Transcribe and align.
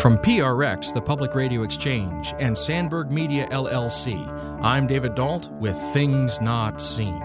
From 0.00 0.16
PRX, 0.16 0.94
the 0.94 1.02
Public 1.02 1.34
Radio 1.34 1.64
Exchange, 1.64 2.32
and 2.38 2.56
Sandberg 2.56 3.10
Media 3.10 3.48
LLC, 3.48 4.24
I'm 4.62 4.86
David 4.86 5.16
Dault 5.16 5.50
with 5.54 5.76
Things 5.92 6.40
Not 6.40 6.80
Seen. 6.80 7.20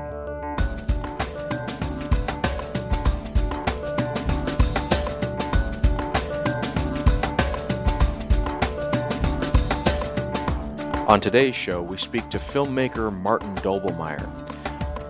On 11.08 11.20
today's 11.22 11.54
show, 11.54 11.80
we 11.80 11.98
speak 11.98 12.28
to 12.32 12.40
filmmaker 12.40 13.16
Martin 13.16 13.54
Doblmeier. 13.58 14.43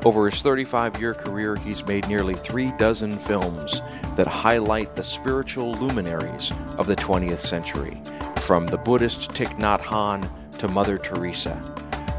Over 0.05 0.29
his 0.29 0.41
35 0.41 0.99
year 0.99 1.13
career, 1.13 1.55
he's 1.55 1.87
made 1.87 2.09
nearly 2.09 2.33
three 2.33 2.73
dozen 2.77 3.09
films 3.09 3.81
that 4.17 4.27
highlight 4.27 4.97
the 4.97 5.03
spiritual 5.03 5.75
luminaries 5.75 6.51
of 6.77 6.87
the 6.87 6.95
20th 6.97 7.37
century, 7.37 8.01
from 8.41 8.67
the 8.67 8.77
Buddhist 8.77 9.31
Thich 9.31 9.57
Nhat 9.57 9.79
Hanh 9.79 10.29
to 10.57 10.67
Mother 10.67 10.97
Teresa. 10.97 11.57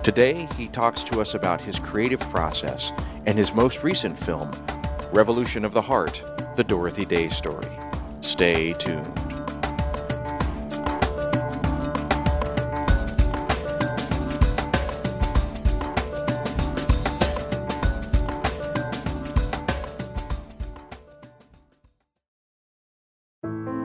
Today, 0.03 0.49
he 0.57 0.69
talks 0.69 1.03
to 1.05 1.21
us 1.21 1.35
about 1.35 1.61
his 1.61 1.79
creative 1.79 2.21
process 2.31 2.91
and 3.27 3.37
his 3.37 3.53
most 3.53 3.83
recent 3.83 4.19
film, 4.19 4.51
Revolution 5.13 5.63
of 5.63 5.75
the 5.75 5.83
Heart 5.83 6.23
The 6.57 6.65
Dorothy 6.65 7.05
Day 7.05 7.29
Story. 7.29 7.69
Stay 8.23 8.73
tuned. 8.73 9.24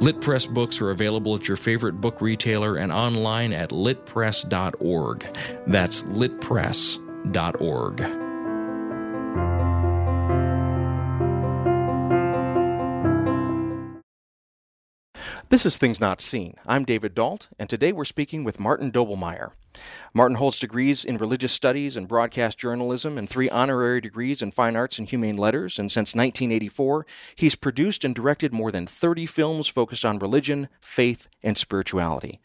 Lit 0.00 0.20
Press 0.20 0.44
books 0.44 0.80
are 0.82 0.90
available 0.90 1.34
at 1.34 1.48
your 1.48 1.56
favorite 1.56 2.00
book 2.00 2.20
retailer 2.20 2.76
and 2.76 2.92
online 2.92 3.54
at 3.54 3.70
litpress.org. 3.70 5.26
That's 5.66 6.02
litpress.org. 6.02 7.96
This 15.48 15.64
is 15.64 15.78
Things 15.78 16.00
Not 16.00 16.20
Seen. 16.20 16.54
I'm 16.66 16.84
David 16.84 17.14
Dault, 17.14 17.48
and 17.58 17.70
today 17.70 17.92
we're 17.92 18.04
speaking 18.04 18.44
with 18.44 18.60
Martin 18.60 18.92
Doblmeier. 18.92 19.52
Martin 20.14 20.36
holds 20.36 20.58
degrees 20.58 21.04
in 21.04 21.18
religious 21.18 21.52
studies 21.52 21.96
and 21.96 22.08
broadcast 22.08 22.58
journalism 22.58 23.18
and 23.18 23.28
three 23.28 23.50
honorary 23.50 24.00
degrees 24.00 24.40
in 24.40 24.50
fine 24.50 24.76
arts 24.76 24.98
and 24.98 25.08
humane 25.08 25.36
letters. 25.36 25.78
And 25.78 25.92
since 25.92 26.14
1984, 26.14 27.06
he's 27.34 27.54
produced 27.54 28.04
and 28.04 28.14
directed 28.14 28.52
more 28.52 28.72
than 28.72 28.86
30 28.86 29.26
films 29.26 29.68
focused 29.68 30.04
on 30.04 30.18
religion, 30.18 30.68
faith, 30.80 31.28
and 31.42 31.58
spirituality. 31.58 32.40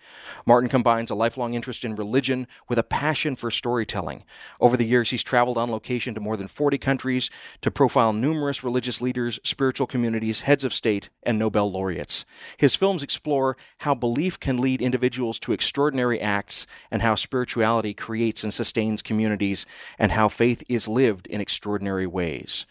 Martin 0.45 0.69
combines 0.69 1.09
a 1.09 1.15
lifelong 1.15 1.53
interest 1.53 1.85
in 1.85 1.95
religion 1.95 2.47
with 2.67 2.77
a 2.77 2.83
passion 2.83 3.35
for 3.35 3.49
storytelling. 3.49 4.23
Over 4.59 4.75
the 4.75 4.85
years, 4.85 5.11
he's 5.11 5.23
traveled 5.23 5.57
on 5.57 5.71
location 5.71 6.13
to 6.15 6.19
more 6.19 6.35
than 6.37 6.47
40 6.47 6.77
countries 6.77 7.29
to 7.61 7.71
profile 7.71 8.13
numerous 8.13 8.63
religious 8.63 9.02
leaders, 9.02 9.39
spiritual 9.43 9.87
communities, 9.87 10.41
heads 10.41 10.63
of 10.63 10.73
state, 10.73 11.09
and 11.23 11.39
Nobel 11.39 11.71
laureates. 11.71 12.25
His 12.58 12.75
films 12.75 13.02
explore 13.02 13.55
how 13.80 13.95
belief 13.95 14.39
can 14.39 14.58
lead 14.58 14.81
individuals 14.81 15.39
to 15.39 15.53
extraordinary 15.53 16.20
acts 16.20 16.67
and 16.89 17.02
how 17.02 17.15
spirituality 17.21 17.93
creates 17.93 18.43
and 18.43 18.54
sustains 18.54 19.02
communities, 19.02 19.65
and 19.98 20.11
how 20.11 20.27
faith 20.27 20.64
is 20.67 20.87
lived 20.87 21.27
in 21.27 21.42
extraordinary 21.42 22.08
ways. 22.08 22.65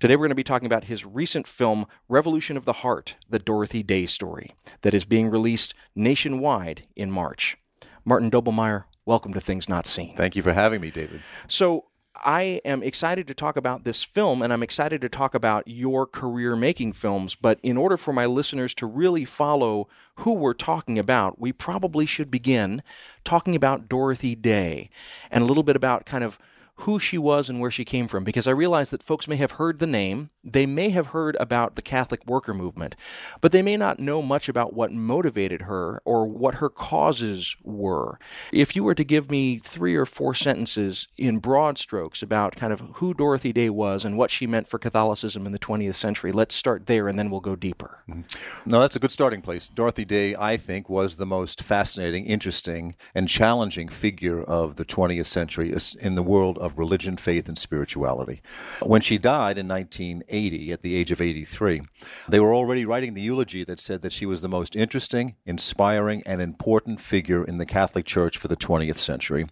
Today 0.00 0.16
we're 0.16 0.26
going 0.26 0.30
to 0.30 0.34
be 0.34 0.42
talking 0.42 0.66
about 0.66 0.84
his 0.84 1.04
recent 1.04 1.46
film, 1.46 1.86
Revolution 2.08 2.56
of 2.56 2.64
the 2.64 2.74
Heart 2.74 3.16
The 3.30 3.38
Dorothy 3.38 3.82
Day 3.82 4.06
Story, 4.06 4.52
that 4.82 4.94
is 4.94 5.04
being 5.04 5.30
released 5.30 5.74
nationwide 5.94 6.86
in 6.96 7.10
March. 7.10 7.56
Martin 8.04 8.30
Doblmeier, 8.30 8.84
welcome 9.04 9.32
to 9.32 9.40
Things 9.40 9.68
Not 9.68 9.86
Seen. 9.86 10.16
Thank 10.16 10.36
you 10.36 10.42
for 10.42 10.52
having 10.52 10.80
me, 10.80 10.90
David. 10.90 11.22
So, 11.46 11.86
I 12.16 12.60
am 12.64 12.82
excited 12.82 13.26
to 13.26 13.34
talk 13.34 13.56
about 13.56 13.84
this 13.84 14.04
film 14.04 14.42
and 14.42 14.52
I'm 14.52 14.62
excited 14.62 15.00
to 15.00 15.08
talk 15.08 15.34
about 15.34 15.66
your 15.66 16.06
career 16.06 16.54
making 16.54 16.92
films. 16.92 17.34
But 17.34 17.58
in 17.62 17.76
order 17.76 17.96
for 17.96 18.12
my 18.12 18.26
listeners 18.26 18.74
to 18.74 18.86
really 18.86 19.24
follow 19.24 19.88
who 20.16 20.34
we're 20.34 20.52
talking 20.52 20.98
about, 20.98 21.40
we 21.40 21.52
probably 21.52 22.06
should 22.06 22.30
begin 22.30 22.82
talking 23.24 23.56
about 23.56 23.88
Dorothy 23.88 24.34
Day 24.34 24.90
and 25.30 25.42
a 25.42 25.46
little 25.46 25.62
bit 25.62 25.76
about 25.76 26.04
kind 26.04 26.22
of 26.22 26.38
who 26.76 26.98
she 26.98 27.18
was 27.18 27.48
and 27.48 27.60
where 27.60 27.70
she 27.70 27.84
came 27.84 28.08
from 28.08 28.24
because 28.24 28.46
I 28.46 28.52
realize 28.52 28.90
that 28.90 29.02
folks 29.02 29.28
may 29.28 29.36
have 29.36 29.52
heard 29.52 29.78
the 29.78 29.86
name, 29.86 30.30
they 30.42 30.66
may 30.66 30.90
have 30.90 31.08
heard 31.08 31.36
about 31.38 31.76
the 31.76 31.82
Catholic 31.82 32.26
worker 32.26 32.54
movement, 32.54 32.96
but 33.40 33.52
they 33.52 33.62
may 33.62 33.76
not 33.76 34.00
know 34.00 34.22
much 34.22 34.48
about 34.48 34.72
what 34.72 34.90
motivated 34.90 35.62
her 35.62 36.00
or 36.04 36.26
what 36.26 36.56
her 36.56 36.68
causes 36.68 37.56
were. 37.62 38.18
If 38.52 38.74
you 38.74 38.84
were 38.84 38.94
to 38.94 39.04
give 39.04 39.30
me 39.30 39.58
three 39.58 39.94
or 39.94 40.06
four 40.06 40.34
sentences 40.34 41.08
in 41.16 41.38
broad 41.38 41.78
strokes 41.78 42.22
about 42.22 42.56
kind 42.56 42.72
of 42.72 42.80
who 42.94 43.14
Dorothy 43.14 43.52
Day 43.52 43.70
was 43.70 44.04
and 44.04 44.16
what 44.16 44.30
she 44.30 44.46
meant 44.46 44.66
for 44.66 44.78
Catholicism 44.78 45.46
in 45.46 45.52
the 45.52 45.58
20th 45.58 45.94
century, 45.94 46.32
let's 46.32 46.54
start 46.54 46.86
there 46.86 47.06
and 47.06 47.18
then 47.18 47.30
we'll 47.30 47.40
go 47.40 47.54
deeper. 47.54 48.02
Mm-hmm. 48.08 48.70
No, 48.70 48.80
that's 48.80 48.96
a 48.96 49.00
good 49.00 49.12
starting 49.12 49.42
place. 49.42 49.68
Dorothy 49.68 50.04
Day, 50.04 50.34
I 50.38 50.56
think, 50.56 50.88
was 50.88 51.16
the 51.16 51.26
most 51.26 51.62
fascinating, 51.62 52.24
interesting, 52.24 52.96
and 53.14 53.28
challenging 53.28 53.88
figure 53.88 54.42
of 54.42 54.76
the 54.76 54.84
20th 54.84 55.26
century 55.26 55.72
in 56.00 56.14
the 56.14 56.22
world 56.22 56.58
of 56.62 56.78
religion, 56.78 57.16
faith, 57.16 57.48
and 57.48 57.58
spirituality. 57.58 58.40
When 58.80 59.00
she 59.00 59.18
died 59.18 59.58
in 59.58 59.68
1980, 59.68 60.72
at 60.72 60.82
the 60.82 60.94
age 60.94 61.10
of 61.10 61.20
83, 61.20 61.82
they 62.28 62.40
were 62.40 62.54
already 62.54 62.84
writing 62.84 63.14
the 63.14 63.20
eulogy 63.20 63.64
that 63.64 63.80
said 63.80 64.02
that 64.02 64.12
she 64.12 64.26
was 64.26 64.40
the 64.40 64.48
most 64.48 64.76
interesting, 64.76 65.34
inspiring, 65.44 66.22
and 66.24 66.40
important 66.40 67.00
figure 67.00 67.44
in 67.44 67.58
the 67.58 67.66
Catholic 67.66 68.06
Church 68.06 68.38
for 68.38 68.48
the 68.48 68.56
20th 68.56 68.96
century. 68.96 69.46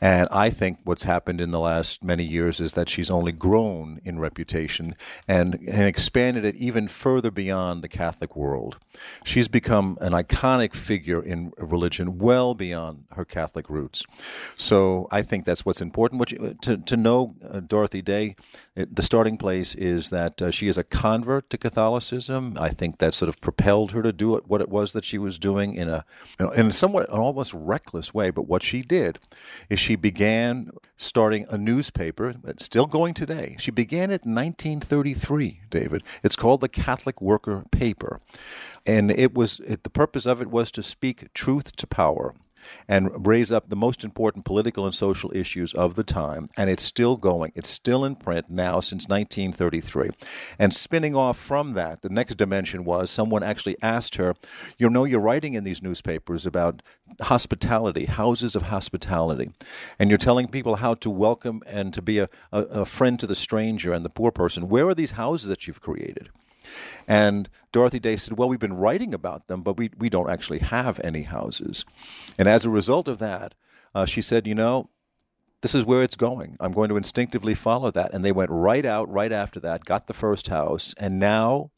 And 0.00 0.28
I 0.30 0.50
think 0.50 0.78
what's 0.84 1.02
happened 1.02 1.40
in 1.40 1.50
the 1.50 1.60
last 1.60 2.04
many 2.04 2.24
years 2.24 2.60
is 2.60 2.74
that 2.74 2.88
she's 2.88 3.10
only 3.10 3.32
grown 3.32 4.00
in 4.04 4.18
reputation 4.18 4.94
and, 5.26 5.54
and 5.54 5.86
expanded 5.86 6.44
it 6.44 6.54
even 6.56 6.88
further 6.88 7.30
beyond 7.30 7.82
the 7.82 7.88
Catholic 7.88 8.36
world. 8.36 8.78
She's 9.24 9.48
become 9.48 9.98
an 10.00 10.12
iconic 10.12 10.74
figure 10.74 11.22
in 11.22 11.52
religion 11.58 12.18
well 12.18 12.54
beyond 12.54 13.04
her 13.12 13.24
Catholic 13.24 13.68
roots. 13.68 14.04
So 14.56 15.08
I 15.10 15.22
think 15.22 15.44
that's 15.44 15.64
what's 15.64 15.80
important. 15.80 16.30
You, 16.30 16.35
to, 16.62 16.76
to 16.76 16.96
know 16.96 17.34
uh, 17.48 17.60
Dorothy 17.60 18.02
Day, 18.02 18.36
the 18.74 19.02
starting 19.02 19.38
place 19.38 19.74
is 19.74 20.10
that 20.10 20.42
uh, 20.42 20.50
she 20.50 20.68
is 20.68 20.76
a 20.76 20.84
convert 20.84 21.48
to 21.50 21.58
Catholicism. 21.58 22.56
I 22.60 22.68
think 22.68 22.98
that 22.98 23.14
sort 23.14 23.28
of 23.28 23.40
propelled 23.40 23.92
her 23.92 24.02
to 24.02 24.12
do 24.12 24.36
it, 24.36 24.46
what 24.46 24.60
it 24.60 24.68
was 24.68 24.92
that 24.92 25.04
she 25.04 25.16
was 25.16 25.38
doing 25.38 25.74
in 25.74 25.88
a, 25.88 26.04
in 26.56 26.72
somewhat 26.72 27.08
an 27.08 27.18
almost 27.18 27.54
reckless 27.54 28.12
way. 28.12 28.30
But 28.30 28.46
what 28.46 28.62
she 28.62 28.82
did 28.82 29.18
is 29.70 29.80
she 29.80 29.96
began 29.96 30.70
starting 30.96 31.46
a 31.48 31.56
newspaper 31.56 32.32
that's 32.32 32.64
still 32.64 32.86
going 32.86 33.14
today. 33.14 33.56
She 33.58 33.70
began 33.70 34.10
it 34.10 34.24
in 34.24 34.34
1933, 34.34 35.62
David. 35.70 36.02
It's 36.22 36.36
called 36.36 36.60
the 36.60 36.68
Catholic 36.68 37.22
Worker 37.22 37.64
Paper. 37.70 38.20
And 38.86 39.10
it 39.10 39.34
was 39.34 39.60
it, 39.60 39.84
the 39.84 39.90
purpose 39.90 40.26
of 40.26 40.42
it 40.42 40.48
was 40.48 40.70
to 40.72 40.82
speak 40.82 41.32
truth 41.32 41.74
to 41.76 41.86
power 41.86 42.34
and 42.88 43.26
raise 43.26 43.52
up 43.52 43.68
the 43.68 43.76
most 43.76 44.04
important 44.04 44.44
political 44.44 44.84
and 44.84 44.94
social 44.94 45.34
issues 45.34 45.74
of 45.74 45.94
the 45.94 46.04
time. 46.04 46.46
And 46.56 46.70
it's 46.70 46.82
still 46.82 47.16
going. 47.16 47.52
It's 47.54 47.68
still 47.68 48.04
in 48.04 48.16
print 48.16 48.50
now 48.50 48.80
since 48.80 49.08
1933. 49.08 50.10
And 50.58 50.72
spinning 50.72 51.16
off 51.16 51.38
from 51.38 51.74
that, 51.74 52.02
the 52.02 52.08
next 52.08 52.36
dimension 52.36 52.84
was 52.84 53.10
someone 53.10 53.42
actually 53.42 53.76
asked 53.82 54.16
her, 54.16 54.34
You 54.78 54.90
know, 54.90 55.04
you're 55.04 55.20
writing 55.20 55.54
in 55.54 55.64
these 55.64 55.82
newspapers 55.82 56.46
about 56.46 56.82
hospitality, 57.22 58.06
houses 58.06 58.56
of 58.56 58.62
hospitality, 58.62 59.50
and 59.98 60.10
you're 60.10 60.18
telling 60.18 60.48
people 60.48 60.76
how 60.76 60.94
to 60.94 61.10
welcome 61.10 61.62
and 61.66 61.92
to 61.94 62.02
be 62.02 62.18
a, 62.18 62.28
a, 62.52 62.62
a 62.62 62.84
friend 62.84 63.18
to 63.20 63.26
the 63.26 63.34
stranger 63.34 63.92
and 63.92 64.04
the 64.04 64.10
poor 64.10 64.30
person. 64.30 64.68
Where 64.68 64.88
are 64.88 64.94
these 64.94 65.12
houses 65.12 65.48
that 65.48 65.66
you've 65.66 65.80
created? 65.80 66.30
And 67.06 67.48
Dorothy 67.72 67.98
Day 67.98 68.16
said, 68.16 68.38
Well, 68.38 68.48
we've 68.48 68.58
been 68.58 68.76
writing 68.76 69.14
about 69.14 69.46
them, 69.46 69.62
but 69.62 69.76
we, 69.76 69.90
we 69.98 70.08
don't 70.08 70.30
actually 70.30 70.60
have 70.60 71.00
any 71.04 71.22
houses. 71.22 71.84
And 72.38 72.48
as 72.48 72.64
a 72.64 72.70
result 72.70 73.08
of 73.08 73.18
that, 73.18 73.54
uh, 73.94 74.06
she 74.06 74.22
said, 74.22 74.46
You 74.46 74.54
know, 74.54 74.90
this 75.62 75.74
is 75.74 75.84
where 75.84 76.02
it's 76.02 76.16
going. 76.16 76.56
I'm 76.60 76.72
going 76.72 76.88
to 76.90 76.96
instinctively 76.96 77.54
follow 77.54 77.90
that. 77.90 78.12
And 78.14 78.24
they 78.24 78.32
went 78.32 78.50
right 78.50 78.84
out 78.84 79.10
right 79.10 79.32
after 79.32 79.60
that, 79.60 79.84
got 79.84 80.06
the 80.06 80.14
first 80.14 80.48
house, 80.48 80.94
and 80.98 81.18
now 81.18 81.70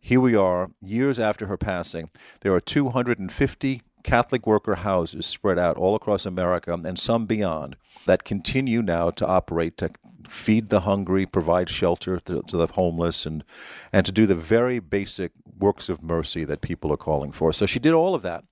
here 0.00 0.20
we 0.20 0.34
are, 0.34 0.70
years 0.80 1.20
after 1.20 1.46
her 1.46 1.58
passing. 1.58 2.08
There 2.40 2.54
are 2.54 2.60
250 2.60 3.82
Catholic 4.02 4.46
worker 4.46 4.76
houses 4.76 5.26
spread 5.26 5.58
out 5.58 5.76
all 5.76 5.94
across 5.94 6.26
America 6.26 6.72
and 6.72 6.98
some 6.98 7.26
beyond 7.26 7.76
that 8.06 8.24
continue 8.24 8.82
now 8.82 9.10
to 9.10 9.26
operate 9.26 9.76
to 9.78 9.90
feed 10.28 10.68
the 10.68 10.80
hungry, 10.80 11.26
provide 11.26 11.68
shelter 11.68 12.20
to, 12.20 12.42
to, 12.42 12.56
the 12.56 12.66
homeless, 12.68 13.26
and 13.26 13.44
and 13.92 14.06
to 14.06 14.12
do 14.12 14.26
the 14.26 14.34
very 14.34 14.78
basic 14.78 15.32
works 15.58 15.88
of 15.88 16.02
mercy 16.02 16.44
that 16.44 16.60
people 16.60 16.92
are 16.92 16.96
calling 16.96 17.32
for. 17.32 17.52
So 17.52 17.66
she 17.66 17.78
did 17.78 17.92
all 17.92 18.14
of 18.14 18.22
that, 18.22 18.44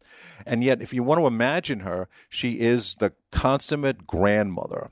and 0.47 0.65
yet, 0.65 0.83
if 0.83 0.93
you 0.93 1.03
want 1.03 1.21
to 1.21 1.27
imagine 1.27 1.81
her, 1.81 2.09
she 2.29 2.61
is 2.61 2.97
the 2.97 3.13
consummate 3.31 4.07
grandmother. 4.07 4.91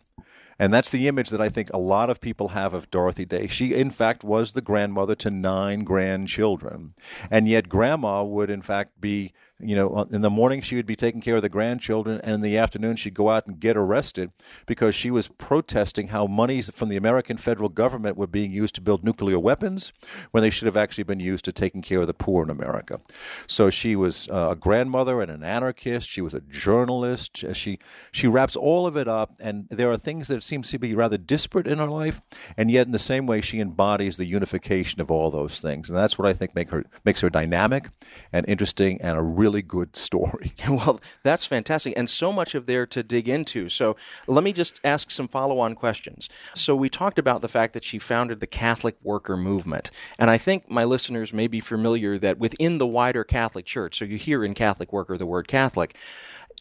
And 0.58 0.72
that's 0.72 0.90
the 0.90 1.06
image 1.06 1.28
that 1.30 1.40
I 1.40 1.50
think 1.50 1.70
a 1.72 1.78
lot 1.78 2.08
of 2.08 2.22
people 2.22 2.48
have 2.48 2.72
of 2.72 2.90
Dorothy 2.90 3.26
Day. 3.26 3.46
She, 3.46 3.74
in 3.74 3.90
fact, 3.90 4.24
was 4.24 4.52
the 4.52 4.62
grandmother 4.62 5.14
to 5.16 5.28
nine 5.28 5.84
grandchildren. 5.84 6.92
And 7.30 7.46
yet, 7.46 7.68
grandma 7.68 8.24
would, 8.24 8.48
in 8.48 8.62
fact, 8.62 8.98
be 8.98 9.34
you 9.58 9.74
know, 9.74 10.06
in 10.10 10.20
the 10.20 10.30
morning 10.30 10.60
she 10.60 10.76
would 10.76 10.86
be 10.86 10.96
taking 10.96 11.20
care 11.20 11.36
of 11.36 11.42
the 11.42 11.48
grandchildren, 11.48 12.20
and 12.22 12.34
in 12.34 12.40
the 12.42 12.58
afternoon 12.58 12.96
she'd 12.96 13.14
go 13.14 13.30
out 13.30 13.46
and 13.46 13.58
get 13.58 13.76
arrested 13.76 14.30
because 14.66 14.94
she 14.94 15.10
was 15.10 15.28
protesting 15.28 16.08
how 16.08 16.26
monies 16.26 16.70
from 16.74 16.90
the 16.90 16.96
American 16.96 17.38
federal 17.38 17.70
government 17.70 18.16
were 18.18 18.26
being 18.26 18.52
used 18.52 18.74
to 18.74 18.80
build 18.82 19.02
nuclear 19.02 19.38
weapons 19.38 19.92
when 20.30 20.42
they 20.42 20.50
should 20.50 20.66
have 20.66 20.76
actually 20.76 21.04
been 21.04 21.20
used 21.20 21.44
to 21.44 21.52
taking 21.52 21.80
care 21.80 22.00
of 22.00 22.06
the 22.06 22.14
poor 22.14 22.44
in 22.44 22.50
America. 22.50 23.00
So 23.46 23.70
she 23.70 23.96
was 23.96 24.28
uh, 24.28 24.48
a 24.50 24.56
grandmother 24.56 25.22
and 25.22 25.30
an 25.30 25.42
anarchist. 25.42 26.10
She 26.10 26.20
was 26.20 26.34
a 26.34 26.40
journalist. 26.40 27.44
She 27.54 27.78
she 28.12 28.26
wraps 28.26 28.56
all 28.56 28.86
of 28.86 28.96
it 28.96 29.08
up, 29.08 29.36
and 29.40 29.68
there 29.70 29.90
are 29.90 29.96
things 29.96 30.28
that 30.28 30.42
seem 30.42 30.62
to 30.62 30.78
be 30.78 30.94
rather 30.94 31.16
disparate 31.16 31.66
in 31.66 31.78
her 31.78 31.88
life, 31.88 32.20
and 32.58 32.70
yet 32.70 32.86
in 32.86 32.92
the 32.92 32.98
same 32.98 33.26
way 33.26 33.40
she 33.40 33.60
embodies 33.60 34.18
the 34.18 34.26
unification 34.26 35.00
of 35.00 35.10
all 35.10 35.30
those 35.30 35.62
things, 35.62 35.88
and 35.88 35.96
that's 35.96 36.18
what 36.18 36.28
I 36.28 36.34
think 36.34 36.54
make 36.54 36.68
her 36.70 36.84
makes 37.04 37.22
her 37.22 37.30
dynamic 37.30 37.88
and 38.32 38.44
interesting 38.48 39.00
and 39.00 39.16
a 39.16 39.22
real 39.22 39.45
really 39.46 39.62
good 39.62 39.94
story. 39.94 40.52
well, 40.68 40.98
that's 41.22 41.46
fantastic, 41.46 41.94
and 41.96 42.10
so 42.10 42.32
much 42.32 42.56
of 42.56 42.66
there 42.66 42.84
to 42.86 43.02
dig 43.04 43.28
into. 43.28 43.68
So 43.68 43.96
let 44.26 44.42
me 44.42 44.52
just 44.52 44.80
ask 44.82 45.08
some 45.10 45.28
follow-on 45.28 45.76
questions. 45.76 46.28
So 46.54 46.74
we 46.74 46.88
talked 46.88 47.18
about 47.18 47.42
the 47.42 47.48
fact 47.48 47.72
that 47.74 47.84
she 47.84 48.00
founded 48.00 48.40
the 48.40 48.48
Catholic 48.48 48.96
Worker 49.04 49.36
Movement, 49.36 49.92
and 50.18 50.30
I 50.30 50.38
think 50.38 50.68
my 50.68 50.82
listeners 50.82 51.32
may 51.32 51.46
be 51.46 51.60
familiar 51.60 52.18
that 52.18 52.38
within 52.38 52.78
the 52.78 52.86
wider 52.88 53.22
Catholic 53.22 53.66
Church, 53.66 53.98
so 53.98 54.04
you 54.04 54.16
hear 54.16 54.44
in 54.44 54.54
Catholic 54.54 54.92
Worker 54.92 55.16
the 55.16 55.26
word 55.26 55.46
Catholic 55.46 55.94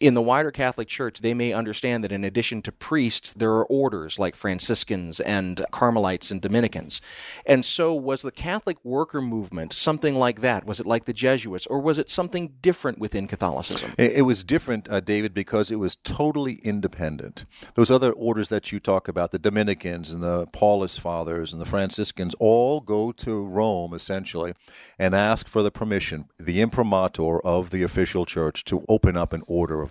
in 0.02 0.14
the 0.14 0.22
wider 0.22 0.52
Catholic 0.52 0.88
Church, 0.88 1.22
they 1.22 1.34
may 1.34 1.54
understand 1.54 2.04
that 2.04 2.12
in 2.12 2.24
addition 2.24 2.62
to 2.64 2.72
priests, 2.72 3.32
there 3.34 3.52
are 3.52 3.66
orders 3.66 4.20
like 4.20 4.36
Franciscans 4.36 5.20
and 5.22 5.66
Carmelites 5.72 6.32
and 6.32 6.42
Dominicans. 6.42 7.02
And 7.46 7.64
so, 7.64 7.94
was 7.94 8.22
the 8.22 8.32
Catholic 8.32 8.78
worker 8.84 9.22
movement 9.22 9.74
something 9.74 10.16
like 10.16 10.42
that? 10.42 10.66
Was 10.66 10.80
it 10.80 10.86
like 10.86 11.06
the 11.06 11.14
Jesuits, 11.14 11.66
or 11.68 11.80
was 11.80 11.98
it 11.98 12.10
something 12.10 12.54
different 12.62 13.00
within 13.00 13.28
Catholicism? 13.28 13.94
It, 13.98 14.24
was 14.24 14.44
different, 14.44 14.90
uh, 14.90 15.00
David, 15.00 15.34
because 15.34 15.72
it 15.72 15.78
was 15.78 15.96
totally 15.96 16.56
independent. 16.56 17.46
Those 17.76 17.92
other 17.92 18.12
orders 18.12 18.50
that 18.50 18.72
you 18.72 18.80
talk 18.80 19.08
about, 19.08 19.32
the 19.32 19.40
Dominicans 19.40 20.12
and 20.12 20.22
the 20.22 20.48
Paulist 20.48 21.00
Fathers 21.00 21.54
and 21.54 21.62
the 21.62 21.66
Franciscans, 21.66 22.36
all 22.40 22.82
go 22.82 23.12
to 23.14 23.46
Rome 23.46 23.94
essentially 23.94 24.54
and 25.00 25.16
ask 25.16 25.48
for 25.48 25.64
the 25.64 25.72
permission, 25.72 26.26
the 26.38 26.62
imprimatur 26.62 27.40
of 27.42 27.70
the 27.70 27.84
official 27.84 28.26
church, 28.26 28.64
to 28.66 28.84
open 28.90 29.16
up 29.16 29.32
an 29.32 29.44
order 29.48 29.85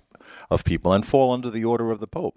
of, 0.50 0.64
people 0.64 0.93
and 0.93 1.06
fall 1.06 1.32
under 1.32 1.50
the 1.50 1.64
order 1.64 1.91
of 1.91 2.00
the 2.00 2.06
Pope. 2.06 2.37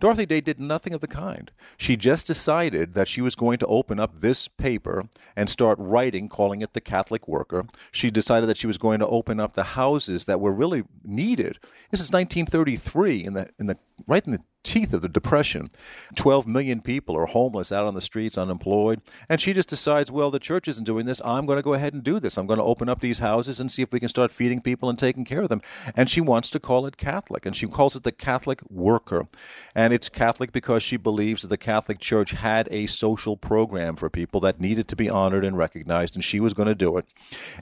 Dorothy 0.00 0.26
Day 0.26 0.40
did 0.40 0.58
nothing 0.58 0.94
of 0.94 1.00
the 1.00 1.08
kind. 1.08 1.50
She 1.76 1.96
just 1.96 2.26
decided 2.26 2.94
that 2.94 3.08
she 3.08 3.20
was 3.20 3.34
going 3.34 3.58
to 3.58 3.66
open 3.66 4.00
up 4.00 4.18
this 4.18 4.48
paper 4.48 5.08
and 5.36 5.48
start 5.48 5.78
writing, 5.80 6.28
calling 6.28 6.60
it 6.60 6.72
the 6.72 6.80
Catholic 6.80 7.28
Worker. 7.28 7.66
She 7.90 8.10
decided 8.10 8.48
that 8.48 8.56
she 8.56 8.66
was 8.66 8.78
going 8.78 8.98
to 8.98 9.06
open 9.06 9.40
up 9.40 9.52
the 9.52 9.62
houses 9.62 10.26
that 10.26 10.40
were 10.40 10.52
really 10.52 10.84
needed. 11.04 11.58
This 11.90 12.00
is 12.00 12.12
1933 12.12 13.24
in 13.24 13.34
the 13.34 13.50
in 13.58 13.66
the 13.66 13.78
right 14.06 14.24
in 14.26 14.32
the 14.32 14.42
teeth 14.62 14.92
of 14.92 15.02
the 15.02 15.08
depression. 15.08 15.68
12 16.16 16.46
million 16.46 16.80
people 16.80 17.16
are 17.16 17.26
homeless 17.26 17.72
out 17.72 17.86
on 17.86 17.94
the 17.94 18.00
streets, 18.00 18.38
unemployed. 18.38 19.00
And 19.28 19.40
she 19.40 19.52
just 19.52 19.68
decides, 19.68 20.10
well, 20.10 20.30
the 20.30 20.38
church 20.38 20.68
isn't 20.68 20.84
doing 20.84 21.06
this. 21.06 21.20
I'm 21.24 21.46
going 21.46 21.56
to 21.56 21.62
go 21.62 21.74
ahead 21.74 21.94
and 21.94 22.02
do 22.02 22.20
this. 22.20 22.36
I'm 22.36 22.46
going 22.46 22.58
to 22.58 22.64
open 22.64 22.88
up 22.88 23.00
these 23.00 23.18
houses 23.18 23.60
and 23.60 23.70
see 23.70 23.82
if 23.82 23.92
we 23.92 24.00
can 24.00 24.08
start 24.08 24.32
feeding 24.32 24.60
people 24.60 24.88
and 24.88 24.98
taking 24.98 25.24
care 25.24 25.42
of 25.42 25.48
them. 25.48 25.62
And 25.96 26.08
she 26.08 26.20
wants 26.20 26.50
to 26.50 26.60
call 26.60 26.86
it 26.86 26.96
Catholic. 26.96 27.46
And 27.46 27.56
she 27.56 27.66
calls 27.66 27.96
it 27.96 28.02
the 28.02 28.12
Catholic 28.12 28.60
Worker. 28.70 29.26
And 29.74 29.92
it's 29.92 30.08
Catholic 30.08 30.52
because 30.52 30.82
she 30.82 30.96
believes 30.96 31.42
that 31.42 31.48
the 31.48 31.56
Catholic 31.56 31.98
Church 31.98 32.32
had 32.32 32.68
a 32.70 32.86
social 32.86 33.36
program 33.36 33.96
for 33.96 34.08
people 34.08 34.40
that 34.40 34.60
needed 34.60 34.88
to 34.88 34.96
be 34.96 35.10
honored 35.10 35.44
and 35.44 35.56
recognized. 35.56 36.14
And 36.14 36.24
she 36.24 36.40
was 36.40 36.54
going 36.54 36.68
to 36.68 36.74
do 36.74 36.96
it. 36.96 37.06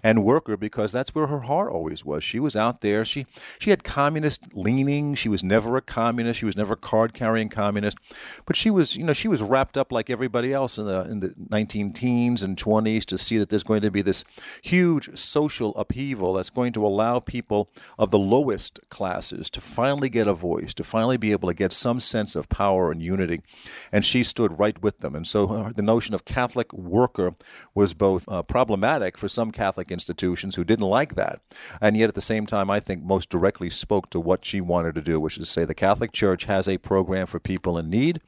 And 0.02 0.24
Worker 0.24 0.56
because 0.56 0.92
that's 0.92 1.14
where 1.14 1.28
her 1.28 1.40
heart 1.40 1.72
always 1.72 2.04
was. 2.04 2.22
She 2.22 2.38
was 2.38 2.56
out 2.56 2.80
there. 2.80 3.04
She, 3.04 3.26
she 3.58 3.70
had 3.70 3.84
communist 3.84 4.54
leaning. 4.54 5.14
She 5.14 5.28
was 5.28 5.42
never 5.42 5.76
a 5.76 5.82
communist. 5.82 6.40
She 6.40 6.46
was 6.46 6.56
never 6.56 6.76
card 6.90 7.14
carrying 7.14 7.48
communist. 7.48 7.98
But 8.46 8.56
she 8.56 8.68
was, 8.68 8.96
you 8.96 9.04
know, 9.04 9.12
she 9.12 9.28
was 9.28 9.42
wrapped 9.42 9.76
up 9.76 9.92
like 9.92 10.10
everybody 10.10 10.52
else 10.52 10.76
in 10.76 10.86
the 10.86 11.02
in 11.08 11.20
the 11.20 11.32
19 11.50 11.92
teens 11.92 12.42
and 12.42 12.56
20s 12.56 13.04
to 13.06 13.16
see 13.16 13.38
that 13.38 13.48
there's 13.48 13.62
going 13.62 13.82
to 13.82 13.92
be 13.92 14.02
this 14.02 14.24
huge 14.62 15.16
social 15.16 15.72
upheaval 15.76 16.34
that's 16.34 16.50
going 16.50 16.72
to 16.72 16.84
allow 16.84 17.20
people 17.20 17.70
of 17.96 18.10
the 18.10 18.18
lowest 18.18 18.80
classes 18.88 19.50
to 19.50 19.60
finally 19.60 20.08
get 20.08 20.26
a 20.26 20.34
voice, 20.34 20.74
to 20.74 20.82
finally 20.82 21.16
be 21.16 21.30
able 21.30 21.48
to 21.48 21.54
get 21.54 21.72
some 21.72 22.00
sense 22.00 22.34
of 22.34 22.48
power 22.48 22.90
and 22.90 23.00
unity. 23.00 23.40
And 23.92 24.04
she 24.04 24.24
stood 24.24 24.58
right 24.58 24.82
with 24.82 24.98
them. 24.98 25.14
And 25.14 25.26
so 25.26 25.48
uh, 25.48 25.72
the 25.72 25.82
notion 25.82 26.12
of 26.14 26.24
Catholic 26.24 26.72
worker 26.72 27.34
was 27.72 27.94
both 27.94 28.28
uh, 28.28 28.42
problematic 28.42 29.16
for 29.16 29.28
some 29.28 29.52
Catholic 29.52 29.92
institutions 29.92 30.56
who 30.56 30.64
didn't 30.64 30.86
like 30.86 31.14
that, 31.14 31.40
and 31.80 31.96
yet 31.96 32.08
at 32.08 32.14
the 32.16 32.20
same 32.20 32.46
time, 32.46 32.68
I 32.70 32.80
think 32.80 33.04
most 33.04 33.30
directly 33.30 33.70
spoke 33.70 34.10
to 34.10 34.18
what 34.18 34.44
she 34.44 34.60
wanted 34.60 34.94
to 34.96 35.00
do, 35.00 35.20
which 35.20 35.38
is 35.38 35.46
to 35.46 35.52
say 35.52 35.64
the 35.64 35.74
Catholic 35.74 36.12
Church 36.12 36.44
has 36.44 36.66
a 36.66 36.79
program 36.82 37.26
for 37.26 37.38
people 37.38 37.78
in 37.78 37.90
need, 37.90 38.20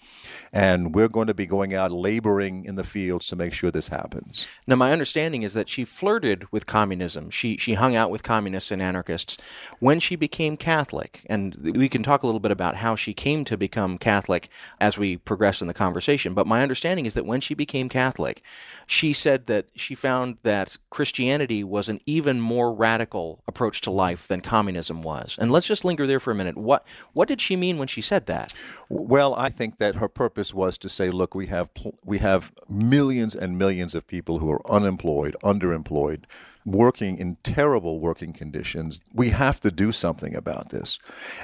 and 0.53 0.95
we're 0.95 1.09
going 1.09 1.27
to 1.27 1.35
be 1.35 1.47
going 1.47 1.75
out 1.75 1.91
laboring 1.91 2.65
in 2.65 2.75
the 2.75 2.85
fields 2.85 3.27
to 3.29 3.37
make 3.37 3.53
sure 3.53 3.71
this 3.71 3.89
happens. 3.89 4.47
Now, 4.67 4.77
my 4.77 4.93
understanding 4.93 5.43
is 5.43 5.55
that 5.55 5.69
she 5.69 5.85
flirted 5.85 6.51
with 6.53 6.67
communism. 6.67 7.31
She 7.31 7.57
she 7.57 7.75
hung 7.75 7.95
out 7.95 8.11
with 8.11 8.23
communists 8.23 8.71
and 8.71 8.83
anarchists 8.83 9.37
when 9.79 10.01
she 10.01 10.17
became 10.17 10.57
Catholic, 10.57 11.25
and 11.27 11.55
we 11.77 11.89
can 11.89 12.03
talk 12.03 12.23
a 12.23 12.27
little 12.27 12.41
bit 12.41 12.53
about 12.53 12.77
how 12.77 12.97
she 12.97 13.15
came 13.15 13.45
to 13.45 13.57
become 13.57 13.99
Catholic 13.99 14.49
as 14.81 14.99
we 14.99 15.17
progress 15.17 15.61
in 15.61 15.69
the 15.69 15.75
conversation. 15.75 16.35
But 16.35 16.47
my 16.47 16.63
understanding 16.63 17.07
is 17.07 17.15
that 17.15 17.27
when 17.27 17.41
she 17.41 17.55
became 17.55 17.89
Catholic, 17.89 18.43
she 18.87 19.13
said 19.13 19.47
that 19.47 19.67
she 19.77 19.95
found 19.95 20.39
that 20.43 20.77
Christianity 20.91 21.65
was 21.65 21.89
an 21.89 22.01
even 22.07 22.41
more 22.41 22.73
radical 22.73 23.43
approach 23.47 23.81
to 23.83 23.91
life 23.91 24.27
than 24.29 24.41
communism 24.41 25.03
was. 25.03 25.37
And 25.39 25.51
let's 25.51 25.67
just 25.67 25.85
linger 25.85 26.07
there 26.07 26.21
for 26.21 26.31
a 26.31 26.35
minute. 26.35 26.57
What 26.57 26.85
what 27.13 27.29
did 27.29 27.41
she 27.41 27.57
mean 27.57 27.79
when 27.79 27.89
she 27.89 28.01
said 28.01 28.27
that? 28.27 28.42
That? 28.43 28.53
Well, 28.89 29.35
I 29.35 29.49
think 29.49 29.79
that 29.79 29.97
her 29.97 30.09
purpose 30.09 30.53
was 30.55 30.79
to 30.79 30.89
say, 30.89 31.11
look, 31.11 31.35
we 31.35 31.47
have 31.47 31.71
we 32.05 32.19
have 32.19 32.53
millions 32.69 33.35
and 33.35 33.59
millions 33.59 33.95
of 33.95 34.07
people 34.07 34.39
who 34.39 34.51
are 34.51 34.71
unemployed, 34.71 35.37
underemployed, 35.43 36.25
working 36.65 37.19
in 37.19 37.37
terrible 37.43 37.99
working 37.99 38.33
conditions. 38.33 39.01
We 39.13 39.31
have 39.31 39.61
to 39.61 39.71
do 39.71 39.93
something 39.93 40.35
about 40.35 40.71
this. 40.71 40.99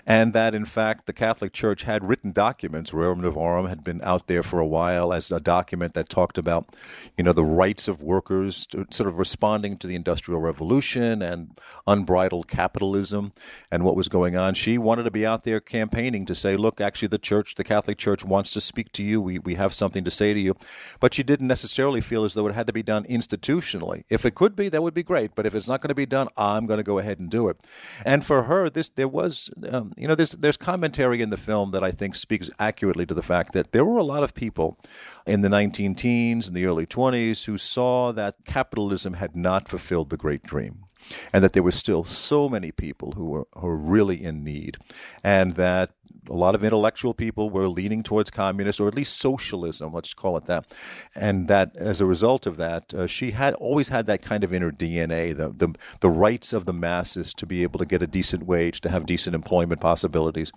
And 0.07 0.33
that, 0.33 0.55
in 0.55 0.65
fact, 0.65 1.07
the 1.07 1.13
Catholic 1.13 1.53
Church 1.53 1.83
had 1.83 2.09
written 2.09 2.33
documents. 2.33 2.93
Rerum 2.93 3.21
Novarum 3.21 3.69
had 3.69 3.83
been 3.83 4.01
out 4.03 4.27
there 4.27 4.43
for 4.43 4.61
a 4.61 4.67
while 4.67 5.13
as 5.13 5.31
a 5.31 5.41
document 5.41 5.95
that 5.95 6.09
talked 6.09 6.39
about, 6.39 6.75
you 7.17 7.25
know, 7.25 7.33
the 7.33 7.45
rights 7.45 7.89
of 7.89 8.03
workers, 8.03 8.67
to, 8.67 8.87
sort 8.91 9.09
of 9.09 9.19
responding 9.19 9.77
to 9.79 9.87
the 9.87 9.97
Industrial 9.97 10.41
Revolution 10.41 11.23
and 11.23 11.59
unbridled 11.87 12.49
capitalism 12.49 13.33
and 13.71 13.85
what 13.85 13.97
was 13.97 14.09
going 14.09 14.37
on. 14.37 14.55
She 14.55 14.79
wanted 14.79 15.05
to 15.05 15.11
be 15.11 15.27
out 15.27 15.45
there 15.45 15.61
campaigning 15.61 16.27
to 16.27 16.35
say, 16.35 16.57
look, 16.57 16.81
actually, 16.81 17.09
the 17.09 17.19
church, 17.19 17.57
the 17.57 17.65
Catholic 17.65 17.99
Church 17.99 18.25
wants 18.25 18.53
to 18.53 18.61
speak 18.61 18.93
to 18.93 19.03
you. 19.03 19.21
We, 19.21 19.39
we 19.39 19.55
have 19.55 19.75
something 19.75 20.05
to 20.05 20.11
say 20.11 20.33
to 20.33 20.41
you. 20.41 20.55
But 21.01 21.15
she 21.15 21.23
didn't 21.23 21.49
necessarily 21.49 22.01
feel 22.01 22.25
as 22.25 22.35
though 22.35 22.47
it 22.47 22.55
had 22.55 22.67
to 22.69 22.73
be 22.73 22.83
done 22.83 23.05
institutionally. 23.05 24.05
If 24.09 24.25
it 24.25 24.35
could 24.35 24.55
be, 24.55 24.69
that 24.69 24.83
would 24.83 24.95
be 24.95 25.03
great. 25.09 25.35
But 25.35 25.47
if 25.47 25.55
it's 25.55 25.67
not 25.67 25.81
going 25.81 25.89
to 25.89 25.95
be 25.95 26.07
done, 26.07 26.29
I'm 26.37 26.67
going 26.67 26.79
to 26.79 26.85
go 26.85 26.99
ahead 26.99 27.19
and 27.19 27.29
do 27.29 27.49
it. 27.49 27.57
And 28.05 28.25
for 28.25 28.45
her, 28.45 28.71
this 28.71 28.89
there 28.91 29.09
was, 29.09 29.51
um, 29.69 29.91
you 29.97 30.07
know, 30.07 30.15
there's 30.15 30.33
there's 30.33 30.57
commentary 30.57 31.21
in 31.21 31.31
the 31.31 31.37
film 31.37 31.73
that 31.73 31.83
I 31.83 31.91
think 31.91 32.15
speaks 32.15 32.51
accurately 32.59 33.07
to 33.07 33.15
the 33.15 33.23
fact 33.23 33.53
that 33.55 33.73
there 33.73 33.85
were 33.85 33.99
a 33.99 34.05
lot 34.05 34.23
of 34.23 34.35
people 34.35 34.79
in 35.27 35.41
the 35.41 35.49
19 35.49 35.95
teens 35.95 36.47
and 36.47 36.57
the 36.57 36.67
early 36.67 36.87
20s 36.87 37.47
who 37.47 37.59
saw 37.59 38.13
that 38.13 38.37
capitalism 38.45 39.15
had 39.15 39.35
not 39.35 39.69
fulfilled 39.69 40.11
the 40.11 40.17
great 40.17 40.43
dream 40.43 40.85
and 41.33 41.43
that 41.43 41.53
there 41.53 41.63
were 41.63 41.71
still 41.71 42.05
so 42.05 42.49
many 42.49 42.73
people 42.73 43.13
who 43.13 43.27
were, 43.27 43.47
who 43.57 43.67
were 43.67 43.77
really 43.77 44.23
in 44.23 44.45
need, 44.45 44.77
and 45.25 45.55
that 45.55 45.91
a 46.29 46.35
lot 46.35 46.55
of 46.55 46.65
intellectual 46.65 47.15
people 47.15 47.51
were 47.51 47.69
leaning 47.69 48.03
towards 48.03 48.31
communism 48.31 48.87
or 48.87 48.89
at 48.89 48.95
least 48.95 49.19
socialism, 49.19 49.93
let's 49.93 50.15
call 50.15 50.37
it 50.37 50.47
that. 50.47 50.67
And 51.15 51.49
that, 51.49 51.77
as 51.77 52.01
a 52.01 52.07
result 52.07 52.47
of 52.47 52.57
that, 52.57 52.93
uh, 52.95 53.07
she 53.07 53.33
had 53.33 53.55
always 53.55 53.89
had 53.89 54.07
that 54.07 54.23
kind 54.23 54.45
of 54.45 54.53
inner 54.53 54.71
DNA, 54.71 55.37
the, 55.37 55.51
the, 55.51 55.75
the 56.01 56.11
rights 56.11 56.53
of 56.53 56.65
the 56.65 56.73
masses 56.73 57.33
to 57.35 57.47
be 57.47 57.63
able 57.63 57.79
to 57.79 57.87
get 57.87 58.03
a 58.03 58.07
decent 58.07 58.45
wage, 58.45 58.81
to 58.83 58.91
have 58.91 59.07
decent 59.07 59.35
employment 59.35 59.81
possibilities. 59.81 60.53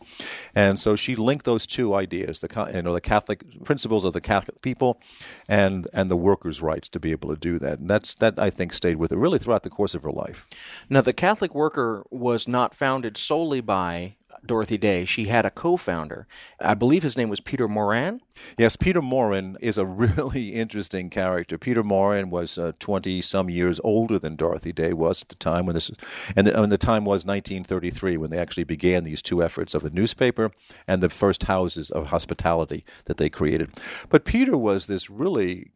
And 0.56 0.80
so 0.80 0.96
she 0.96 1.16
linked 1.16 1.46
those 1.46 1.68
two 1.68 1.94
ideas, 1.94 2.40
the, 2.40 2.72
you 2.74 2.82
know, 2.82 2.94
the 2.94 3.02
Catholic 3.02 3.64
principles 3.64 4.06
of 4.06 4.14
the 4.14 4.22
Catholic 4.22 4.62
people 4.62 5.00
and, 5.48 5.88
and 5.94 6.10
the 6.10 6.18
workers' 6.18 6.62
rights 6.62 6.90
to 6.90 7.00
be 7.00 7.12
able 7.12 7.30
to 7.30 7.40
do 7.40 7.60
that. 7.60 7.80
And 7.80 7.90
that's, 7.90 8.16
that, 8.16 8.40
I 8.40 8.50
think, 8.50 8.74
stayed 8.74 8.98
with 8.98 9.12
her 9.12 9.18
really 9.18 9.40
throughout 9.40 9.64
the 9.64 9.70
course 9.70 9.96
of 9.96 10.04
her 10.04 10.12
life. 10.12 10.46
Now, 10.90 11.02
the 11.02 11.14
Catholic 11.14 11.56
worker 11.56 12.06
was 12.10 12.48
not 12.48 12.76
founded 12.76 13.18
solely 13.18 13.62
by 13.62 14.16
Dorothy 14.46 14.78
Day, 14.78 15.06
she 15.06 15.26
had 15.26 15.46
a 15.46 15.52
co 15.52 15.78
founder. 15.78 16.28
I 16.60 16.74
believe 16.74 17.04
his 17.04 17.18
name 17.18 17.30
was 17.30 17.40
Peter 17.40 17.68
Maurin. 17.68 18.22
Yes, 18.58 18.76
Peter 18.76 19.02
Maurin 19.02 19.58
is 19.62 19.78
a 19.78 19.86
really 20.02 20.54
interesting 20.54 21.10
character. 21.10 21.58
Peter 21.58 21.84
Maurin 21.84 22.30
was 22.30 22.58
20 22.80 23.20
uh, 23.20 23.22
some 23.22 23.50
years 23.50 23.80
older 23.84 24.18
than 24.18 24.36
Dorothy 24.36 24.74
Day 24.74 24.94
was 24.94 25.22
at 25.22 25.30
the 25.30 25.36
time 25.36 25.66
when 25.66 25.76
this, 25.76 25.92
and 26.36 26.48
the, 26.48 26.62
and 26.62 26.72
the 26.72 26.78
time 26.78 27.06
was 27.06 27.26
1933 27.26 28.18
when 28.18 28.30
they 28.30 28.40
actually 28.40 28.64
began 28.64 29.04
these 29.04 29.22
two 29.22 29.44
efforts 29.44 29.74
of 29.74 29.84
the 29.84 29.90
newspaper 29.90 30.52
and 30.88 31.02
the 31.02 31.10
first 31.10 31.44
houses 31.44 31.92
of 31.92 32.08
hospitality 32.08 32.84
that 33.06 33.18
they 33.18 33.30
created. 33.30 33.70
But 34.10 34.26
Peter 34.26 34.58
was 34.58 34.88
this 34.88 35.10
really 35.10 35.72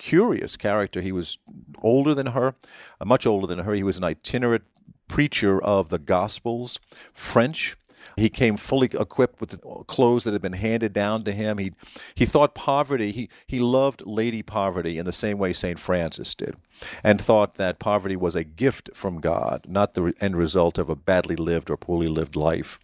curious 0.00 0.56
character. 0.56 1.02
He 1.02 1.12
was 1.12 1.38
older 1.82 2.14
than 2.14 2.28
her, 2.28 2.54
uh, 3.00 3.04
much 3.04 3.26
older 3.26 3.46
than 3.46 3.60
her. 3.60 3.74
He 3.74 3.82
was 3.82 3.98
an 3.98 4.04
itinerant 4.04 4.64
preacher 5.08 5.62
of 5.62 5.90
the 5.90 5.98
Gospels, 5.98 6.80
French. 7.12 7.76
He 8.20 8.28
came 8.28 8.56
fully 8.56 8.90
equipped 8.92 9.40
with 9.40 9.60
clothes 9.86 10.24
that 10.24 10.32
had 10.32 10.42
been 10.42 10.52
handed 10.52 10.92
down 10.92 11.24
to 11.24 11.32
him. 11.32 11.58
He 11.58 11.72
he 12.14 12.26
thought 12.26 12.54
poverty. 12.54 13.12
He 13.12 13.28
he 13.46 13.58
loved 13.58 14.06
Lady 14.06 14.42
Poverty 14.42 14.98
in 14.98 15.06
the 15.06 15.12
same 15.12 15.38
way 15.38 15.52
Saint 15.52 15.78
Francis 15.78 16.34
did, 16.34 16.56
and 17.02 17.20
thought 17.20 17.54
that 17.54 17.78
poverty 17.78 18.16
was 18.16 18.36
a 18.36 18.44
gift 18.44 18.90
from 18.94 19.20
God, 19.20 19.64
not 19.66 19.94
the 19.94 20.12
end 20.20 20.36
result 20.36 20.78
of 20.78 20.90
a 20.90 20.96
badly 20.96 21.36
lived 21.36 21.70
or 21.70 21.76
poorly 21.78 22.08
lived 22.08 22.36
life. 22.36 22.78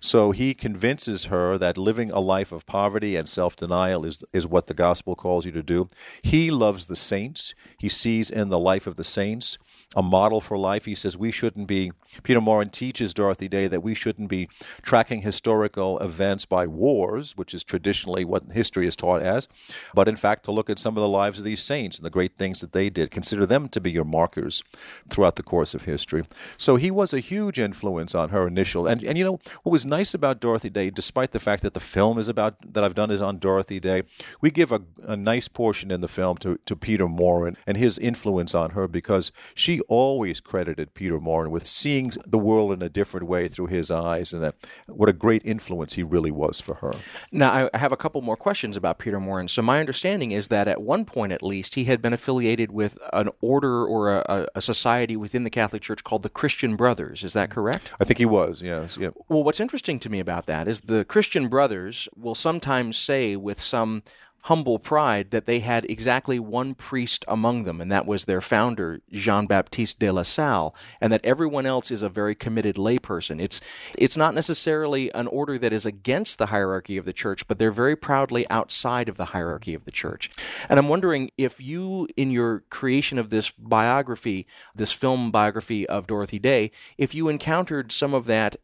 So 0.00 0.32
he 0.32 0.54
convinces 0.54 1.26
her 1.26 1.56
that 1.58 1.78
living 1.78 2.10
a 2.10 2.20
life 2.20 2.50
of 2.50 2.66
poverty 2.66 3.14
and 3.14 3.28
self 3.28 3.54
denial 3.54 4.04
is 4.04 4.24
is 4.32 4.46
what 4.46 4.66
the 4.66 4.74
gospel 4.74 5.14
calls 5.14 5.46
you 5.46 5.52
to 5.52 5.62
do. 5.62 5.86
He 6.22 6.50
loves 6.50 6.86
the 6.86 6.96
saints. 6.96 7.54
He 7.78 7.88
sees 7.88 8.30
in 8.30 8.48
the 8.48 8.58
life 8.58 8.86
of 8.88 8.96
the 8.96 9.04
saints 9.04 9.56
a 9.96 10.02
model 10.02 10.40
for 10.40 10.56
life. 10.56 10.84
He 10.84 10.94
says 10.94 11.16
we 11.16 11.32
shouldn't 11.32 11.66
be, 11.66 11.92
Peter 12.22 12.40
Maurin 12.40 12.70
teaches 12.70 13.12
Dorothy 13.12 13.48
Day 13.48 13.66
that 13.66 13.82
we 13.82 13.94
shouldn't 13.94 14.28
be 14.28 14.48
tracking 14.82 15.22
historical 15.22 15.98
events 15.98 16.44
by 16.44 16.66
wars, 16.66 17.36
which 17.36 17.52
is 17.52 17.64
traditionally 17.64 18.24
what 18.24 18.52
history 18.52 18.86
is 18.86 18.94
taught 18.94 19.20
as, 19.20 19.48
but 19.92 20.06
in 20.06 20.14
fact 20.14 20.44
to 20.44 20.52
look 20.52 20.70
at 20.70 20.78
some 20.78 20.96
of 20.96 21.00
the 21.00 21.08
lives 21.08 21.38
of 21.38 21.44
these 21.44 21.62
saints 21.62 21.98
and 21.98 22.06
the 22.06 22.10
great 22.10 22.36
things 22.36 22.60
that 22.60 22.72
they 22.72 22.88
did. 22.88 23.10
Consider 23.10 23.46
them 23.46 23.68
to 23.68 23.80
be 23.80 23.90
your 23.90 24.04
markers 24.04 24.62
throughout 25.08 25.34
the 25.34 25.42
course 25.42 25.74
of 25.74 25.82
history. 25.82 26.22
So 26.56 26.76
he 26.76 26.90
was 26.90 27.12
a 27.12 27.20
huge 27.20 27.58
influence 27.58 28.14
on 28.14 28.28
her 28.28 28.46
initial. 28.46 28.86
And, 28.86 29.02
and 29.02 29.18
you 29.18 29.24
know, 29.24 29.40
what 29.62 29.72
was 29.72 29.84
nice 29.84 30.14
about 30.14 30.40
Dorothy 30.40 30.70
Day, 30.70 30.90
despite 30.90 31.32
the 31.32 31.40
fact 31.40 31.64
that 31.64 31.74
the 31.74 31.80
film 31.80 32.18
is 32.18 32.28
about, 32.28 32.54
that 32.74 32.84
I've 32.84 32.94
done 32.94 33.10
is 33.10 33.20
on 33.20 33.38
Dorothy 33.38 33.80
Day, 33.80 34.02
we 34.40 34.52
give 34.52 34.70
a, 34.70 34.82
a 35.02 35.16
nice 35.16 35.48
portion 35.48 35.90
in 35.90 36.00
the 36.00 36.08
film 36.08 36.36
to, 36.38 36.58
to 36.66 36.76
Peter 36.76 37.08
Maurin 37.08 37.56
and 37.66 37.76
his 37.76 37.98
influence 37.98 38.54
on 38.54 38.70
her 38.70 38.86
because 38.86 39.32
she 39.54 39.79
always 39.82 40.40
credited 40.40 40.94
Peter 40.94 41.20
Maurin 41.20 41.50
with 41.50 41.66
seeing 41.66 42.12
the 42.26 42.38
world 42.38 42.72
in 42.72 42.82
a 42.82 42.88
different 42.88 43.26
way 43.26 43.48
through 43.48 43.66
his 43.66 43.90
eyes, 43.90 44.32
and 44.32 44.42
that 44.42 44.56
what 44.86 45.08
a 45.08 45.12
great 45.12 45.42
influence 45.44 45.94
he 45.94 46.02
really 46.02 46.30
was 46.30 46.60
for 46.60 46.74
her. 46.76 46.92
Now, 47.32 47.68
I 47.72 47.78
have 47.78 47.92
a 47.92 47.96
couple 47.96 48.20
more 48.22 48.36
questions 48.36 48.76
about 48.76 48.98
Peter 48.98 49.20
Maurin. 49.20 49.48
So, 49.48 49.62
my 49.62 49.80
understanding 49.80 50.32
is 50.32 50.48
that 50.48 50.68
at 50.68 50.82
one 50.82 51.04
point, 51.04 51.32
at 51.32 51.42
least, 51.42 51.74
he 51.74 51.84
had 51.84 52.02
been 52.02 52.12
affiliated 52.12 52.70
with 52.70 52.98
an 53.12 53.30
order 53.40 53.84
or 53.84 54.16
a, 54.16 54.48
a 54.54 54.60
society 54.60 55.16
within 55.16 55.44
the 55.44 55.50
Catholic 55.50 55.82
Church 55.82 56.04
called 56.04 56.22
the 56.22 56.28
Christian 56.28 56.76
Brothers. 56.76 57.24
Is 57.24 57.32
that 57.34 57.50
correct? 57.50 57.92
I 58.00 58.04
think 58.04 58.18
he 58.18 58.26
was. 58.26 58.62
Yes. 58.62 58.96
Yeah. 58.96 59.10
Well, 59.28 59.44
what's 59.44 59.60
interesting 59.60 59.98
to 60.00 60.10
me 60.10 60.20
about 60.20 60.46
that 60.46 60.68
is 60.68 60.82
the 60.82 61.04
Christian 61.04 61.48
Brothers 61.48 62.08
will 62.16 62.34
sometimes 62.34 62.96
say 62.96 63.36
with 63.36 63.60
some 63.60 64.02
humble 64.42 64.78
pride 64.78 65.30
that 65.30 65.46
they 65.46 65.60
had 65.60 65.84
exactly 65.84 66.38
one 66.38 66.74
priest 66.74 67.24
among 67.28 67.64
them, 67.64 67.80
and 67.80 67.92
that 67.92 68.06
was 68.06 68.24
their 68.24 68.40
founder, 68.40 69.00
Jean 69.12 69.46
Baptiste 69.46 69.98
de 69.98 70.10
la 70.10 70.22
Salle, 70.22 70.74
and 71.00 71.12
that 71.12 71.24
everyone 71.24 71.66
else 71.66 71.90
is 71.90 72.02
a 72.02 72.08
very 72.08 72.34
committed 72.34 72.76
layperson. 72.76 73.40
It's 73.40 73.60
it's 73.98 74.16
not 74.16 74.34
necessarily 74.34 75.12
an 75.14 75.26
order 75.26 75.58
that 75.58 75.72
is 75.72 75.84
against 75.84 76.38
the 76.38 76.46
hierarchy 76.46 76.96
of 76.96 77.04
the 77.04 77.12
church, 77.12 77.46
but 77.46 77.58
they're 77.58 77.70
very 77.70 77.96
proudly 77.96 78.48
outside 78.48 79.08
of 79.08 79.16
the 79.16 79.26
hierarchy 79.26 79.74
of 79.74 79.84
the 79.84 79.90
church. 79.90 80.30
And 80.68 80.78
I'm 80.78 80.88
wondering 80.88 81.30
if 81.36 81.60
you, 81.60 82.08
in 82.16 82.30
your 82.30 82.64
creation 82.70 83.18
of 83.18 83.30
this 83.30 83.50
biography, 83.50 84.46
this 84.74 84.92
film 84.92 85.30
biography 85.30 85.86
of 85.88 86.06
Dorothy 86.06 86.38
Day, 86.38 86.70
if 86.96 87.14
you 87.14 87.28
encountered 87.28 87.92
some 87.92 88.14
of 88.14 88.26
that 88.26 88.56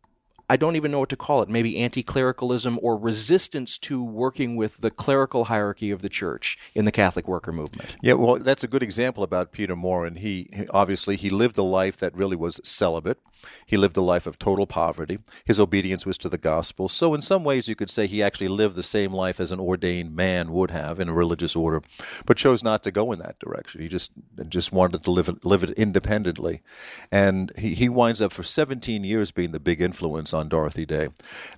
I 0.48 0.56
don't 0.56 0.76
even 0.76 0.90
know 0.90 1.00
what 1.00 1.08
to 1.08 1.16
call 1.16 1.42
it, 1.42 1.48
maybe 1.48 1.78
anti 1.78 2.02
clericalism 2.02 2.78
or 2.82 2.96
resistance 2.96 3.78
to 3.78 4.02
working 4.02 4.56
with 4.56 4.80
the 4.80 4.90
clerical 4.90 5.46
hierarchy 5.46 5.90
of 5.90 6.02
the 6.02 6.08
church 6.08 6.56
in 6.74 6.84
the 6.84 6.92
Catholic 6.92 7.26
worker 7.26 7.52
movement. 7.52 7.96
Yeah, 8.00 8.14
well, 8.14 8.36
that's 8.36 8.62
a 8.62 8.68
good 8.68 8.82
example 8.82 9.22
about 9.22 9.52
Peter 9.52 9.74
Maurin. 9.74 10.16
He 10.16 10.48
obviously 10.70 11.16
he 11.16 11.30
lived 11.30 11.58
a 11.58 11.62
life 11.62 11.96
that 11.98 12.14
really 12.14 12.36
was 12.36 12.60
celibate. 12.62 13.18
He 13.66 13.76
lived 13.76 13.96
a 13.96 14.02
life 14.02 14.26
of 14.26 14.38
total 14.38 14.66
poverty. 14.66 15.18
His 15.44 15.58
obedience 15.58 16.06
was 16.06 16.18
to 16.18 16.28
the 16.28 16.38
gospel. 16.38 16.88
So, 16.88 17.14
in 17.14 17.22
some 17.22 17.44
ways, 17.44 17.68
you 17.68 17.74
could 17.74 17.90
say 17.90 18.06
he 18.06 18.22
actually 18.22 18.48
lived 18.48 18.76
the 18.76 18.82
same 18.82 19.12
life 19.12 19.40
as 19.40 19.52
an 19.52 19.60
ordained 19.60 20.14
man 20.14 20.52
would 20.52 20.70
have 20.70 21.00
in 21.00 21.08
a 21.08 21.14
religious 21.14 21.56
order, 21.56 21.82
but 22.24 22.36
chose 22.36 22.62
not 22.62 22.82
to 22.84 22.90
go 22.90 23.12
in 23.12 23.18
that 23.18 23.38
direction. 23.38 23.80
He 23.80 23.88
just 23.88 24.12
just 24.48 24.72
wanted 24.72 25.04
to 25.04 25.10
live 25.10 25.28
it, 25.28 25.44
live 25.44 25.62
it 25.62 25.70
independently, 25.70 26.62
and 27.10 27.52
he, 27.56 27.74
he 27.74 27.88
winds 27.88 28.22
up 28.22 28.32
for 28.32 28.42
17 28.42 29.04
years 29.04 29.30
being 29.30 29.52
the 29.52 29.60
big 29.60 29.80
influence 29.80 30.32
on 30.32 30.48
Dorothy 30.48 30.86
Day, 30.86 31.08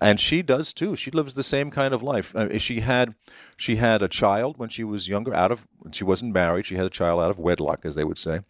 and 0.00 0.18
she 0.18 0.42
does 0.42 0.72
too. 0.72 0.96
She 0.96 1.10
lives 1.10 1.34
the 1.34 1.42
same 1.42 1.70
kind 1.70 1.94
of 1.94 2.02
life. 2.02 2.34
Uh, 2.34 2.58
she 2.58 2.80
had 2.80 3.14
she 3.58 3.76
had 3.76 4.02
a 4.02 4.08
child 4.08 4.56
when 4.56 4.68
she 4.68 4.84
was 4.84 5.08
younger, 5.08 5.34
out 5.34 5.50
of 5.50 5.66
she 5.92 6.04
wasn't 6.04 6.32
married. 6.32 6.64
She 6.66 6.76
had 6.76 6.86
a 6.86 6.90
child 6.90 7.20
out 7.20 7.30
of 7.30 7.38
wedlock, 7.38 7.84
as 7.84 7.94
they 7.94 8.04
would 8.04 8.18
say. 8.18 8.40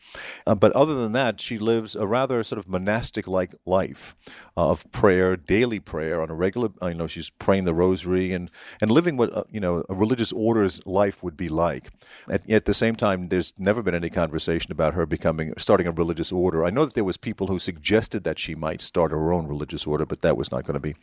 Uh, 0.47 0.55
but 0.55 0.73
other 0.73 0.95
than 0.95 1.13
that, 1.13 1.41
she 1.41 1.59
lives 1.59 1.97
a 1.97 2.07
rather 2.07 2.43
sort 2.43 2.59
of 2.59 2.69
monastic-like 2.69 3.55
life 3.65 4.15
uh, 4.57 4.71
of 4.71 4.91
prayer, 4.93 5.37
daily 5.37 5.81
prayer 5.81 6.21
on 6.21 6.31
a 6.31 6.35
regular. 6.35 6.69
You 6.83 6.95
know, 6.95 7.07
she's 7.07 7.31
praying 7.31 7.65
the 7.65 7.75
rosary 7.75 8.33
and 8.33 8.51
and 8.83 8.91
living 8.91 9.17
what 9.17 9.33
uh, 9.35 9.45
you 9.51 9.61
know 9.61 9.83
a 9.89 9.95
religious 9.95 10.33
order's 10.33 10.85
life 10.87 11.23
would 11.23 11.37
be 11.37 11.49
like. 11.49 11.89
At, 12.29 12.49
at 12.51 12.67
the 12.67 12.75
same 12.75 12.95
time, 12.95 13.29
there's 13.29 13.55
never 13.59 13.83
been 13.83 13.95
any 13.95 14.11
conversation 14.11 14.73
about 14.73 14.93
her 14.93 15.07
becoming 15.07 15.55
starting 15.57 15.87
a 15.87 15.93
religious 15.93 16.31
order. 16.33 16.67
I 16.67 16.71
know 16.71 16.85
that 16.85 16.95
there 16.95 17.05
was 17.05 17.17
people 17.17 17.47
who 17.47 17.59
suggested 17.59 18.25
that 18.25 18.39
she 18.39 18.55
might 18.55 18.83
start 18.83 19.11
her 19.13 19.33
own 19.33 19.47
religious 19.47 19.87
order, 19.87 20.05
but 20.05 20.21
that 20.21 20.37
was 20.37 20.53
not 20.53 20.65
going 20.65 20.75
to 20.75 20.81
be 20.81 20.97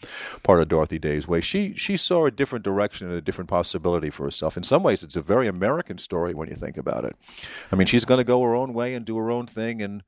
part 0.43 0.59
of 0.59 0.67
Dorothy 0.67 0.99
Day's 0.99 1.27
way. 1.27 1.41
She 1.41 1.73
she 1.73 1.97
saw 1.97 2.27
a 2.27 2.31
different 2.31 2.63
direction 2.63 3.07
and 3.07 3.17
a 3.17 3.21
different 3.21 3.49
possibility 3.49 3.94
for 4.09 4.23
herself. 4.23 4.57
In 4.57 4.63
some 4.63 4.83
ways, 4.83 5.03
it's 5.03 5.15
a 5.15 5.21
very 5.21 5.47
American 5.47 5.97
story 5.97 6.33
when 6.33 6.49
you 6.49 6.55
think 6.55 6.77
about 6.77 7.05
it. 7.05 7.15
I 7.71 7.75
mean, 7.75 7.87
she's 7.87 8.05
going 8.05 8.19
to 8.19 8.23
go 8.23 8.41
her 8.41 8.55
own 8.55 8.73
way 8.73 8.93
and 8.93 9.05
do 9.05 9.17
her 9.17 9.31
own 9.31 9.47
thing, 9.47 9.81
and 9.81 10.03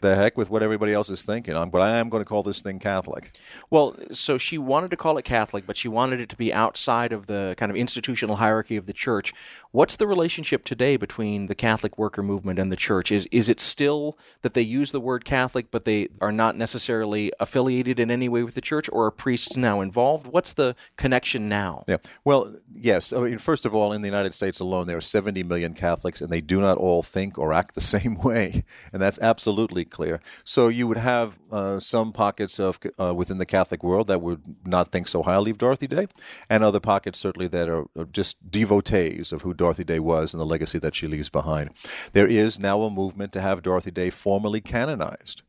the 0.00 0.14
heck 0.14 0.36
with 0.36 0.50
what 0.50 0.62
everybody 0.62 0.92
else 0.92 1.10
is 1.10 1.22
thinking. 1.22 1.56
I'm, 1.56 1.70
but 1.70 1.80
I 1.80 1.98
am 1.98 2.08
going 2.08 2.22
to 2.22 2.28
call 2.28 2.42
this 2.42 2.60
thing 2.60 2.78
Catholic. 2.78 3.38
Well, 3.70 3.96
so 4.12 4.38
she 4.38 4.58
wanted 4.58 4.90
to 4.90 4.96
call 4.96 5.18
it 5.18 5.24
Catholic, 5.24 5.66
but 5.66 5.76
she 5.76 5.88
wanted 5.88 6.20
it 6.20 6.28
to 6.30 6.36
be 6.36 6.52
outside 6.52 7.12
of 7.12 7.26
the 7.26 7.54
kind 7.56 7.70
of 7.70 7.76
institutional 7.76 8.36
hierarchy 8.36 8.76
of 8.76 8.86
the 8.86 8.92
church. 8.92 9.32
What's 9.72 9.94
the 9.94 10.08
relationship 10.08 10.64
today 10.64 10.96
between 10.96 11.46
the 11.46 11.54
Catholic 11.54 11.96
worker 11.96 12.24
movement 12.24 12.58
and 12.58 12.72
the 12.72 12.76
church? 12.76 13.12
Is 13.12 13.28
is 13.30 13.48
it 13.48 13.60
still 13.60 14.18
that 14.42 14.54
they 14.54 14.62
use 14.62 14.90
the 14.90 15.00
word 15.00 15.24
Catholic, 15.24 15.70
but 15.70 15.84
they 15.84 16.08
are 16.20 16.32
not 16.32 16.56
necessarily 16.56 17.32
affiliated 17.38 18.00
in 18.00 18.10
any 18.10 18.28
way 18.28 18.42
with 18.42 18.54
the 18.54 18.60
church, 18.60 18.88
or 18.92 19.06
are 19.06 19.10
priests 19.12 19.56
now 19.56 19.80
involved? 19.80 20.26
What's 20.26 20.52
the 20.52 20.74
connection 20.96 21.48
now? 21.48 21.84
Yeah. 21.86 21.98
Well, 22.24 22.56
yes. 22.74 23.12
I 23.12 23.20
mean, 23.20 23.38
first 23.38 23.64
of 23.64 23.72
all, 23.72 23.92
in 23.92 24.02
the 24.02 24.08
United 24.08 24.34
States 24.34 24.58
alone, 24.58 24.88
there 24.88 24.96
are 24.96 25.00
70 25.00 25.44
million 25.44 25.74
Catholics, 25.74 26.20
and 26.20 26.30
they 26.30 26.40
do 26.40 26.60
not 26.60 26.76
all 26.76 27.04
think 27.04 27.38
or 27.38 27.52
act 27.52 27.76
the 27.76 27.80
same 27.96 28.16
way, 28.16 28.64
and 28.92 29.00
that's 29.00 29.20
absolutely 29.20 29.79
clear. 29.84 30.20
So 30.44 30.68
you 30.68 30.86
would 30.88 30.98
have 30.98 31.38
uh, 31.50 31.80
some 31.80 32.12
pockets 32.12 32.58
of 32.58 32.78
uh, 32.98 33.14
within 33.14 33.38
the 33.38 33.46
Catholic 33.46 33.82
world 33.82 34.06
that 34.08 34.20
would 34.20 34.42
not 34.64 34.88
think 34.88 35.08
so 35.08 35.22
highly 35.22 35.50
of 35.50 35.58
Dorothy 35.58 35.86
Day, 35.86 36.06
and 36.48 36.62
other 36.62 36.80
pockets 36.80 37.18
certainly 37.18 37.48
that 37.48 37.68
are 37.68 37.86
just 38.12 38.50
devotees 38.50 39.32
of 39.32 39.42
who 39.42 39.54
Dorothy 39.54 39.84
Day 39.84 40.00
was 40.00 40.34
and 40.34 40.40
the 40.40 40.46
legacy 40.46 40.78
that 40.78 40.94
she 40.94 41.06
leaves 41.06 41.28
behind. 41.28 41.70
There 42.12 42.26
is 42.26 42.58
now 42.58 42.82
a 42.82 42.90
movement 42.90 43.32
to 43.32 43.40
have 43.40 43.62
Dorothy 43.62 43.90
Day 43.90 44.10
formally 44.10 44.60
canonized. 44.60 45.42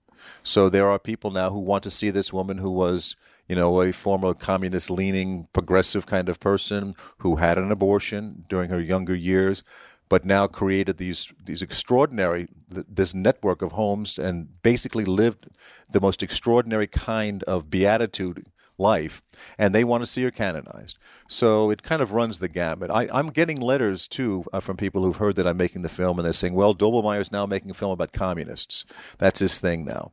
So 0.44 0.70
there 0.70 0.90
are 0.90 1.00
people 1.00 1.32
now 1.32 1.50
who 1.50 1.60
want 1.60 1.84
to 1.84 1.92
see 1.92 2.10
this 2.10 2.34
woman 2.34 2.58
who 2.60 2.72
was, 2.72 3.16
you 3.48 3.56
know, 3.56 3.82
a 3.82 3.92
former 3.92 4.34
communist 4.34 4.90
leaning 4.90 5.48
progressive 5.54 6.06
kind 6.06 6.30
of 6.30 6.40
person 6.40 6.96
who 7.20 7.38
had 7.38 7.58
an 7.58 7.72
abortion 7.72 8.46
during 8.50 8.70
her 8.70 8.80
younger 8.80 9.16
years, 9.16 9.64
but 10.12 10.25
now 10.25 10.46
created 10.46 10.98
these 10.98 11.32
these 11.46 11.62
extraordinary 11.62 12.50
this 12.70 13.13
network 13.13 13.62
of 13.62 13.72
homes 13.72 14.20
and 14.20 14.62
basically 14.62 15.06
lived 15.06 15.48
the 15.91 16.01
most 16.01 16.22
extraordinary 16.22 16.86
kind 16.86 17.44
of 17.44 17.70
beatitude 17.70 18.46
life, 18.77 19.22
and 19.58 19.74
they 19.74 19.86
want 19.86 20.01
to 20.01 20.06
see 20.06 20.24
her 20.24 20.32
canonized. 20.32 20.98
So 21.30 21.70
it 21.70 21.82
kind 21.82 22.01
of 22.01 22.12
runs 22.12 22.39
the 22.39 22.50
gamut. 22.50 22.91
I, 22.91 23.08
am 23.18 23.30
getting 23.30 23.62
letters 23.62 24.06
too 24.06 24.44
uh, 24.51 24.60
from 24.60 24.75
people 24.75 25.01
who've 25.01 25.15
heard 25.15 25.38
that 25.38 25.48
I'm 25.48 25.56
making 25.56 25.82
the 25.82 25.96
film, 26.01 26.20
and 26.20 26.25
they're 26.25 26.34
saying, 26.34 26.56
"Well, 26.56 26.75
Doblmeier's 26.75 27.32
now 27.32 27.46
making 27.46 27.72
a 27.72 27.74
film 27.74 27.94
about 27.94 28.12
communists. 28.12 28.84
That's 29.18 29.39
his 29.39 29.60
thing 29.60 29.86
now," 29.86 30.12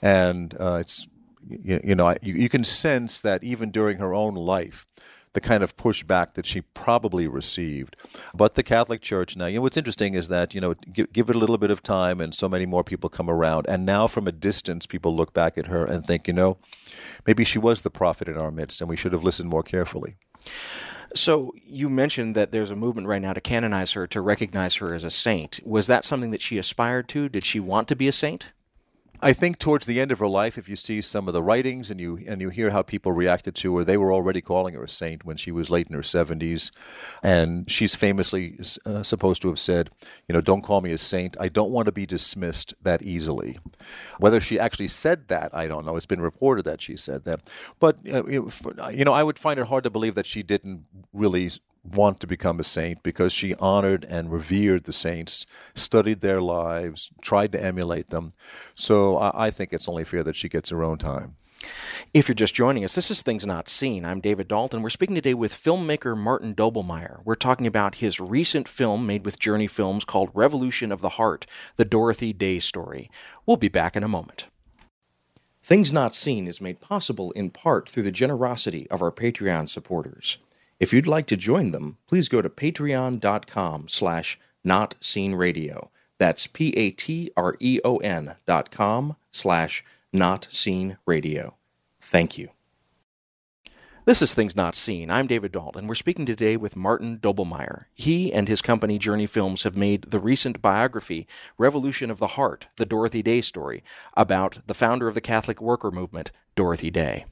and 0.00 0.56
uh, 0.58 0.78
it's 0.80 1.06
you, 1.46 1.80
you 1.84 1.94
know 1.94 2.16
you, 2.22 2.32
you 2.32 2.48
can 2.48 2.64
sense 2.64 3.20
that 3.20 3.44
even 3.44 3.70
during 3.70 3.98
her 3.98 4.14
own 4.14 4.36
life 4.36 4.86
the 5.34 5.40
kind 5.40 5.62
of 5.62 5.76
pushback 5.76 6.34
that 6.34 6.46
she 6.46 6.62
probably 6.62 7.28
received. 7.28 7.96
But 8.34 8.54
the 8.54 8.62
Catholic 8.62 9.02
Church 9.02 9.36
now, 9.36 9.46
you 9.46 9.56
know, 9.56 9.62
what's 9.62 9.76
interesting 9.76 10.14
is 10.14 10.28
that, 10.28 10.54
you 10.54 10.60
know, 10.60 10.74
give, 10.74 11.12
give, 11.12 11.28
it 11.28 11.36
a 11.36 11.38
little 11.38 11.58
bit 11.58 11.70
of 11.70 11.82
time 11.82 12.20
and 12.20 12.34
so 12.34 12.48
many 12.48 12.66
more 12.66 12.84
people 12.84 13.10
come 13.10 13.28
around. 13.28 13.66
And 13.68 13.84
now 13.84 14.06
from 14.06 14.26
a 14.26 14.32
distance, 14.32 14.86
people 14.86 15.14
look 15.14 15.34
back 15.34 15.58
at 15.58 15.66
her 15.66 15.84
and 15.84 16.04
think, 16.04 16.26
you 16.28 16.34
know, 16.34 16.56
maybe 17.26 17.44
she 17.44 17.58
was 17.58 17.82
the 17.82 17.90
prophet 17.90 18.28
in 18.28 18.38
our 18.38 18.50
midst 18.50 18.80
and 18.80 18.88
we 18.88 18.96
should 18.96 19.12
have 19.12 19.24
listened 19.24 19.50
more 19.50 19.62
carefully. 19.62 20.16
So 21.16 21.52
you 21.64 21.88
mentioned 21.88 22.34
that 22.34 22.50
there's 22.50 22.70
a 22.70 22.76
movement 22.76 23.06
right 23.06 23.22
now 23.22 23.32
to 23.32 23.40
canonize 23.40 23.92
her, 23.92 24.06
to 24.08 24.20
recognize 24.20 24.76
her 24.76 24.94
as 24.94 25.04
a 25.04 25.10
saint. 25.10 25.60
Was 25.64 25.86
that 25.88 26.04
something 26.04 26.30
that 26.30 26.42
she 26.42 26.58
aspired 26.58 27.08
to? 27.08 27.28
Did 27.28 27.44
she 27.44 27.60
want 27.60 27.88
to 27.88 27.96
be 27.96 28.08
a 28.08 28.12
saint? 28.12 28.52
I 29.24 29.32
think 29.32 29.58
towards 29.58 29.86
the 29.86 30.02
end 30.02 30.12
of 30.12 30.18
her 30.18 30.28
life, 30.28 30.58
if 30.58 30.68
you 30.68 30.76
see 30.76 31.00
some 31.00 31.28
of 31.28 31.32
the 31.32 31.42
writings 31.42 31.90
and 31.90 31.98
you 31.98 32.22
and 32.26 32.42
you 32.42 32.50
hear 32.50 32.70
how 32.70 32.82
people 32.82 33.10
reacted 33.10 33.54
to 33.54 33.78
her, 33.78 33.82
they 33.82 33.96
were 33.96 34.12
already 34.12 34.42
calling 34.42 34.74
her 34.74 34.84
a 34.84 34.88
saint 34.88 35.24
when 35.24 35.38
she 35.38 35.50
was 35.50 35.70
late 35.70 35.86
in 35.88 35.94
her 35.94 36.02
seventies, 36.02 36.70
and 37.22 37.70
she's 37.70 37.94
famously 37.94 38.58
uh, 38.84 39.02
supposed 39.02 39.40
to 39.40 39.48
have 39.48 39.58
said, 39.58 39.88
"You 40.28 40.34
know, 40.34 40.42
don't 40.42 40.60
call 40.60 40.82
me 40.82 40.92
a 40.92 40.98
saint. 40.98 41.38
I 41.40 41.48
don't 41.48 41.70
want 41.70 41.86
to 41.86 41.92
be 41.92 42.04
dismissed 42.04 42.74
that 42.82 43.00
easily." 43.00 43.56
Whether 44.18 44.42
she 44.42 44.60
actually 44.60 44.88
said 44.88 45.28
that, 45.28 45.54
I 45.54 45.68
don't 45.68 45.86
know. 45.86 45.96
It's 45.96 46.04
been 46.04 46.20
reported 46.20 46.66
that 46.66 46.82
she 46.82 46.94
said 46.98 47.24
that, 47.24 47.40
but 47.80 47.96
uh, 48.06 48.26
you 48.26 49.04
know, 49.06 49.14
I 49.14 49.22
would 49.22 49.38
find 49.38 49.58
it 49.58 49.68
hard 49.68 49.84
to 49.84 49.90
believe 49.90 50.16
that 50.16 50.26
she 50.26 50.42
didn't 50.42 50.84
really 51.14 51.50
want 51.84 52.20
to 52.20 52.26
become 52.26 52.58
a 52.58 52.64
saint 52.64 53.02
because 53.02 53.32
she 53.32 53.54
honored 53.56 54.04
and 54.08 54.32
revered 54.32 54.84
the 54.84 54.92
saints, 54.92 55.46
studied 55.74 56.20
their 56.20 56.40
lives, 56.40 57.10
tried 57.20 57.52
to 57.52 57.62
emulate 57.62 58.10
them. 58.10 58.30
So 58.74 59.18
I, 59.18 59.46
I 59.46 59.50
think 59.50 59.72
it's 59.72 59.88
only 59.88 60.04
fair 60.04 60.24
that 60.24 60.36
she 60.36 60.48
gets 60.48 60.70
her 60.70 60.82
own 60.82 60.98
time. 60.98 61.36
If 62.12 62.28
you're 62.28 62.34
just 62.34 62.54
joining 62.54 62.84
us, 62.84 62.94
this 62.94 63.10
is 63.10 63.22
Things 63.22 63.46
Not 63.46 63.68
Seen. 63.68 64.04
I'm 64.04 64.20
David 64.20 64.48
Dault. 64.48 64.74
We're 64.74 64.90
speaking 64.90 65.14
today 65.14 65.34
with 65.34 65.52
filmmaker 65.52 66.16
Martin 66.16 66.54
Doblmeier. 66.54 67.20
We're 67.24 67.34
talking 67.34 67.66
about 67.66 67.96
his 67.96 68.20
recent 68.20 68.68
film 68.68 69.06
made 69.06 69.24
with 69.24 69.38
Journey 69.38 69.66
Films 69.66 70.04
called 70.04 70.30
Revolution 70.34 70.92
of 70.92 71.00
the 71.00 71.10
Heart, 71.10 71.46
the 71.76 71.84
Dorothy 71.84 72.32
Day 72.32 72.58
story. 72.58 73.10
We'll 73.46 73.56
be 73.56 73.68
back 73.68 73.96
in 73.96 74.02
a 74.02 74.08
moment. 74.08 74.46
Things 75.62 75.92
Not 75.92 76.14
Seen 76.14 76.46
is 76.46 76.60
made 76.60 76.80
possible 76.80 77.30
in 77.32 77.48
part 77.48 77.88
through 77.88 78.02
the 78.02 78.12
generosity 78.12 78.86
of 78.90 79.00
our 79.00 79.10
Patreon 79.10 79.70
supporters. 79.70 80.36
If 80.80 80.92
you'd 80.92 81.06
like 81.06 81.26
to 81.26 81.36
join 81.36 81.70
them, 81.70 81.98
please 82.06 82.28
go 82.28 82.42
to 82.42 82.48
patreon.com 82.48 83.88
slash 83.88 84.38
notseenradio. 84.66 85.88
That's 86.18 86.46
P-A-T-R-E-O-N 86.46 88.34
dot 88.46 88.70
com 88.70 89.16
slash 89.30 89.84
notseenradio. 90.14 91.54
Thank 92.00 92.38
you. 92.38 92.50
This 94.06 94.20
is 94.20 94.34
Things 94.34 94.54
Not 94.54 94.76
Seen. 94.76 95.10
I'm 95.10 95.26
David 95.26 95.52
Dault. 95.52 95.76
We're 95.82 95.94
speaking 95.94 96.26
today 96.26 96.58
with 96.58 96.76
Martin 96.76 97.18
Doblmeier. 97.18 97.84
He 97.94 98.30
and 98.32 98.48
his 98.48 98.60
company 98.60 98.98
Journey 98.98 99.24
Films 99.24 99.62
have 99.62 99.76
made 99.76 100.10
the 100.10 100.18
recent 100.18 100.60
biography, 100.60 101.26
Revolution 101.56 102.10
of 102.10 102.18
the 102.18 102.28
Heart, 102.28 102.66
the 102.76 102.84
Dorothy 102.84 103.22
Day 103.22 103.40
story, 103.40 103.82
about 104.14 104.58
the 104.66 104.74
founder 104.74 105.08
of 105.08 105.14
the 105.14 105.22
Catholic 105.22 105.60
worker 105.62 105.90
movement, 105.90 106.32
Dorothy 106.54 106.90
Day. 106.90 107.24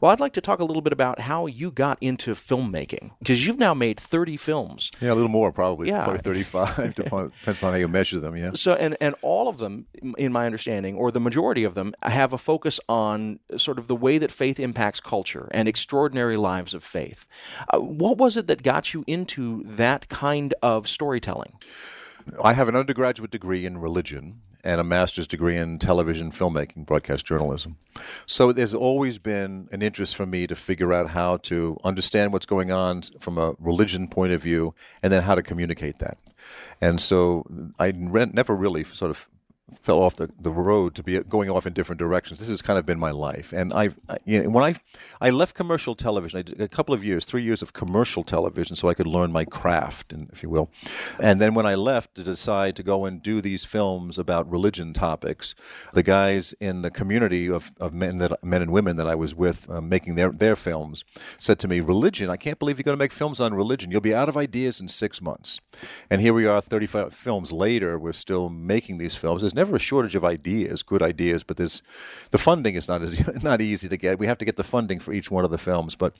Well, 0.00 0.12
I'd 0.12 0.20
like 0.20 0.32
to 0.34 0.40
talk 0.40 0.58
a 0.58 0.64
little 0.64 0.82
bit 0.82 0.92
about 0.92 1.20
how 1.20 1.46
you 1.46 1.70
got 1.70 1.98
into 2.00 2.34
filmmaking 2.34 3.12
because 3.18 3.46
you've 3.46 3.58
now 3.58 3.74
made 3.74 3.98
30 3.98 4.36
films. 4.36 4.90
Yeah, 5.00 5.12
a 5.12 5.14
little 5.14 5.30
more 5.30 5.52
probably. 5.52 5.88
Yeah. 5.88 6.04
Probably 6.04 6.22
35, 6.22 6.94
depends 6.94 7.62
on 7.62 7.72
how 7.72 7.74
you 7.74 7.88
measure 7.88 8.20
them, 8.20 8.36
yeah. 8.36 8.50
So, 8.54 8.74
and, 8.74 8.96
and 9.00 9.14
all 9.22 9.48
of 9.48 9.58
them, 9.58 9.86
in 10.18 10.32
my 10.32 10.46
understanding, 10.46 10.96
or 10.96 11.10
the 11.10 11.20
majority 11.20 11.64
of 11.64 11.74
them, 11.74 11.94
have 12.02 12.32
a 12.32 12.38
focus 12.38 12.78
on 12.88 13.40
sort 13.56 13.78
of 13.78 13.88
the 13.88 13.96
way 13.96 14.18
that 14.18 14.30
faith 14.30 14.60
impacts 14.60 15.00
culture 15.00 15.48
and 15.52 15.68
extraordinary 15.68 16.36
lives 16.36 16.74
of 16.74 16.84
faith. 16.84 17.26
Uh, 17.72 17.78
what 17.78 18.18
was 18.18 18.36
it 18.36 18.46
that 18.46 18.62
got 18.62 18.92
you 18.94 19.04
into 19.06 19.62
that 19.64 20.08
kind 20.08 20.54
of 20.62 20.88
storytelling? 20.88 21.52
I 22.42 22.54
have 22.54 22.68
an 22.68 22.76
undergraduate 22.76 23.30
degree 23.30 23.64
in 23.64 23.78
religion 23.78 24.40
and 24.66 24.80
a 24.80 24.84
master's 24.84 25.28
degree 25.28 25.56
in 25.56 25.78
television 25.78 26.32
filmmaking, 26.32 26.84
broadcast 26.84 27.24
journalism. 27.24 27.76
So 28.26 28.50
there's 28.50 28.74
always 28.74 29.16
been 29.16 29.68
an 29.70 29.80
interest 29.80 30.16
for 30.16 30.26
me 30.26 30.48
to 30.48 30.56
figure 30.56 30.92
out 30.92 31.10
how 31.10 31.36
to 31.38 31.78
understand 31.84 32.32
what's 32.32 32.46
going 32.46 32.72
on 32.72 33.02
from 33.20 33.38
a 33.38 33.54
religion 33.60 34.08
point 34.08 34.32
of 34.32 34.42
view 34.42 34.74
and 35.02 35.12
then 35.12 35.22
how 35.22 35.36
to 35.36 35.42
communicate 35.42 36.00
that. 36.00 36.18
And 36.80 37.00
so 37.00 37.46
I 37.78 37.92
never 37.92 38.54
really 38.54 38.82
sort 38.82 39.10
of 39.10 39.28
fell 39.74 40.00
off 40.00 40.14
the, 40.14 40.30
the 40.38 40.50
road 40.50 40.94
to 40.94 41.02
be 41.02 41.18
going 41.20 41.50
off 41.50 41.66
in 41.66 41.72
different 41.72 41.98
directions. 41.98 42.38
This 42.38 42.48
has 42.48 42.62
kind 42.62 42.78
of 42.78 42.86
been 42.86 43.00
my 43.00 43.10
life. 43.10 43.52
And 43.52 43.72
I, 43.72 43.90
you 44.24 44.44
know, 44.44 44.50
when 44.50 44.62
I, 44.62 44.76
I 45.20 45.30
left 45.30 45.56
commercial 45.56 45.96
television, 45.96 46.38
I 46.38 46.42
did 46.42 46.60
a 46.60 46.68
couple 46.68 46.94
of 46.94 47.02
years, 47.02 47.24
three 47.24 47.42
years 47.42 47.62
of 47.62 47.72
commercial 47.72 48.22
television 48.22 48.76
so 48.76 48.88
I 48.88 48.94
could 48.94 49.08
learn 49.08 49.32
my 49.32 49.44
craft, 49.44 50.12
if 50.32 50.44
you 50.44 50.50
will. 50.50 50.70
And 51.20 51.40
then 51.40 51.54
when 51.54 51.66
I 51.66 51.74
left 51.74 52.14
to 52.14 52.22
decide 52.22 52.76
to 52.76 52.84
go 52.84 53.04
and 53.04 53.20
do 53.20 53.40
these 53.40 53.64
films 53.64 54.18
about 54.18 54.48
religion 54.48 54.92
topics, 54.92 55.56
the 55.92 56.04
guys 56.04 56.54
in 56.60 56.82
the 56.82 56.90
community 56.90 57.50
of, 57.50 57.72
of 57.80 57.92
men, 57.92 58.18
that, 58.18 58.44
men 58.44 58.62
and 58.62 58.70
women 58.70 58.96
that 58.96 59.08
I 59.08 59.16
was 59.16 59.34
with 59.34 59.68
uh, 59.68 59.80
making 59.80 60.14
their, 60.14 60.30
their 60.30 60.54
films 60.54 61.04
said 61.38 61.58
to 61.60 61.68
me, 61.68 61.80
religion, 61.80 62.30
I 62.30 62.36
can't 62.36 62.60
believe 62.60 62.78
you're 62.78 62.84
going 62.84 62.96
to 62.96 63.02
make 63.02 63.12
films 63.12 63.40
on 63.40 63.52
religion. 63.52 63.90
You'll 63.90 64.00
be 64.00 64.14
out 64.14 64.28
of 64.28 64.36
ideas 64.36 64.80
in 64.80 64.86
six 64.86 65.20
months. 65.20 65.60
And 66.08 66.20
here 66.20 66.32
we 66.32 66.46
are 66.46 66.60
35 66.60 67.12
films 67.12 67.50
later, 67.50 67.98
we're 67.98 68.12
still 68.12 68.48
making 68.48 68.98
these 68.98 69.16
films. 69.16 69.42
There's 69.42 69.55
never 69.56 69.76
a 69.76 69.80
shortage 69.80 70.14
of 70.14 70.24
ideas, 70.24 70.82
good 70.82 71.02
ideas, 71.02 71.42
but 71.42 71.56
there's 71.56 71.82
the 72.30 72.38
funding 72.38 72.74
is 72.74 72.86
not 72.88 73.02
as 73.02 73.42
not 73.42 73.60
easy 73.60 73.88
to 73.88 73.96
get. 73.96 74.18
We 74.18 74.26
have 74.26 74.38
to 74.38 74.44
get 74.44 74.56
the 74.56 74.64
funding 74.64 75.00
for 75.00 75.12
each 75.12 75.30
one 75.30 75.44
of 75.44 75.50
the 75.50 75.58
films. 75.58 75.96
But 75.96 76.14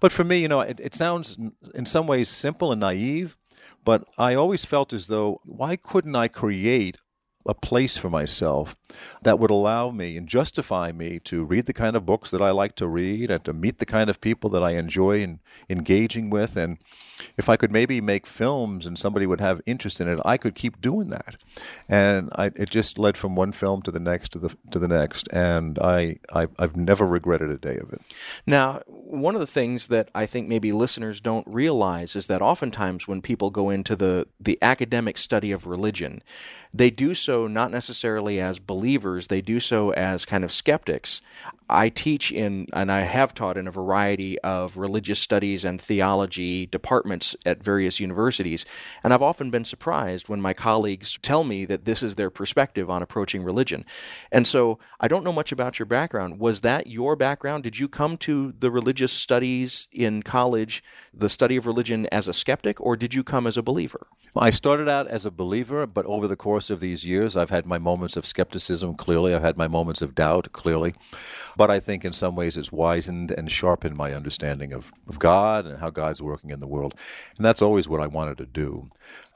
but 0.00 0.12
for 0.12 0.24
me, 0.24 0.38
you 0.38 0.48
know, 0.48 0.60
it, 0.60 0.78
it 0.80 0.94
sounds 0.94 1.38
in 1.74 1.86
some 1.86 2.06
ways 2.06 2.28
simple 2.28 2.70
and 2.70 2.80
naive, 2.80 3.36
but 3.84 4.06
I 4.16 4.34
always 4.34 4.64
felt 4.64 4.92
as 4.92 5.08
though 5.08 5.40
why 5.44 5.76
couldn't 5.76 6.14
I 6.14 6.28
create 6.28 6.98
a 7.46 7.54
place 7.54 7.96
for 7.96 8.08
myself 8.08 8.74
that 9.22 9.38
would 9.38 9.50
allow 9.50 9.90
me 9.90 10.16
and 10.16 10.28
justify 10.28 10.92
me 10.92 11.18
to 11.20 11.44
read 11.44 11.66
the 11.66 11.72
kind 11.72 11.94
of 11.94 12.06
books 12.06 12.30
that 12.30 12.40
I 12.40 12.50
like 12.50 12.74
to 12.76 12.86
read 12.86 13.30
and 13.30 13.44
to 13.44 13.52
meet 13.52 13.78
the 13.78 13.86
kind 13.86 14.08
of 14.08 14.20
people 14.20 14.48
that 14.50 14.62
I 14.62 14.72
enjoy 14.72 15.20
in, 15.20 15.40
engaging 15.68 16.30
with. 16.30 16.56
And 16.56 16.78
if 17.36 17.48
I 17.48 17.56
could 17.56 17.72
maybe 17.72 18.00
make 18.00 18.26
films 18.26 18.86
and 18.86 18.98
somebody 18.98 19.26
would 19.26 19.40
have 19.40 19.60
interest 19.66 20.00
in 20.00 20.08
it, 20.08 20.20
I 20.24 20.36
could 20.36 20.54
keep 20.54 20.80
doing 20.80 21.08
that. 21.08 21.36
And 21.88 22.30
I, 22.36 22.46
it 22.56 22.70
just 22.70 22.98
led 22.98 23.16
from 23.16 23.34
one 23.34 23.52
film 23.52 23.82
to 23.82 23.90
the 23.90 24.00
next 24.00 24.32
to 24.32 24.38
the 24.38 24.56
to 24.70 24.78
the 24.78 24.88
next, 24.88 25.28
and 25.32 25.78
I, 25.78 26.18
I 26.32 26.46
I've 26.58 26.76
never 26.76 27.06
regretted 27.06 27.50
a 27.50 27.58
day 27.58 27.76
of 27.76 27.92
it. 27.92 28.00
Now, 28.46 28.82
one 28.86 29.34
of 29.34 29.40
the 29.40 29.46
things 29.46 29.88
that 29.88 30.10
I 30.14 30.26
think 30.26 30.48
maybe 30.48 30.72
listeners 30.72 31.20
don't 31.20 31.46
realize 31.46 32.16
is 32.16 32.26
that 32.26 32.42
oftentimes 32.42 33.06
when 33.06 33.22
people 33.22 33.50
go 33.50 33.70
into 33.70 33.96
the 33.96 34.26
the 34.40 34.58
academic 34.62 35.18
study 35.18 35.52
of 35.52 35.66
religion 35.66 36.22
they 36.74 36.90
do 36.90 37.14
so 37.14 37.46
not 37.46 37.70
necessarily 37.70 38.40
as 38.40 38.58
believers, 38.58 39.28
they 39.28 39.40
do 39.40 39.60
so 39.60 39.92
as 39.92 40.24
kind 40.24 40.42
of 40.42 40.50
skeptics. 40.50 41.20
I 41.70 41.88
teach 41.88 42.32
in, 42.32 42.66
and 42.72 42.90
I 42.90 43.02
have 43.02 43.32
taught 43.32 43.56
in 43.56 43.68
a 43.68 43.70
variety 43.70 44.40
of 44.40 44.76
religious 44.76 45.20
studies 45.20 45.64
and 45.64 45.80
theology 45.80 46.66
departments 46.66 47.03
at 47.44 47.62
various 47.62 48.00
universities, 48.00 48.64
and 49.02 49.12
I've 49.12 49.22
often 49.22 49.50
been 49.50 49.64
surprised 49.64 50.28
when 50.28 50.40
my 50.40 50.52
colleagues 50.52 51.18
tell 51.22 51.44
me 51.44 51.64
that 51.66 51.84
this 51.84 52.02
is 52.02 52.16
their 52.16 52.30
perspective 52.30 52.90
on 52.90 53.02
approaching 53.02 53.44
religion. 53.44 53.84
And 54.32 54.46
so 54.46 54.78
I 55.00 55.08
don't 55.08 55.24
know 55.24 55.32
much 55.32 55.52
about 55.52 55.78
your 55.78 55.86
background. 55.86 56.38
Was 56.38 56.62
that 56.62 56.86
your 56.86 57.16
background? 57.16 57.64
Did 57.64 57.78
you 57.78 57.88
come 57.88 58.16
to 58.18 58.52
the 58.58 58.70
religious 58.70 59.12
studies 59.12 59.88
in 59.92 60.22
college, 60.22 60.82
the 61.12 61.28
study 61.28 61.56
of 61.56 61.66
religion, 61.66 62.06
as 62.10 62.28
a 62.28 62.32
skeptic, 62.32 62.80
or 62.80 62.96
did 62.96 63.14
you 63.14 63.22
come 63.22 63.46
as 63.46 63.56
a 63.56 63.62
believer? 63.62 64.06
I 64.36 64.50
started 64.50 64.88
out 64.88 65.06
as 65.06 65.24
a 65.24 65.30
believer, 65.30 65.86
but 65.86 66.06
over 66.06 66.26
the 66.26 66.34
course 66.36 66.68
of 66.68 66.80
these 66.80 67.04
years, 67.04 67.36
I've 67.36 67.50
had 67.50 67.66
my 67.66 67.78
moments 67.78 68.16
of 68.16 68.26
skepticism, 68.26 68.96
clearly. 68.96 69.32
I've 69.32 69.42
had 69.42 69.56
my 69.56 69.68
moments 69.68 70.02
of 70.02 70.14
doubt, 70.16 70.50
clearly. 70.52 70.94
But 71.56 71.70
I 71.70 71.78
think 71.78 72.04
in 72.04 72.12
some 72.12 72.34
ways 72.34 72.56
it's 72.56 72.72
wizened 72.72 73.30
and 73.30 73.48
sharpened 73.48 73.96
my 73.96 74.12
understanding 74.12 74.72
of, 74.72 74.92
of 75.08 75.20
God 75.20 75.66
and 75.66 75.78
how 75.78 75.90
God's 75.90 76.20
working 76.20 76.50
in 76.50 76.58
the 76.58 76.66
world. 76.66 76.93
And 77.36 77.44
that's 77.44 77.62
always 77.62 77.88
what 77.88 78.00
I 78.00 78.06
wanted 78.06 78.38
to 78.38 78.46
do. 78.46 78.88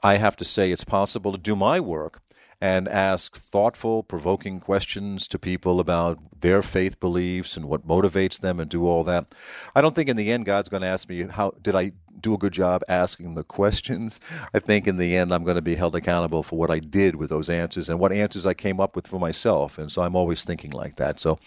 I 0.03 0.15
have 0.15 0.35
to 0.37 0.45
say 0.45 0.71
it's 0.71 0.83
possible 0.83 1.31
to 1.31 1.37
do 1.37 1.55
my 1.55 1.79
work 1.79 2.21
and 2.61 2.89
ask 2.89 3.37
thoughtful, 3.37 4.03
provoking 4.03 4.59
questions 4.59 5.27
to 5.29 5.39
people 5.39 5.79
about 5.79 6.19
their 6.41 6.61
faith 6.61 6.99
beliefs 6.99 7.55
and 7.55 7.65
what 7.65 7.87
motivates 7.87 8.39
them 8.39 8.59
and 8.59 8.69
do 8.69 8.85
all 8.85 9.03
that. 9.05 9.33
I 9.73 9.81
don't 9.81 9.95
think 9.95 10.09
in 10.09 10.17
the 10.17 10.31
end 10.31 10.45
God's 10.45 10.69
going 10.69 10.81
to 10.81 10.87
ask 10.87 11.07
me 11.07 11.23
how 11.23 11.53
did 11.61 11.75
I 11.75 11.93
do 12.19 12.33
a 12.33 12.37
good 12.37 12.53
job 12.53 12.83
asking 12.87 13.35
the 13.35 13.43
questions, 13.43 14.19
I 14.53 14.59
think 14.59 14.87
in 14.87 14.97
the 14.97 15.15
end 15.15 15.33
I'm 15.33 15.43
going 15.43 15.55
to 15.55 15.61
be 15.61 15.75
held 15.75 15.95
accountable 15.95 16.43
for 16.43 16.57
what 16.57 16.71
I 16.71 16.79
did 16.79 17.15
with 17.15 17.29
those 17.29 17.49
answers 17.49 17.89
and 17.89 17.99
what 17.99 18.11
answers 18.11 18.45
I 18.45 18.53
came 18.53 18.79
up 18.79 18.95
with 18.95 19.07
for 19.07 19.19
myself. 19.19 19.77
And 19.77 19.91
so 19.91 20.01
I'm 20.01 20.15
always 20.15 20.43
thinking 20.43 20.71
like 20.71 20.95
that. 20.97 21.19
So 21.19 21.39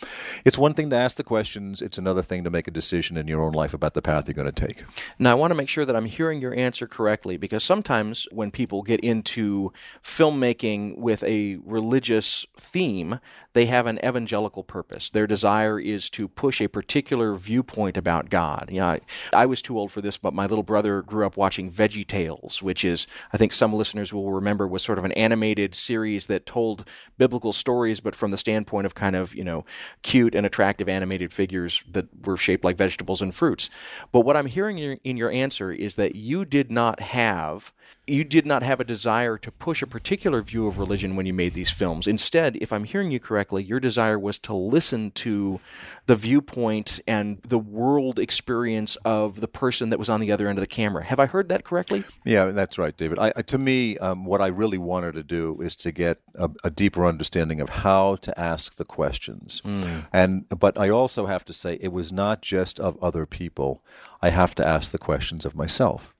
it's 0.44 0.58
one 0.58 0.74
thing 0.74 0.90
to 0.90 0.96
ask 0.96 1.16
the 1.16 1.24
questions, 1.24 1.82
it's 1.82 1.98
another 1.98 2.22
thing 2.22 2.44
to 2.44 2.50
make 2.50 2.68
a 2.68 2.70
decision 2.70 3.16
in 3.16 3.28
your 3.28 3.42
own 3.42 3.52
life 3.52 3.74
about 3.74 3.94
the 3.94 4.02
path 4.02 4.28
you're 4.28 4.34
going 4.34 4.52
to 4.52 4.66
take. 4.66 4.84
Now, 5.18 5.32
I 5.32 5.34
want 5.34 5.50
to 5.50 5.54
make 5.54 5.68
sure 5.68 5.84
that 5.84 5.96
I'm 5.96 6.06
hearing 6.06 6.40
your 6.40 6.54
answer 6.54 6.86
correctly 6.86 7.36
because 7.36 7.64
sometimes 7.64 8.26
when 8.30 8.50
people 8.50 8.82
get 8.82 9.00
into 9.00 9.72
filmmaking 10.02 10.98
with 10.98 11.22
a 11.24 11.56
religious 11.64 12.46
theme, 12.56 13.20
they 13.52 13.66
have 13.66 13.86
an 13.86 13.98
evangelical 14.04 14.64
purpose. 14.64 15.10
Their 15.10 15.26
desire 15.26 15.78
is 15.78 16.08
to 16.10 16.28
push 16.28 16.60
a 16.60 16.68
particular 16.68 17.34
viewpoint 17.34 17.96
about 17.96 18.30
God. 18.30 18.68
You 18.70 18.80
know, 18.80 18.88
I, 18.88 19.00
I 19.32 19.46
was 19.46 19.60
too 19.60 19.78
old 19.78 19.92
for 19.92 20.00
this, 20.00 20.16
but 20.16 20.34
my 20.34 20.46
little 20.46 20.62
brother 20.62 21.02
grew 21.02 21.26
up 21.26 21.36
watching 21.36 21.70
Veggie 21.70 22.06
Tales, 22.06 22.62
which 22.62 22.84
is, 22.84 23.06
I 23.32 23.36
think 23.36 23.52
some 23.52 23.72
listeners 23.72 24.12
will 24.12 24.32
remember, 24.32 24.66
was 24.66 24.82
sort 24.82 24.98
of 24.98 25.04
an 25.04 25.12
animated 25.12 25.74
series 25.74 26.26
that 26.28 26.46
told 26.46 26.88
biblical 27.18 27.52
stories, 27.52 28.00
but 28.00 28.14
from 28.14 28.30
the 28.30 28.38
standpoint 28.38 28.86
of 28.86 28.94
kind 28.94 29.16
of, 29.16 29.34
you 29.34 29.44
know, 29.44 29.64
cute 30.02 30.34
and 30.34 30.46
attractive 30.46 30.88
animated 30.88 31.32
figures 31.32 31.82
that 31.90 32.06
were 32.26 32.36
shaped 32.36 32.64
like 32.64 32.76
vegetables 32.76 33.20
and 33.20 33.34
fruits. 33.34 33.68
But 34.12 34.20
what 34.20 34.36
I'm 34.36 34.46
hearing 34.46 34.78
in 34.78 34.84
your, 34.84 34.98
in 35.04 35.16
your 35.16 35.30
answer 35.30 35.70
is 35.70 35.96
that 35.96 36.14
you 36.14 36.44
did 36.44 36.70
not 36.70 37.00
have 37.00 37.72
you 38.06 38.24
did 38.24 38.44
not 38.44 38.64
have 38.64 38.80
a 38.80 38.84
desire 38.84 39.38
to 39.38 39.52
push 39.52 39.80
a 39.80 39.86
particular 39.86 40.42
view 40.42 40.66
of 40.66 40.76
religion 40.76 41.14
when 41.14 41.24
you 41.24 41.32
made 41.32 41.54
these 41.54 41.70
films. 41.70 42.08
Instead, 42.08 42.56
if 42.56 42.72
I'm 42.72 42.82
hearing 42.82 43.12
you 43.12 43.20
correctly, 43.20 43.62
your 43.62 43.78
desire 43.78 44.18
was 44.18 44.40
to 44.40 44.54
listen 44.54 45.12
to 45.12 45.60
the 46.06 46.16
viewpoint 46.16 46.98
and 47.06 47.40
the 47.42 47.60
world 47.60 48.18
experience 48.18 48.96
of 49.04 49.40
the 49.40 49.46
person 49.46 49.90
that 49.90 50.00
was 50.00 50.08
on 50.08 50.18
the 50.18 50.32
other 50.32 50.48
end 50.48 50.58
of 50.58 50.62
the 50.62 50.66
camera. 50.66 51.04
Have 51.04 51.20
I 51.20 51.26
heard 51.26 51.48
that 51.50 51.64
correctly? 51.64 52.02
Yeah, 52.24 52.46
that's 52.46 52.76
right, 52.76 52.96
David. 52.96 53.20
I, 53.20 53.30
to 53.30 53.56
me, 53.56 53.98
um, 53.98 54.24
what 54.24 54.40
I 54.40 54.48
really 54.48 54.78
wanted 54.78 55.12
to 55.12 55.22
do 55.22 55.60
is 55.60 55.76
to 55.76 55.92
get 55.92 56.18
a, 56.34 56.50
a, 56.64 56.70
deeper 56.70 57.06
understanding 57.06 57.60
of 57.60 57.68
how 57.68 58.16
to 58.16 58.38
ask 58.40 58.76
the 58.76 58.84
questions. 58.84 59.62
Mm. 59.64 60.06
And 60.12 60.48
but 60.48 60.76
I 60.76 60.88
also 60.88 61.26
have 61.26 61.44
to 61.44 61.52
say 61.52 61.78
it 61.80 61.92
was 61.92 62.12
not 62.12 62.42
just 62.42 62.80
of 62.80 63.00
other 63.02 63.26
people. 63.26 63.84
I 64.20 64.30
have 64.30 64.56
to 64.56 64.66
ask 64.66 64.90
the 64.90 64.98
questions 64.98 65.44
of 65.44 65.54
myself. 65.54 66.14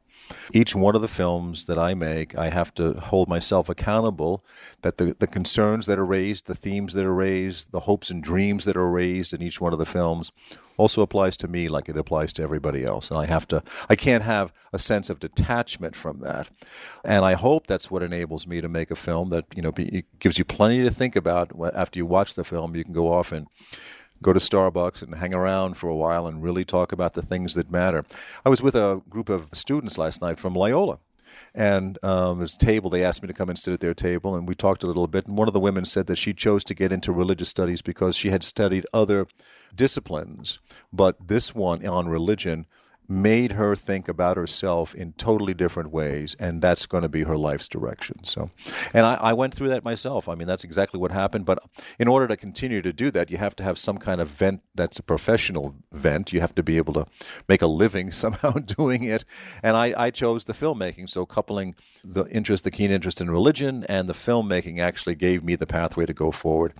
Each 0.53 0.75
one 0.75 0.95
of 0.95 1.03
the 1.03 1.09
films 1.09 1.65
that 1.67 1.79
I 1.79 1.95
make, 1.95 2.37
I 2.37 2.51
have 2.51 2.75
to 2.75 2.95
hold 2.95 3.29
myself 3.29 3.69
accountable 3.69 4.45
that 4.83 4.99
the, 4.99 5.17
the 5.19 5.27
concerns 5.27 5.87
that 5.87 5.99
are 5.99 6.07
raised, 6.07 6.47
the 6.47 6.55
themes 6.55 6.95
that 6.95 7.05
are 7.05 7.15
raised, 7.15 7.73
the 7.73 7.81
hopes 7.81 8.11
and 8.11 8.23
dreams 8.23 8.65
that 8.65 8.77
are 8.77 8.89
raised 8.89 9.33
in 9.33 9.43
each 9.43 9.61
one 9.61 9.73
of 9.73 9.79
the 9.79 9.87
films 9.87 10.31
also 10.77 11.03
applies 11.03 11.37
to 11.37 11.49
me 11.49 11.69
like 11.69 11.89
it 11.89 11.97
applies 11.97 12.33
to 12.35 12.43
everybody 12.43 12.85
else. 12.85 13.11
And 13.11 13.21
I 13.21 13.27
have 13.27 13.47
to, 13.49 13.63
I 13.89 13.97
can't 13.97 14.25
have 14.25 14.53
a 14.73 14.79
sense 14.79 15.11
of 15.11 15.21
detachment 15.21 15.95
from 15.95 16.21
that. 16.21 16.51
And 17.05 17.25
I 17.25 17.35
hope 17.35 17.67
that's 17.67 17.91
what 17.91 18.03
enables 18.03 18.47
me 18.47 18.61
to 18.61 18.69
make 18.69 18.91
a 18.91 18.97
film 18.97 19.29
that, 19.31 19.45
you 19.55 19.63
know, 19.63 19.73
be, 19.73 20.05
gives 20.19 20.39
you 20.39 20.45
plenty 20.45 20.83
to 20.83 20.91
think 20.91 21.17
about 21.17 21.53
after 21.75 21.99
you 21.99 22.07
watch 22.07 22.35
the 22.35 22.45
film. 22.45 22.75
You 22.75 22.85
can 22.85 22.95
go 22.95 23.13
off 23.13 23.33
and 23.33 23.47
go 24.23 24.33
to 24.33 24.41
Starbucks 24.41 25.03
and 25.03 25.15
hang 25.17 25.35
around 25.35 25.77
for 25.77 25.89
a 25.89 25.97
while 25.97 26.27
and 26.27 26.43
really 26.43 26.65
talk 26.65 26.93
about 26.93 27.13
the 27.13 27.23
things 27.23 27.55
that 27.55 27.71
matter. 27.71 28.05
I 28.45 28.49
was 28.49 28.63
with 28.63 28.75
a 28.75 29.03
group 29.09 29.29
of 29.29 29.49
students 29.53 29.99
last 29.99 30.23
night 30.23 30.39
from 30.39 30.55
Loyola. 30.55 30.99
And 31.55 31.99
um, 32.05 32.41
this 32.41 32.57
table, 32.57 32.91
they 32.91 33.05
asked 33.05 33.23
me 33.23 33.29
to 33.29 33.35
come 33.35 33.49
and 33.49 33.59
sit 33.59 33.73
at 33.73 33.81
their 33.81 33.95
table, 33.95 34.35
and 34.35 34.47
we 34.47 34.55
talked 34.55 34.83
a 34.83 34.87
little 34.87 35.07
bit. 35.07 35.27
And 35.27 35.37
one 35.37 35.49
of 35.49 35.55
the 35.55 35.61
women 35.61 35.85
said 35.85 36.07
that 36.07 36.17
she 36.17 36.35
chose 36.35 36.65
to 36.65 36.75
get 36.75 36.93
into 36.93 37.13
religious 37.13 37.49
studies 37.49 37.83
because 37.83 38.17
she 38.17 38.31
had 38.31 38.43
studied 38.43 38.87
other 38.93 39.27
disciplines, 39.75 40.61
but 40.93 41.17
this 41.29 41.55
one 41.55 41.87
on 41.87 42.09
religion 42.09 42.67
made 43.09 43.53
her 43.53 43.77
think 43.77 44.09
about 44.09 44.37
herself 44.37 44.95
in 44.95 45.13
totally 45.15 45.55
different 45.55 45.91
ways, 45.91 46.35
and 46.39 46.63
that's 46.63 46.87
going 46.87 47.03
to 47.03 47.09
be 47.09 47.23
her 47.23 47.37
life's 47.37 47.69
direction. 47.69 48.25
So, 48.25 48.51
and 48.95 49.05
I, 49.05 49.15
I, 49.15 49.33
went 49.33 49.55
through 49.55 49.69
that 49.71 49.85
myself. 49.85 50.29
I 50.29 50.35
mean, 50.35 50.47
that's 50.47 50.65
exactly 50.65 50.99
what 50.99 51.11
happened. 51.11 51.45
But 51.45 51.63
in 51.99 52.09
order 52.09 52.29
to 52.29 52.37
continue 52.37 52.81
to 52.83 52.93
do 52.93 53.11
that, 53.11 53.31
you 53.31 53.39
have 53.39 53.57
to 53.57 53.63
have 53.63 53.79
some 53.79 53.99
kind 53.99 54.21
of 54.21 54.29
vent 54.29 54.63
that's 54.75 54.99
a 54.99 55.03
professional 55.03 55.75
vent. 55.93 56.33
You 56.33 56.41
have 56.41 56.55
to 56.55 56.63
be 56.63 56.77
able 56.77 56.95
to 56.95 57.07
make 57.49 57.61
a 57.61 57.67
living 57.67 58.13
somehow 58.23 58.53
doing 58.53 59.05
it. 59.05 59.25
And 59.63 59.77
I, 59.77 59.95
I 59.97 60.11
chose 60.11 60.45
the 60.45 60.55
filmmaking. 60.55 61.09
So, 61.09 61.27
coupling 61.27 61.75
the 62.05 62.25
interest, 62.27 62.65
the 62.65 62.71
keen 62.71 62.91
interest 62.91 63.21
in 63.21 63.31
religion, 63.31 63.85
and 63.89 64.09
the 64.09 64.15
filmmaking 64.15 64.81
actually 64.81 65.15
gave 65.15 65.43
me 65.43 65.57
the 65.57 65.67
pathway 65.67 66.07
to 66.07 66.15
go 66.15 66.31
forward. 66.31 66.75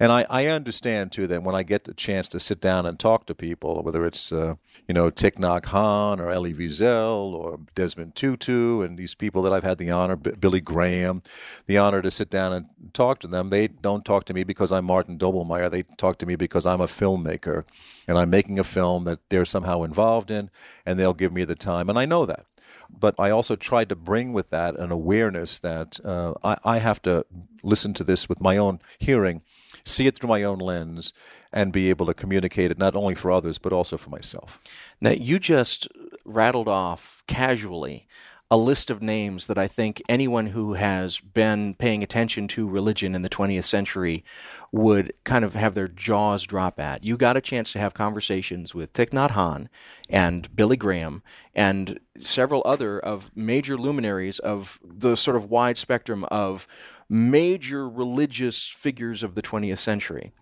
And 0.00 0.10
I, 0.10 0.26
I 0.28 0.46
understand 0.46 1.12
too 1.12 1.26
that 1.26 1.42
when 1.42 1.54
I 1.54 1.62
get 1.62 1.84
the 1.84 1.94
chance 1.94 2.28
to 2.30 2.40
sit 2.40 2.60
down 2.60 2.86
and 2.86 2.98
talk 2.98 3.26
to 3.26 3.34
people, 3.34 3.82
whether 3.82 4.04
it's 4.06 4.32
uh, 4.32 4.54
you 4.88 4.94
know 4.94 5.10
Nhat 5.10 5.65
Hanh 5.66 6.18
or 6.18 6.30
Elie 6.30 6.54
Wiesel 6.54 7.32
or 7.32 7.60
Desmond 7.74 8.14
Tutu 8.14 8.80
and 8.80 8.98
these 8.98 9.14
people 9.14 9.42
that 9.42 9.52
I've 9.52 9.64
had 9.64 9.78
the 9.78 9.90
honor, 9.90 10.16
B- 10.16 10.32
Billy 10.32 10.60
Graham, 10.60 11.22
the 11.66 11.78
honor 11.78 12.02
to 12.02 12.10
sit 12.10 12.30
down 12.30 12.52
and 12.52 12.66
talk 12.92 13.18
to 13.20 13.26
them. 13.26 13.50
They 13.50 13.68
don't 13.68 14.04
talk 14.04 14.24
to 14.26 14.34
me 14.34 14.44
because 14.44 14.72
I'm 14.72 14.84
Martin 14.84 15.18
Doblmeier. 15.18 15.70
They 15.70 15.82
talk 15.96 16.18
to 16.18 16.26
me 16.26 16.36
because 16.36 16.66
I'm 16.66 16.80
a 16.80 16.86
filmmaker 16.86 17.64
and 18.08 18.18
I'm 18.18 18.30
making 18.30 18.58
a 18.58 18.64
film 18.64 19.04
that 19.04 19.20
they're 19.28 19.44
somehow 19.44 19.82
involved 19.82 20.30
in, 20.30 20.50
and 20.84 20.98
they'll 20.98 21.14
give 21.14 21.32
me 21.32 21.44
the 21.44 21.54
time, 21.54 21.88
and 21.88 21.98
I 21.98 22.04
know 22.04 22.26
that. 22.26 22.46
But 22.88 23.14
I 23.18 23.30
also 23.30 23.56
tried 23.56 23.88
to 23.88 23.96
bring 23.96 24.32
with 24.32 24.50
that 24.50 24.76
an 24.76 24.92
awareness 24.92 25.58
that 25.58 25.98
uh, 26.04 26.34
I, 26.44 26.56
I 26.64 26.78
have 26.78 27.02
to 27.02 27.26
listen 27.62 27.92
to 27.94 28.04
this 28.04 28.28
with 28.28 28.40
my 28.40 28.56
own 28.56 28.78
hearing, 28.98 29.42
see 29.84 30.06
it 30.06 30.16
through 30.16 30.28
my 30.28 30.44
own 30.44 30.58
lens, 30.58 31.12
and 31.52 31.72
be 31.72 31.90
able 31.90 32.06
to 32.06 32.14
communicate 32.14 32.70
it 32.70 32.78
not 32.78 32.96
only 32.96 33.14
for 33.14 33.30
others 33.30 33.58
but 33.58 33.72
also 33.72 33.96
for 33.96 34.10
myself. 34.10 34.62
Now, 35.00 35.10
you 35.10 35.38
just 35.38 35.88
rattled 36.24 36.68
off 36.68 37.22
casually 37.26 38.06
a 38.50 38.56
list 38.56 38.90
of 38.90 39.02
names 39.02 39.48
that 39.48 39.58
I 39.58 39.66
think 39.66 40.00
anyone 40.08 40.48
who 40.48 40.74
has 40.74 41.18
been 41.18 41.74
paying 41.74 42.04
attention 42.04 42.46
to 42.48 42.68
religion 42.68 43.14
in 43.14 43.22
the 43.22 43.28
20th 43.28 43.64
century 43.64 44.24
would 44.70 45.12
kind 45.24 45.44
of 45.44 45.54
have 45.54 45.74
their 45.74 45.88
jaws 45.88 46.44
drop 46.44 46.78
at. 46.78 47.02
You 47.02 47.16
got 47.16 47.36
a 47.36 47.40
chance 47.40 47.72
to 47.72 47.80
have 47.80 47.94
conversations 47.94 48.72
with 48.72 48.92
Thich 48.92 49.10
Nhat 49.10 49.32
Hanh 49.32 49.68
and 50.08 50.54
Billy 50.54 50.76
Graham 50.76 51.24
and 51.54 51.98
several 52.18 52.62
other 52.64 53.00
of 53.00 53.32
major 53.34 53.76
luminaries 53.76 54.38
of 54.38 54.78
the 54.84 55.16
sort 55.16 55.36
of 55.36 55.50
wide 55.50 55.76
spectrum 55.76 56.24
of 56.24 56.68
major 57.08 57.88
religious 57.88 58.68
figures 58.68 59.24
of 59.24 59.34
the 59.34 59.42
20th 59.42 59.78
century. 59.78 60.32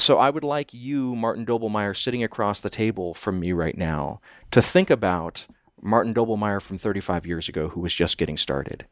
So 0.00 0.16
I 0.16 0.30
would 0.30 0.44
like 0.44 0.72
you, 0.72 1.14
Martin 1.14 1.44
Doblmeier, 1.44 1.94
sitting 1.94 2.24
across 2.24 2.58
the 2.58 2.70
table 2.70 3.12
from 3.12 3.38
me 3.38 3.52
right 3.52 3.76
now, 3.76 4.22
to 4.50 4.62
think 4.62 4.88
about 4.88 5.46
Martin 5.82 6.14
Doblmeier 6.14 6.62
from 6.62 6.78
35 6.78 7.26
years 7.26 7.50
ago 7.50 7.68
who 7.68 7.80
was 7.80 7.94
just 7.94 8.16
getting 8.16 8.38
started. 8.38 8.86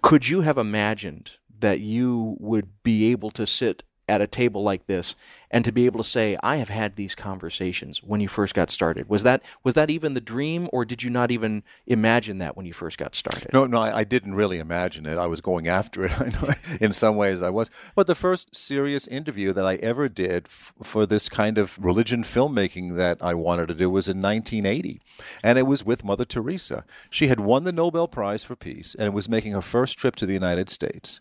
Could 0.00 0.28
you 0.28 0.42
have 0.42 0.56
imagined 0.56 1.32
that 1.58 1.80
you 1.80 2.36
would 2.38 2.68
be 2.84 3.10
able 3.10 3.30
to 3.32 3.44
sit 3.44 3.82
at 4.12 4.20
a 4.20 4.26
table 4.26 4.62
like 4.62 4.86
this 4.86 5.14
and 5.50 5.64
to 5.64 5.70
be 5.70 5.86
able 5.86 5.98
to 5.98 6.08
say 6.08 6.36
i 6.42 6.56
have 6.56 6.70
had 6.70 6.96
these 6.96 7.14
conversations 7.14 8.02
when 8.02 8.20
you 8.20 8.28
first 8.28 8.54
got 8.54 8.70
started. 8.70 9.08
Was 9.08 9.22
that 9.22 9.42
was 9.64 9.74
that 9.74 9.90
even 9.90 10.12
the 10.12 10.20
dream 10.20 10.68
or 10.72 10.84
did 10.84 11.02
you 11.02 11.10
not 11.10 11.30
even 11.30 11.62
imagine 11.86 12.38
that 12.38 12.56
when 12.56 12.66
you 12.66 12.72
first 12.72 12.98
got 12.98 13.14
started? 13.14 13.52
No 13.52 13.66
no 13.66 13.80
i, 13.80 13.98
I 13.98 14.04
didn't 14.04 14.34
really 14.34 14.58
imagine 14.58 15.06
it. 15.06 15.18
I 15.18 15.26
was 15.26 15.40
going 15.40 15.68
after 15.68 16.04
it. 16.04 16.12
In 16.80 16.92
some 16.92 17.16
ways 17.16 17.42
i 17.42 17.50
was. 17.50 17.70
But 17.94 18.06
the 18.06 18.14
first 18.14 18.54
serious 18.56 19.06
interview 19.06 19.52
that 19.52 19.66
i 19.66 19.76
ever 19.76 20.08
did 20.08 20.46
f- 20.46 20.72
for 20.82 21.06
this 21.06 21.28
kind 21.28 21.58
of 21.58 21.78
religion 21.82 22.22
filmmaking 22.22 22.96
that 22.96 23.18
i 23.22 23.34
wanted 23.34 23.68
to 23.68 23.74
do 23.74 23.90
was 23.90 24.08
in 24.08 24.20
1980 24.20 25.00
and 25.42 25.58
it 25.58 25.66
was 25.66 25.84
with 25.84 26.04
mother 26.04 26.24
teresa. 26.24 26.84
She 27.10 27.28
had 27.28 27.40
won 27.40 27.64
the 27.64 27.72
nobel 27.72 28.08
prize 28.08 28.44
for 28.44 28.56
peace 28.56 28.94
and 28.98 29.12
was 29.12 29.28
making 29.28 29.52
her 29.52 29.62
first 29.62 29.98
trip 29.98 30.16
to 30.16 30.26
the 30.26 30.32
united 30.32 30.70
states. 30.70 31.20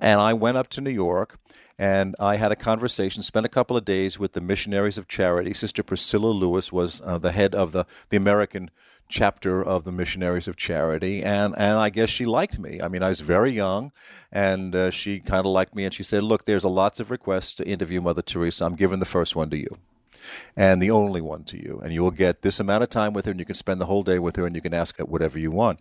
And 0.00 0.20
i 0.20 0.32
went 0.32 0.56
up 0.56 0.68
to 0.68 0.80
new 0.80 0.90
york 0.90 1.38
and 1.78 2.14
I 2.18 2.36
had 2.36 2.52
a 2.52 2.56
conversation, 2.56 3.22
spent 3.22 3.46
a 3.46 3.50
couple 3.50 3.76
of 3.76 3.84
days 3.84 4.18
with 4.18 4.32
the 4.32 4.40
Missionaries 4.40 4.98
of 4.98 5.08
Charity. 5.08 5.54
Sister 5.54 5.82
Priscilla 5.82 6.28
Lewis 6.28 6.72
was 6.72 7.00
uh, 7.02 7.18
the 7.18 7.32
head 7.32 7.54
of 7.54 7.72
the, 7.72 7.86
the 8.08 8.16
American 8.16 8.70
chapter 9.08 9.62
of 9.62 9.84
the 9.84 9.92
Missionaries 9.92 10.48
of 10.48 10.56
Charity, 10.56 11.22
and, 11.22 11.54
and 11.58 11.78
I 11.78 11.90
guess 11.90 12.08
she 12.08 12.24
liked 12.24 12.58
me. 12.58 12.80
I 12.80 12.88
mean, 12.88 13.02
I 13.02 13.08
was 13.08 13.20
very 13.20 13.52
young, 13.52 13.92
and 14.30 14.74
uh, 14.74 14.90
she 14.90 15.20
kind 15.20 15.46
of 15.46 15.52
liked 15.52 15.74
me, 15.74 15.84
and 15.84 15.92
she 15.92 16.02
said, 16.02 16.22
Look, 16.22 16.44
there's 16.44 16.64
a 16.64 16.68
lots 16.68 17.00
of 17.00 17.10
requests 17.10 17.54
to 17.54 17.66
interview 17.66 18.00
Mother 18.00 18.22
Teresa. 18.22 18.64
I'm 18.64 18.76
giving 18.76 19.00
the 19.00 19.04
first 19.04 19.36
one 19.36 19.50
to 19.50 19.56
you 19.56 19.78
and 20.56 20.80
the 20.80 20.90
only 20.90 21.20
one 21.20 21.44
to 21.44 21.56
you. 21.56 21.80
And 21.82 21.92
you 21.92 22.02
will 22.02 22.10
get 22.10 22.42
this 22.42 22.60
amount 22.60 22.82
of 22.82 22.90
time 22.90 23.12
with 23.12 23.24
her, 23.26 23.30
and 23.30 23.40
you 23.40 23.46
can 23.46 23.54
spend 23.54 23.80
the 23.80 23.86
whole 23.86 24.02
day 24.02 24.18
with 24.18 24.36
her, 24.36 24.46
and 24.46 24.54
you 24.54 24.62
can 24.62 24.74
ask 24.74 24.98
her 24.98 25.04
whatever 25.04 25.38
you 25.38 25.50
want. 25.50 25.80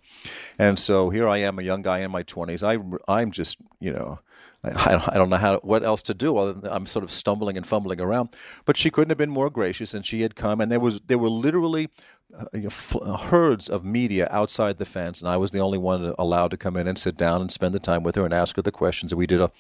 And 0.58 0.78
so 0.78 1.10
here 1.10 1.28
I 1.28 1.38
am, 1.38 1.60
a 1.60 1.64
young 1.64 1.82
guy 1.82 2.00
in 2.00 2.12
my 2.12 2.24
20s. 2.24 2.64
I, 2.64 2.82
I'm 3.12 3.32
just, 3.32 3.58
you 3.80 3.94
know, 3.94 4.20
I, 4.64 5.02
I 5.08 5.16
don't 5.16 5.30
know 5.30 5.38
how 5.38 5.60
what 5.60 5.84
else 5.84 6.02
to 6.04 6.14
do 6.14 6.38
I'm 6.38 6.86
sort 6.86 7.04
of 7.04 7.12
stumbling 7.12 7.58
and 7.58 7.66
fumbling 7.66 8.00
around. 8.00 8.30
But 8.66 8.78
she 8.78 8.90
couldn't 8.92 9.10
have 9.10 9.18
been 9.18 9.30
more 9.30 9.50
gracious, 9.50 9.94
and 9.94 10.06
she 10.06 10.22
had 10.22 10.36
come, 10.36 10.62
and 10.62 10.72
there 10.72 10.80
was 10.80 11.02
there 11.02 11.18
were 11.18 11.30
literally 11.30 11.90
uh, 12.38 12.46
you 12.54 12.62
know, 12.62 12.68
f- 12.68 12.96
uh, 13.02 13.18
herds 13.18 13.68
of 13.68 13.84
media 13.84 14.28
outside 14.32 14.78
the 14.78 14.86
fence, 14.86 15.20
and 15.20 15.30
I 15.30 15.38
was 15.38 15.52
the 15.52 15.60
only 15.60 15.78
one 15.78 16.14
allowed 16.18 16.52
to 16.52 16.58
come 16.58 16.78
in 16.78 16.88
and 16.88 16.98
sit 16.98 17.18
down 17.18 17.42
and 17.42 17.52
spend 17.52 17.74
the 17.74 17.80
time 17.80 18.04
with 18.04 18.16
her 18.16 18.24
and 18.24 18.34
ask 18.34 18.56
her 18.56 18.62
the 18.62 18.72
questions. 18.72 19.12
And 19.12 19.20
we 19.20 19.28
did 19.28 19.42
a 19.42 19.52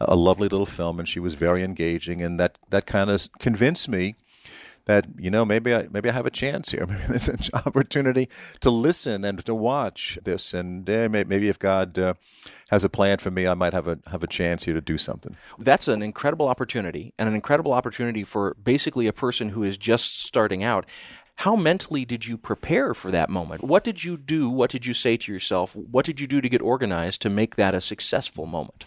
a 0.00 0.16
lovely 0.16 0.48
little 0.48 0.66
film, 0.66 0.98
and 0.98 1.08
she 1.08 1.20
was 1.20 1.34
very 1.34 1.62
engaging, 1.62 2.22
and 2.22 2.38
that 2.38 2.58
that 2.70 2.86
kind 2.86 3.10
of 3.10 3.28
convinced 3.38 3.88
me 3.88 4.16
that 4.86 5.06
you 5.18 5.30
know 5.30 5.44
maybe 5.44 5.74
I 5.74 5.88
maybe 5.90 6.08
I 6.08 6.12
have 6.12 6.26
a 6.26 6.30
chance 6.30 6.70
here. 6.70 6.86
Maybe 6.94 7.02
there's 7.08 7.28
an 7.28 7.38
opportunity 7.54 8.28
to 8.60 8.70
listen 8.70 9.24
and 9.24 9.44
to 9.44 9.54
watch 9.54 10.18
this, 10.24 10.54
and 10.54 10.88
uh, 10.88 11.08
maybe 11.10 11.48
if 11.48 11.58
God 11.58 11.98
uh, 11.98 12.14
has 12.70 12.84
a 12.84 12.88
plan 12.88 13.18
for 13.18 13.30
me, 13.30 13.46
I 13.46 13.54
might 13.54 13.72
have 13.72 13.88
a 13.88 13.98
have 14.10 14.22
a 14.22 14.26
chance 14.26 14.64
here 14.64 14.74
to 14.74 14.80
do 14.80 14.98
something. 14.98 15.36
That's 15.58 15.88
an 15.88 16.02
incredible 16.02 16.48
opportunity, 16.48 17.14
and 17.18 17.28
an 17.28 17.34
incredible 17.34 17.72
opportunity 17.72 18.24
for 18.24 18.54
basically 18.62 19.06
a 19.06 19.12
person 19.12 19.50
who 19.50 19.62
is 19.62 19.76
just 19.76 20.22
starting 20.22 20.62
out. 20.62 20.86
How 21.38 21.56
mentally 21.56 22.04
did 22.04 22.26
you 22.26 22.38
prepare 22.38 22.94
for 22.94 23.10
that 23.10 23.28
moment? 23.28 23.64
What 23.64 23.82
did 23.82 24.04
you 24.04 24.16
do? 24.16 24.48
What 24.48 24.70
did 24.70 24.86
you 24.86 24.94
say 24.94 25.16
to 25.16 25.32
yourself? 25.32 25.74
What 25.74 26.04
did 26.04 26.20
you 26.20 26.28
do 26.28 26.40
to 26.40 26.48
get 26.48 26.62
organized 26.62 27.22
to 27.22 27.30
make 27.30 27.56
that 27.56 27.74
a 27.74 27.80
successful 27.80 28.46
moment? 28.46 28.84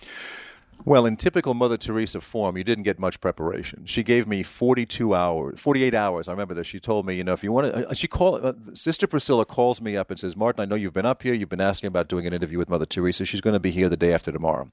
Well, 0.86 1.06
in 1.06 1.18
typical 1.18 1.54
Mother 1.54 1.76
Teresa 1.76 2.22
form, 2.22 2.56
you 2.56 2.64
didn't 2.64 2.84
get 2.84 3.00
much 3.00 3.20
preparation. 3.20 3.86
She 3.86 4.04
gave 4.04 4.28
me 4.28 4.44
42 4.44 5.14
hours, 5.14 5.60
48 5.60 5.94
hours. 5.94 6.28
I 6.28 6.32
remember 6.32 6.54
that 6.54 6.66
she 6.66 6.80
told 6.80 7.06
me, 7.06 7.16
you 7.16 7.24
know, 7.24 7.34
if 7.34 7.44
you 7.44 7.52
want 7.52 7.74
to, 7.74 7.90
uh, 7.90 7.94
she 7.94 8.08
called, 8.08 8.46
uh, 8.46 8.54
Sister 8.74 9.08
Priscilla 9.08 9.44
calls 9.46 9.82
me 9.82 9.98
up 9.98 10.12
and 10.12 10.20
says, 10.20 10.36
Martin, 10.36 10.62
I 10.62 10.66
know 10.66 10.76
you've 10.76 10.94
been 10.94 11.06
up 11.06 11.24
here. 11.24 11.34
You've 11.34 11.50
been 11.50 11.60
asking 11.62 11.88
about 11.88 12.08
doing 12.08 12.28
an 12.28 12.34
interview 12.34 12.58
with 12.58 12.70
Mother 12.70 12.86
Teresa. 12.86 13.26
She's 13.26 13.42
going 13.42 13.56
to 13.56 13.60
be 13.60 13.72
here 13.72 13.90
the 13.90 13.98
day 13.98 14.14
after 14.14 14.32
tomorrow. 14.32 14.72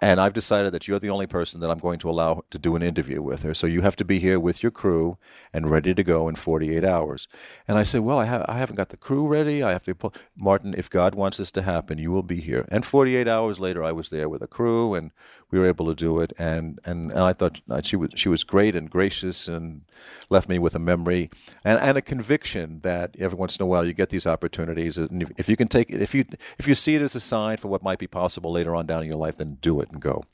And 0.00 0.20
I've 0.20 0.32
decided 0.32 0.72
that 0.72 0.88
you're 0.88 0.98
the 0.98 1.10
only 1.10 1.26
person 1.26 1.60
that 1.60 1.70
I'm 1.70 1.78
going 1.78 1.98
to 2.00 2.10
allow 2.10 2.44
to 2.50 2.58
do 2.58 2.74
an 2.74 2.82
interview 2.82 3.22
with 3.22 3.42
her. 3.42 3.54
So 3.54 3.66
you 3.66 3.82
have 3.82 3.96
to 3.96 4.04
be 4.04 4.18
here 4.18 4.40
with 4.40 4.62
your 4.62 4.72
crew 4.72 5.16
and 5.52 5.70
ready 5.70 5.94
to 5.94 6.02
go 6.02 6.28
in 6.28 6.34
48 6.34 6.84
hours. 6.84 7.28
And 7.68 7.78
I 7.78 7.82
said, 7.82 8.00
well, 8.00 8.18
I, 8.18 8.26
ha- 8.26 8.46
I 8.48 8.58
haven't 8.58 8.76
got 8.76 8.88
the 8.88 8.96
crew 8.96 9.26
ready. 9.26 9.62
I 9.62 9.72
have 9.72 9.84
to, 9.84 9.94
pull. 9.94 10.14
Martin, 10.36 10.74
if 10.76 10.88
God 10.88 11.14
wants 11.14 11.38
this 11.38 11.50
to 11.52 11.62
happen, 11.62 11.98
you 11.98 12.10
will 12.10 12.22
be 12.22 12.40
here. 12.40 12.66
And 12.68 12.84
48 12.84 13.28
hours 13.28 13.60
later, 13.60 13.84
I 13.84 13.92
was 13.92 14.10
there 14.10 14.28
with 14.28 14.42
a 14.42 14.48
crew 14.48 14.94
and 14.94 15.12
we 15.52 15.58
were 15.58 15.66
able 15.66 15.86
to 15.86 15.94
do 15.94 16.18
it, 16.20 16.32
and, 16.38 16.80
and, 16.84 17.10
and 17.10 17.20
I 17.20 17.34
thought 17.34 17.60
uh, 17.70 17.82
she 17.82 17.94
was 17.94 18.10
she 18.16 18.30
was 18.30 18.42
great 18.42 18.74
and 18.74 18.90
gracious, 18.90 19.46
and 19.46 19.82
left 20.30 20.48
me 20.48 20.58
with 20.58 20.74
a 20.74 20.78
memory 20.78 21.30
and, 21.64 21.78
and 21.78 21.96
a 21.98 22.02
conviction 22.02 22.80
that 22.82 23.14
every 23.18 23.36
once 23.36 23.56
in 23.56 23.62
a 23.62 23.66
while 23.66 23.84
you 23.84 23.92
get 23.92 24.08
these 24.08 24.26
opportunities, 24.26 24.96
and 24.96 25.30
if 25.36 25.50
you 25.50 25.56
can 25.56 25.68
take 25.68 25.90
it, 25.90 26.00
if 26.00 26.14
you 26.14 26.24
if 26.58 26.66
you 26.66 26.74
see 26.74 26.94
it 26.94 27.02
as 27.02 27.14
a 27.14 27.20
sign 27.20 27.58
for 27.58 27.68
what 27.68 27.82
might 27.82 27.98
be 27.98 28.06
possible 28.06 28.50
later 28.50 28.74
on 28.74 28.86
down 28.86 29.02
in 29.02 29.08
your 29.08 29.18
life, 29.18 29.36
then 29.36 29.58
do 29.60 29.80
it 29.82 29.90
and 29.92 30.00
go. 30.00 30.24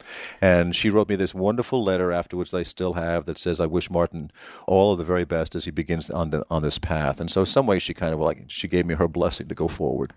And 0.40 0.74
she 0.74 0.88
wrote 0.88 1.08
me 1.08 1.16
this 1.16 1.34
wonderful 1.34 1.82
letter 1.82 2.12
afterwards. 2.12 2.54
I 2.54 2.62
still 2.62 2.94
have 2.94 3.26
that 3.26 3.38
says, 3.38 3.58
"I 3.58 3.66
wish 3.66 3.90
Martin 3.90 4.30
all 4.68 4.92
of 4.92 4.98
the 4.98 5.04
very 5.04 5.24
best 5.24 5.56
as 5.56 5.64
he 5.64 5.72
begins 5.72 6.10
on 6.10 6.30
the, 6.30 6.46
on 6.48 6.62
this 6.62 6.78
path." 6.78 7.20
And 7.20 7.28
so, 7.28 7.44
some 7.44 7.66
way, 7.66 7.80
she 7.80 7.92
kind 7.92 8.14
of 8.14 8.20
like 8.20 8.44
she 8.46 8.68
gave 8.68 8.86
me 8.86 8.94
her 8.94 9.08
blessing 9.08 9.48
to 9.48 9.54
go 9.54 9.66
forward. 9.66 10.12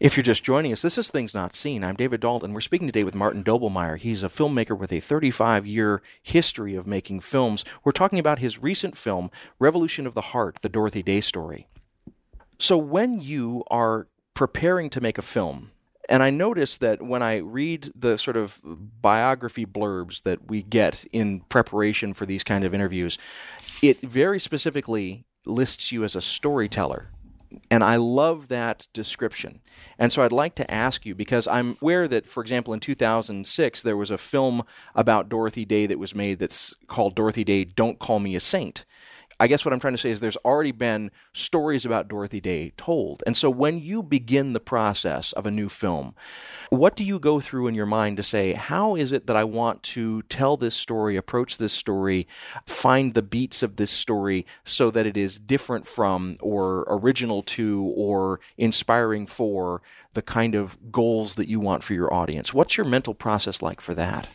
If 0.00 0.16
you're 0.16 0.22
just 0.22 0.44
joining 0.44 0.72
us, 0.72 0.82
this 0.82 0.96
is 0.96 1.10
Things 1.10 1.34
Not 1.34 1.56
Seen. 1.56 1.82
I'm 1.82 1.96
David 1.96 2.20
Dault. 2.20 2.48
We're 2.48 2.60
speaking 2.60 2.86
today 2.86 3.02
with 3.02 3.16
Martin 3.16 3.42
Doblmeier. 3.42 3.98
He's 3.98 4.22
a 4.22 4.28
filmmaker 4.28 4.78
with 4.78 4.92
a 4.92 5.00
35 5.00 5.66
year 5.66 6.02
history 6.22 6.76
of 6.76 6.86
making 6.86 7.18
films. 7.18 7.64
We're 7.82 7.90
talking 7.90 8.20
about 8.20 8.38
his 8.38 8.62
recent 8.62 8.96
film, 8.96 9.28
Revolution 9.58 10.06
of 10.06 10.14
the 10.14 10.20
Heart 10.20 10.58
The 10.62 10.68
Dorothy 10.68 11.02
Day 11.02 11.20
Story. 11.20 11.66
So, 12.60 12.78
when 12.78 13.20
you 13.20 13.64
are 13.72 14.06
preparing 14.34 14.88
to 14.90 15.00
make 15.00 15.18
a 15.18 15.22
film, 15.22 15.72
and 16.08 16.22
I 16.22 16.30
notice 16.30 16.78
that 16.78 17.02
when 17.02 17.24
I 17.24 17.38
read 17.38 17.90
the 17.92 18.18
sort 18.18 18.36
of 18.36 18.60
biography 18.64 19.66
blurbs 19.66 20.22
that 20.22 20.48
we 20.48 20.62
get 20.62 21.06
in 21.10 21.40
preparation 21.48 22.14
for 22.14 22.24
these 22.24 22.44
kind 22.44 22.62
of 22.62 22.72
interviews, 22.72 23.18
it 23.82 24.00
very 24.00 24.38
specifically 24.38 25.24
lists 25.44 25.90
you 25.90 26.04
as 26.04 26.14
a 26.14 26.20
storyteller 26.20 27.10
and 27.70 27.82
I 27.82 27.96
love 27.96 28.48
that 28.48 28.88
description. 28.92 29.60
And 29.98 30.12
so 30.12 30.22
I'd 30.22 30.32
like 30.32 30.54
to 30.56 30.70
ask 30.70 31.06
you 31.06 31.14
because 31.14 31.48
I'm 31.48 31.76
aware 31.80 32.06
that, 32.08 32.26
for 32.26 32.42
example, 32.42 32.74
in 32.74 32.80
2006, 32.80 33.82
there 33.82 33.96
was 33.96 34.10
a 34.10 34.18
film 34.18 34.62
about 34.94 35.28
Dorothy 35.28 35.64
Day 35.64 35.86
that 35.86 35.98
was 35.98 36.14
made 36.14 36.38
that's 36.38 36.74
called 36.86 37.14
Dorothy 37.14 37.44
Day 37.44 37.64
Don't 37.64 37.98
Call 37.98 38.20
Me 38.20 38.34
a 38.36 38.40
Saint. 38.40 38.84
I 39.40 39.46
guess 39.46 39.64
what 39.64 39.72
I'm 39.72 39.80
trying 39.80 39.94
to 39.94 39.98
say 39.98 40.10
is 40.10 40.20
there's 40.20 40.36
already 40.38 40.72
been 40.72 41.10
stories 41.32 41.84
about 41.84 42.08
Dorothy 42.08 42.40
Day 42.40 42.72
told. 42.76 43.22
And 43.26 43.36
so 43.36 43.50
when 43.50 43.78
you 43.80 44.02
begin 44.02 44.52
the 44.52 44.60
process 44.60 45.32
of 45.32 45.46
a 45.46 45.50
new 45.50 45.68
film, 45.68 46.14
what 46.70 46.96
do 46.96 47.04
you 47.04 47.18
go 47.20 47.38
through 47.38 47.68
in 47.68 47.74
your 47.74 47.86
mind 47.86 48.16
to 48.16 48.22
say, 48.22 48.54
how 48.54 48.96
is 48.96 49.12
it 49.12 49.26
that 49.28 49.36
I 49.36 49.44
want 49.44 49.82
to 49.84 50.22
tell 50.22 50.56
this 50.56 50.74
story, 50.74 51.16
approach 51.16 51.58
this 51.58 51.72
story, 51.72 52.26
find 52.66 53.14
the 53.14 53.22
beats 53.22 53.62
of 53.62 53.76
this 53.76 53.92
story 53.92 54.44
so 54.64 54.90
that 54.90 55.06
it 55.06 55.16
is 55.16 55.38
different 55.38 55.86
from 55.86 56.36
or 56.40 56.84
original 56.88 57.42
to 57.44 57.92
or 57.96 58.40
inspiring 58.56 59.26
for 59.26 59.82
the 60.14 60.22
kind 60.22 60.56
of 60.56 60.90
goals 60.90 61.36
that 61.36 61.48
you 61.48 61.60
want 61.60 61.84
for 61.84 61.94
your 61.94 62.12
audience? 62.12 62.52
What's 62.52 62.76
your 62.76 62.86
mental 62.86 63.14
process 63.14 63.62
like 63.62 63.80
for 63.80 63.94
that? 63.94 64.26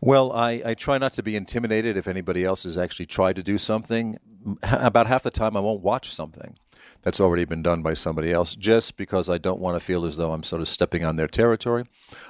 Well, 0.00 0.32
I, 0.32 0.62
I 0.64 0.74
try 0.74 0.98
not 0.98 1.12
to 1.14 1.22
be 1.22 1.34
intimidated 1.34 1.96
if 1.96 2.06
anybody 2.06 2.44
else 2.44 2.62
has 2.62 2.78
actually 2.78 3.06
tried 3.06 3.36
to 3.36 3.42
do 3.42 3.58
something. 3.58 4.16
About 4.62 5.08
half 5.08 5.24
the 5.24 5.30
time, 5.30 5.56
I 5.56 5.60
won't 5.60 5.82
watch 5.82 6.10
something 6.10 6.56
that's 7.02 7.20
already 7.20 7.44
been 7.44 7.62
done 7.62 7.82
by 7.82 7.94
somebody 7.94 8.32
else 8.32 8.54
just 8.54 8.96
because 8.96 9.28
I 9.28 9.38
don't 9.38 9.60
want 9.60 9.76
to 9.76 9.84
feel 9.84 10.04
as 10.04 10.16
though 10.16 10.32
I'm 10.32 10.42
sort 10.42 10.62
of 10.62 10.68
stepping 10.68 11.04
on 11.04 11.16
their 11.16 11.28
territory. 11.28 11.84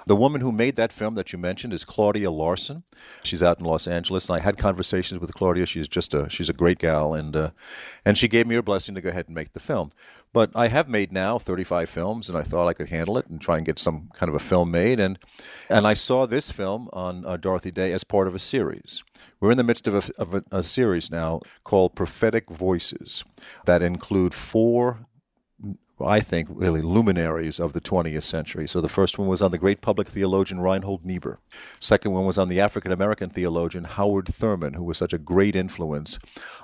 The 0.07 0.17
woman 0.17 0.41
who 0.41 0.53
made 0.53 0.77
that 0.77 0.93
film 0.93 1.15
that 1.15 1.33
you 1.33 1.39
mentioned 1.39 1.73
is 1.73 1.85
Claudia 1.85 2.31
Larson. 2.31 2.83
She's 3.23 3.43
out 3.43 3.59
in 3.59 3.65
Los 3.65 3.87
Angeles, 3.87 4.29
and 4.29 4.37
I 4.37 4.41
had 4.41 4.59
conversations 4.59 5.21
with 5.21 5.33
Claudia. 5.35 5.67
She's 5.67 5.89
just 5.89 6.15
a 6.15 6.29
she's 6.29 6.49
a 6.49 6.53
great 6.53 6.79
gal, 6.79 7.15
and 7.15 7.35
uh, 7.35 7.51
and 8.05 8.19
she 8.19 8.29
gave 8.29 8.47
me 8.47 8.55
her 8.57 8.63
blessing 8.63 8.95
to 8.95 9.01
go 9.01 9.09
ahead 9.11 9.27
and 9.27 9.35
make 9.35 9.53
the 9.53 9.61
film. 9.61 9.91
But 10.33 10.51
I 10.55 10.69
have 10.69 10.89
made 10.89 11.11
now 11.13 11.39
35 11.39 11.89
films, 11.89 12.29
and 12.29 12.37
I 12.37 12.43
thought 12.43 12.69
I 12.69 12.75
could 12.75 12.91
handle 12.91 13.17
it 13.17 13.27
and 13.29 13.41
try 13.41 13.57
and 13.57 13.65
get 13.65 13.79
some 13.79 14.11
kind 14.13 14.29
of 14.29 14.35
a 14.35 14.39
film 14.39 14.71
made. 14.71 15.01
And 15.01 15.19
and 15.71 15.87
I 15.87 15.95
saw 15.95 16.27
this 16.27 16.51
film 16.51 16.89
on 16.93 17.25
uh, 17.25 17.37
Dorothy 17.37 17.71
Day 17.71 17.93
as 17.93 18.05
part 18.05 18.29
of 18.29 18.35
a 18.35 18.39
series. 18.39 19.03
We're 19.41 19.53
in 19.53 19.57
the 19.57 19.63
midst 19.63 19.87
of 19.87 19.95
a, 19.95 20.21
of 20.21 20.35
a, 20.35 20.43
a 20.51 20.63
series 20.63 21.11
now 21.11 21.41
called 21.63 21.95
Prophetic 21.95 22.51
Voices 22.51 23.25
that 23.67 23.83
include 23.83 24.35
four 24.35 25.07
I 26.01 26.21
think, 26.21 26.49
really 26.51 26.81
luminaries 26.81 27.59
of 27.59 27.73
the 27.73 27.81
20th 27.81 28.23
century. 28.23 28.67
So 28.69 28.81
the 28.81 28.89
first 28.89 29.19
one 29.19 29.29
was 29.29 29.43
on 29.43 29.51
the 29.51 29.59
great 29.59 29.81
public 29.81 30.09
theologian 30.09 30.61
Reinhold 30.61 31.05
Niebuhr. 31.05 31.39
Second 31.81 32.13
one 32.13 32.25
was 32.25 32.39
on 32.39 32.49
the 32.49 32.61
African 32.61 32.93
American 32.93 33.31
theologian 33.31 33.85
Howard 33.85 34.29
Thurman, 34.29 34.75
who 34.75 34.85
was 34.85 34.99
such 34.99 35.13
a 35.13 35.19
great 35.19 35.57
influence 35.57 36.19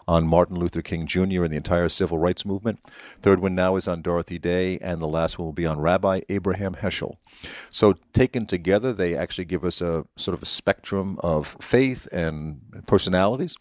on 0.07 0.27
Martin 0.27 0.59
Luther 0.59 0.83
King 0.83 1.07
Jr. 1.07 1.45
and 1.45 1.53
the 1.53 1.57
entire 1.57 1.89
civil 1.89 2.19
rights 2.19 2.45
movement. 2.45 2.81
Third 3.23 3.41
one 3.41 3.55
now 3.55 3.77
is 3.77 3.89
on 3.89 4.03
Dorothy 4.03 4.39
Day, 4.39 4.79
and 4.79 5.01
the 5.01 5.09
last 5.09 5.39
one 5.39 5.47
will 5.47 5.53
be 5.53 5.67
on 5.67 5.81
Rabbi 5.81 6.21
Abraham 6.29 6.75
Heschel. 6.77 7.17
So 7.71 7.95
taken 8.13 8.47
together, 8.47 8.93
they 8.93 9.17
actually 9.17 9.45
give 9.47 9.65
us 9.65 9.81
a 9.81 10.05
sort 10.17 10.35
of 10.35 10.43
a 10.43 10.47
spectrum 10.47 11.19
of 11.23 11.57
faith 11.61 12.07
and 12.13 12.61
personalities. 12.87 13.57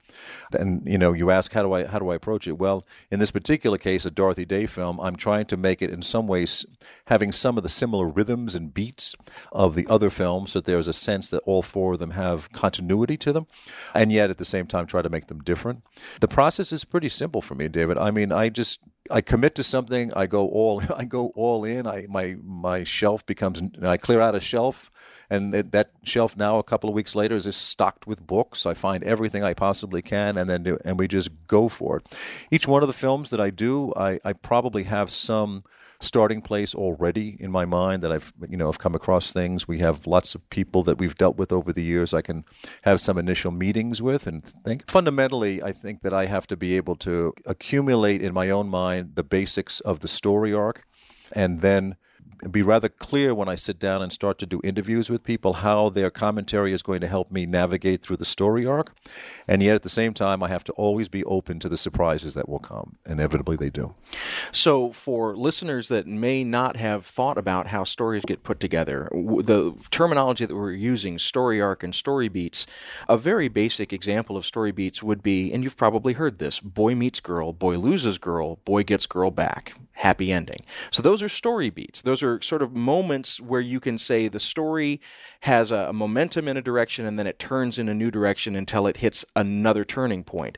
And 0.52 0.86
you 0.86 0.98
know, 0.98 1.14
you 1.14 1.32
ask 1.32 1.52
how 1.54 1.64
do 1.64 1.74
I 1.74 1.86
how 1.86 2.00
do 2.00 2.10
I 2.10 2.16
approach 2.16 2.48
it? 2.48 2.54
Well, 2.54 2.86
in 3.12 3.20
this 3.20 3.32
particular 3.32 3.78
case, 3.78 4.06
a 4.06 4.12
Dorothy 4.12 4.46
Day 4.46 4.66
film, 4.66 5.00
I'm 5.00 5.16
trying 5.16 5.46
to 5.46 5.58
make 5.64 5.82
it 5.82 5.90
in 5.90 6.04
some 6.04 6.28
ways 6.28 6.66
having 7.08 7.32
some 7.32 7.58
of 7.58 7.64
the 7.64 7.70
similar 7.70 8.08
rhythms 8.08 8.54
and 8.54 8.74
beats 8.74 9.16
of 9.52 9.74
the 9.74 9.88
other 9.88 10.12
films, 10.12 10.52
so 10.52 10.60
that 10.60 10.66
there's 10.66 10.88
a 10.88 10.94
sense 10.94 11.30
that 11.32 11.42
all 11.46 11.64
four 11.64 11.94
of 11.94 12.00
them 12.00 12.12
have 12.12 12.52
continuity 12.52 13.18
to 13.18 13.34
them, 13.34 13.48
and 13.96 14.12
yet 14.12 14.30
at 14.30 14.38
the 14.38 14.46
same 14.46 14.68
time 14.68 14.86
try 14.86 15.02
to 15.02 15.10
make 15.10 15.28
them 15.28 15.40
different. 15.40 15.82
The 16.20 16.28
process 16.28 16.72
is 16.72 16.86
pretty 16.86 17.10
simple 17.10 17.42
for 17.42 17.56
me, 17.56 17.68
David. 17.68 17.98
I 17.98 18.12
mean, 18.12 18.32
I 18.32 18.50
just 18.50 18.80
I 19.12 19.22
commit 19.22 19.56
to 19.56 19.64
something. 19.64 20.14
I 20.14 20.28
go 20.28 20.48
all 20.48 20.82
I 20.96 21.06
go 21.06 21.28
all 21.36 21.64
in. 21.66 21.88
I 21.88 22.08
my 22.10 22.38
my 22.44 22.84
shelf 22.84 23.26
becomes 23.26 23.62
I 23.82 23.98
clear 23.98 24.22
out 24.22 24.36
a 24.36 24.40
shelf, 24.40 24.92
and 25.30 25.54
that 25.54 25.92
shelf 26.04 26.38
now 26.38 26.58
a 26.60 26.64
couple 26.64 26.90
of 26.90 26.96
weeks 26.96 27.16
later 27.16 27.36
is 27.36 27.54
stocked 27.56 28.08
with 28.08 28.26
books. 28.26 28.66
I 28.66 28.74
find 28.74 29.04
everything 29.04 29.44
I 29.44 29.54
possibly 29.54 30.02
can, 30.02 30.38
and 30.38 30.50
then 30.50 30.64
do, 30.64 30.78
and 30.86 30.98
we 30.98 31.08
just 31.08 31.30
go 31.48 31.68
for 31.68 31.98
it. 31.98 32.16
Each 32.52 32.68
one 32.68 32.84
of 32.84 32.88
the 32.88 32.94
films 32.94 33.30
that 33.32 33.42
I 33.42 33.50
do, 33.50 33.94
I, 33.96 34.20
I 34.24 34.34
probably 34.34 34.84
have 34.84 35.10
some 35.10 35.64
starting 36.04 36.42
place 36.42 36.76
already 36.76 37.38
in 37.40 37.52
my 37.52 37.66
mind 37.66 38.04
that 38.04 38.12
I've 38.12 38.32
you 38.50 38.58
know 38.58 38.70
I've 38.70 38.80
come 38.80 38.96
across 38.96 39.32
things. 39.32 39.68
We 39.68 39.80
have 39.80 40.06
lots 40.06 40.36
of 40.36 40.48
people 40.50 40.84
that 40.84 40.98
we've 40.98 41.16
dealt 41.16 41.38
with 41.38 41.52
over 41.52 41.72
the 41.72 41.84
years. 41.84 42.14
I 42.14 42.22
can 42.22 42.46
have 42.84 43.00
some 43.00 43.18
initial 43.18 43.52
meetings 43.52 44.02
with 44.02 44.28
and 44.28 44.44
think. 44.44 44.90
Fundamentally, 44.90 45.64
I 45.64 45.72
think 45.72 46.02
that 46.02 46.14
I 46.14 46.26
have 46.26 46.48
to 46.48 46.58
be 46.58 46.76
able 46.76 46.96
to 46.98 47.34
accumulate 47.46 48.22
in 48.22 48.34
my 48.34 48.50
own 48.50 48.70
mind 48.70 49.16
the 49.16 49.24
basics 49.24 49.80
of 49.80 50.00
the 50.02 50.08
story 50.08 50.54
arc, 50.54 50.86
and 51.32 51.62
then 51.62 51.96
be 52.52 52.62
rather 52.62 52.90
clear 52.90 53.34
when 53.34 53.50
I 53.50 53.56
sit 53.56 53.80
down 53.80 54.02
and 54.02 54.12
start 54.12 54.38
to 54.40 54.46
do 54.46 54.60
interviews 54.64 55.10
with 55.10 55.24
people 55.24 55.54
how 55.54 55.90
their 55.90 56.10
commentary 56.10 56.74
is 56.74 56.82
going 56.82 57.02
to 57.02 57.08
help 57.08 57.32
me 57.32 57.46
navigate 57.46 58.02
through 58.02 58.18
the 58.18 58.26
story 58.26 58.66
arc. 58.66 58.94
And 59.48 59.62
yet 59.62 59.76
at 59.76 59.84
the 59.84 59.90
same 59.90 60.14
time, 60.14 60.44
I 60.44 60.50
have 60.50 60.64
to 60.66 60.72
always 60.74 61.10
be 61.10 61.24
open 61.24 61.60
to 61.60 61.70
the 61.70 61.78
surprises 61.78 62.34
that 62.34 62.50
will 62.50 62.60
come. 62.60 62.98
Inevitably, 63.06 63.56
they 63.56 63.70
do. 63.70 63.96
So, 64.52 64.92
for 64.92 65.36
listeners 65.36 65.88
that 65.88 66.08
may 66.08 66.44
not 66.44 66.76
have 66.78 67.06
thought 67.06 67.38
about 67.38 67.68
how 67.68 67.84
stories 67.84 68.24
get 68.26 68.44
put 68.44 68.60
together, 68.60 69.10
the 69.12 69.74
terminology 69.92 70.46
that 70.46 70.56
we're 70.56 70.72
using, 70.72 71.20
story 71.20 71.62
arc 71.62 71.84
and 71.84 71.94
story 71.94 72.28
beats, 72.28 72.66
a 73.08 73.18
very 73.18 73.48
basic 73.48 73.94
example 73.94 74.38
of 74.38 74.46
story 74.46 74.72
beats 74.72 75.02
would 75.04 75.24
be, 75.24 75.52
and 75.52 75.64
you've 75.64 75.78
probably 75.78 76.14
heard 76.14 76.40
this 76.40 76.60
boy 76.60 76.96
meets 76.96 77.20
girl, 77.20 77.54
boy 77.54 77.78
loses 77.78 78.18
girl, 78.18 78.58
boy 78.66 78.84
gets 78.84 79.06
girl 79.06 79.32
back. 79.32 79.74
happy 79.94 80.32
ending. 80.32 80.60
So 80.92 81.02
those 81.02 81.22
are 81.22 81.30
story 81.30 81.70
beats. 81.70 82.02
Those 82.02 82.24
are 82.24 82.33
sort 82.42 82.62
of 82.62 82.76
moments 82.76 83.40
where 83.40 83.62
you 83.62 83.80
can 83.80 83.98
say 83.98 84.28
the 84.28 84.40
story 84.40 85.02
has 85.42 85.72
a, 85.72 85.90
a, 85.90 85.94
momentum 85.94 86.48
in 86.48 86.58
a 86.58 86.62
direction 86.62 87.06
and 87.06 87.20
then 87.20 87.28
it 87.28 87.40
turns 87.40 87.78
in 87.78 87.90
a 87.90 87.94
new 87.94 88.10
direction 88.10 88.56
until 88.56 88.88
it 88.88 88.98
hits 88.98 89.26
another 89.36 89.84
turning 89.84 90.24
point. 90.24 90.58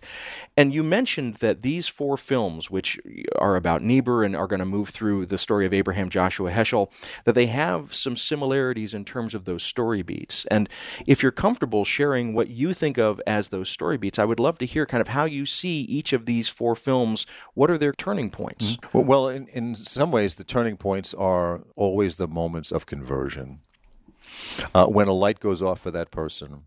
And 0.55 0.73
you 0.73 0.83
mentioned 0.83 1.35
that 1.35 1.61
these 1.61 1.87
four 1.87 2.17
films, 2.17 2.69
which 2.69 2.99
are 3.37 3.55
about 3.55 3.81
Niebuhr 3.81 4.23
and 4.23 4.35
are 4.35 4.47
going 4.47 4.59
to 4.59 4.65
move 4.65 4.89
through 4.89 5.25
the 5.25 5.37
story 5.37 5.65
of 5.65 5.73
Abraham 5.73 6.09
Joshua 6.09 6.51
Heschel, 6.51 6.91
that 7.23 7.33
they 7.33 7.47
have 7.47 7.93
some 7.93 8.15
similarities 8.15 8.93
in 8.93 9.05
terms 9.05 9.33
of 9.33 9.45
those 9.45 9.63
story 9.63 10.01
beats. 10.01 10.45
And 10.45 10.69
if 11.05 11.23
you're 11.23 11.31
comfortable 11.31 11.85
sharing 11.85 12.33
what 12.33 12.49
you 12.49 12.73
think 12.73 12.97
of 12.97 13.21
as 13.25 13.49
those 13.49 13.69
story 13.69 13.97
beats, 13.97 14.19
I 14.19 14.25
would 14.25 14.39
love 14.39 14.57
to 14.59 14.65
hear 14.65 14.85
kind 14.85 15.01
of 15.01 15.09
how 15.09 15.25
you 15.25 15.45
see 15.45 15.81
each 15.81 16.13
of 16.13 16.25
these 16.25 16.47
four 16.47 16.75
films. 16.75 17.25
What 17.53 17.71
are 17.71 17.77
their 17.77 17.93
turning 17.93 18.29
points? 18.29 18.77
Mm-hmm. 18.77 19.07
Well, 19.07 19.29
in, 19.29 19.47
in 19.47 19.75
some 19.75 20.11
ways, 20.11 20.35
the 20.35 20.43
turning 20.43 20.77
points 20.77 21.13
are 21.13 21.61
always 21.75 22.17
the 22.17 22.27
moments 22.27 22.71
of 22.71 22.85
conversion. 22.85 23.59
Uh, 24.73 24.87
when 24.87 25.07
a 25.07 25.13
light 25.13 25.39
goes 25.39 25.61
off 25.61 25.79
for 25.81 25.91
that 25.91 26.11
person 26.11 26.63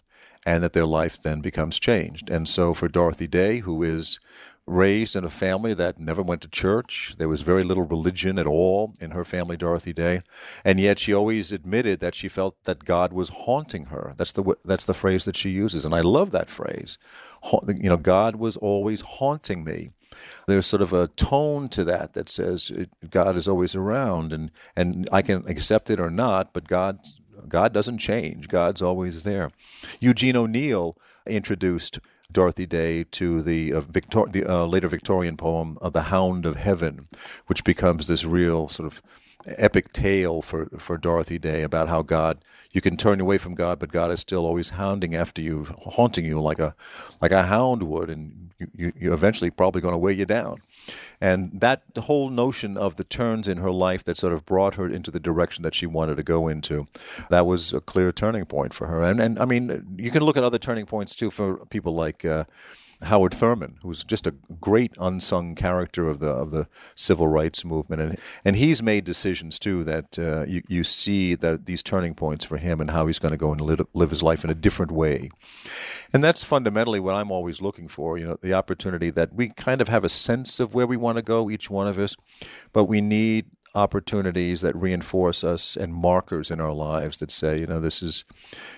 and 0.47 0.63
that 0.63 0.73
their 0.73 0.87
life 0.87 1.21
then 1.21 1.41
becomes 1.41 1.79
changed. 1.79 2.31
And 2.31 2.49
so 2.49 2.73
for 2.73 2.89
Dorothy 2.89 3.27
Day, 3.27 3.59
who 3.59 3.83
is 3.83 4.21
raised 4.69 5.17
in 5.17 5.25
a 5.25 5.31
family 5.31 5.75
that 5.75 5.99
never 5.99 6.23
went 6.23 6.43
to 6.43 6.49
church. 6.49 7.15
There 7.19 7.29
was 7.29 7.43
very 7.43 7.65
little 7.65 7.85
religion 7.85 8.39
at 8.39 8.47
all 8.47 8.93
in 9.01 9.13
her 9.13 9.25
family, 9.25 9.57
Dorothy 9.57 9.93
Day, 9.93 10.21
and 10.65 10.79
yet 10.79 10.99
she 10.99 11.15
always 11.15 11.51
admitted 11.51 12.01
that 12.01 12.15
she 12.15 12.29
felt 12.29 12.63
that 12.65 12.85
God 12.85 13.13
was 13.13 13.31
haunting 13.31 13.87
her. 13.87 14.15
That's 14.17 14.33
the 14.33 14.57
that's 14.65 14.85
the 14.85 14.95
phrase 14.95 15.25
that 15.25 15.37
she 15.37 15.51
uses, 15.51 15.85
and 15.85 15.95
I 15.95 16.01
love 16.01 16.31
that 16.33 16.51
phrase. 16.51 16.99
You 17.53 17.89
know, 17.89 17.97
God 17.97 18.37
was 18.37 18.57
always 18.57 19.01
haunting 19.01 19.65
me. 19.65 19.91
There's 20.47 20.67
sort 20.67 20.83
of 20.83 20.93
a 20.93 21.09
tone 21.09 21.69
to 21.71 21.85
that 21.85 22.15
that 22.15 22.29
says 22.29 22.73
God 23.11 23.37
is 23.37 23.49
always 23.49 23.75
around, 23.75 24.33
and 24.33 24.51
and 24.77 25.09
I 25.13 25.23
can 25.23 25.47
accept 25.49 25.91
it 25.91 26.01
or 26.01 26.11
not, 26.11 26.53
but 26.53 26.69
God 26.69 27.01
God 27.49 27.73
doesn't 27.73 27.99
change. 27.99 28.49
God's 28.49 28.83
always 28.83 29.23
there. 29.23 29.51
Eugene 30.01 30.37
O'Neill 30.37 30.97
introduced 31.27 32.01
Dorothy 32.31 32.67
Day 32.67 33.05
to 33.05 33.41
the, 33.41 33.73
uh, 33.73 33.81
Victor- 33.81 34.27
the 34.31 34.45
uh, 34.45 34.67
later 34.67 34.89
Victorian 34.89 35.37
poem 35.37 35.79
of 35.81 35.93
The 35.93 36.03
Hound 36.03 36.45
of 36.45 36.57
Heaven, 36.57 37.09
which 37.47 37.65
becomes 37.65 38.07
this 38.07 38.25
real 38.25 38.69
sort 38.69 38.87
of 38.87 39.03
epic 39.47 39.93
tale 39.93 40.43
for, 40.43 40.67
for 40.79 40.99
Dorothy 40.99 41.39
Day 41.39 41.63
about 41.63 41.89
how 41.89 42.03
God 42.03 42.43
you 42.71 42.83
can 42.83 42.99
turn 42.99 43.19
away 43.21 43.39
from 43.39 43.55
God, 43.55 43.79
but 43.79 43.91
God 43.91 44.11
is 44.11 44.21
still 44.21 44.45
always 44.45 44.71
hounding 44.71 45.15
after 45.15 45.41
you, 45.41 45.65
haunting 45.65 46.27
you 46.27 46.39
like 46.39 46.59
a 46.59 46.75
like 47.21 47.33
a 47.33 47.45
hound 47.45 47.83
would, 47.85 48.11
and 48.11 48.48
you, 48.59 48.67
you, 48.75 48.93
you're 48.99 49.15
eventually 49.15 49.51
probably 49.51 49.81
going 49.81 49.93
to 49.93 49.99
weigh 49.99 50.13
you 50.13 50.27
down. 50.27 50.61
And 51.21 51.61
that 51.61 51.83
whole 51.97 52.31
notion 52.31 52.77
of 52.77 52.97
the 52.97 53.05
turns 53.05 53.49
in 53.49 53.59
her 53.59 53.71
life 53.71 54.05
that 54.05 54.17
sort 54.17 54.33
of 54.33 54.45
brought 54.45 54.75
her 54.77 54.89
into 54.89 55.11
the 55.11 55.21
direction 55.21 55.63
that 55.63 55.75
she 55.75 55.87
wanted 55.87 56.17
to 56.17 56.23
go 56.23 56.49
into, 56.49 56.89
that 57.31 57.47
was 57.47 57.73
a 57.73 57.81
clear 57.81 58.13
turning 58.13 58.45
point 58.45 58.75
for 58.75 58.87
her. 58.87 59.03
And 59.03 59.21
and 59.21 59.39
I 59.39 59.45
mean, 59.45 59.97
you 59.99 60.11
can 60.11 60.23
look 60.23 60.37
at 60.37 60.45
other 60.45 60.59
turning 60.59 60.87
points 60.87 61.15
too 61.15 61.31
for 61.31 61.65
people 61.67 61.95
like. 61.95 62.25
Uh, 62.25 62.45
Howard 63.03 63.33
Thurman, 63.33 63.79
who's 63.83 64.03
just 64.03 64.27
a 64.27 64.35
great 64.61 64.93
unsung 65.01 65.55
character 65.55 66.09
of 66.09 66.19
the 66.19 66.29
of 66.29 66.51
the 66.51 66.67
civil 66.97 67.29
rights 67.29 67.65
movement, 67.65 68.03
and 68.03 68.19
and 68.45 68.57
he's 68.57 68.83
made 68.83 69.05
decisions 69.05 69.59
too 69.59 69.85
that 69.85 70.19
uh, 70.19 70.45
you 70.49 70.63
you 70.69 70.83
see 70.83 71.35
that 71.37 71.67
these 71.67 71.83
turning 71.83 72.15
points 72.15 72.45
for 72.45 72.57
him 72.57 72.81
and 72.81 72.91
how 72.91 73.07
he's 73.07 73.21
going 73.21 73.33
to 73.33 73.39
go 73.39 73.53
and 73.53 73.61
live, 73.61 73.81
live 73.95 74.11
his 74.11 74.23
life 74.23 74.43
in 74.43 74.51
a 74.51 74.55
different 74.55 74.91
way, 74.91 75.31
and 76.13 76.25
that's 76.25 76.43
fundamentally 76.43 76.99
what 76.99 77.15
I'm 77.15 77.31
always 77.31 77.63
looking 77.63 77.87
for. 77.87 78.19
You 78.19 78.27
know, 78.27 78.39
the 78.41 78.55
opportunity 78.55 79.11
that 79.11 79.33
we 79.33 79.51
kind 79.51 79.81
of 79.81 79.89
have 79.89 80.03
a 80.03 80.09
sense 80.09 80.59
of 80.59 80.75
where 80.75 80.87
we 80.87 80.97
want 80.97 81.17
to 81.17 81.23
go, 81.23 81.51
each 81.51 81.71
one 81.71 81.87
of 81.87 81.99
us, 81.99 82.17
but 82.73 82.85
we 82.85 83.01
need 83.01 83.47
opportunities 83.75 84.61
that 84.63 84.75
reinforce 84.77 85.45
us 85.45 85.77
and 85.77 85.93
markers 85.93 86.51
in 86.51 86.61
our 86.61 86.73
lives 86.73 87.19
that 87.19 87.31
say, 87.31 87.59
you 87.61 87.67
know, 87.67 87.81
this 87.81 88.03
is 88.03 88.25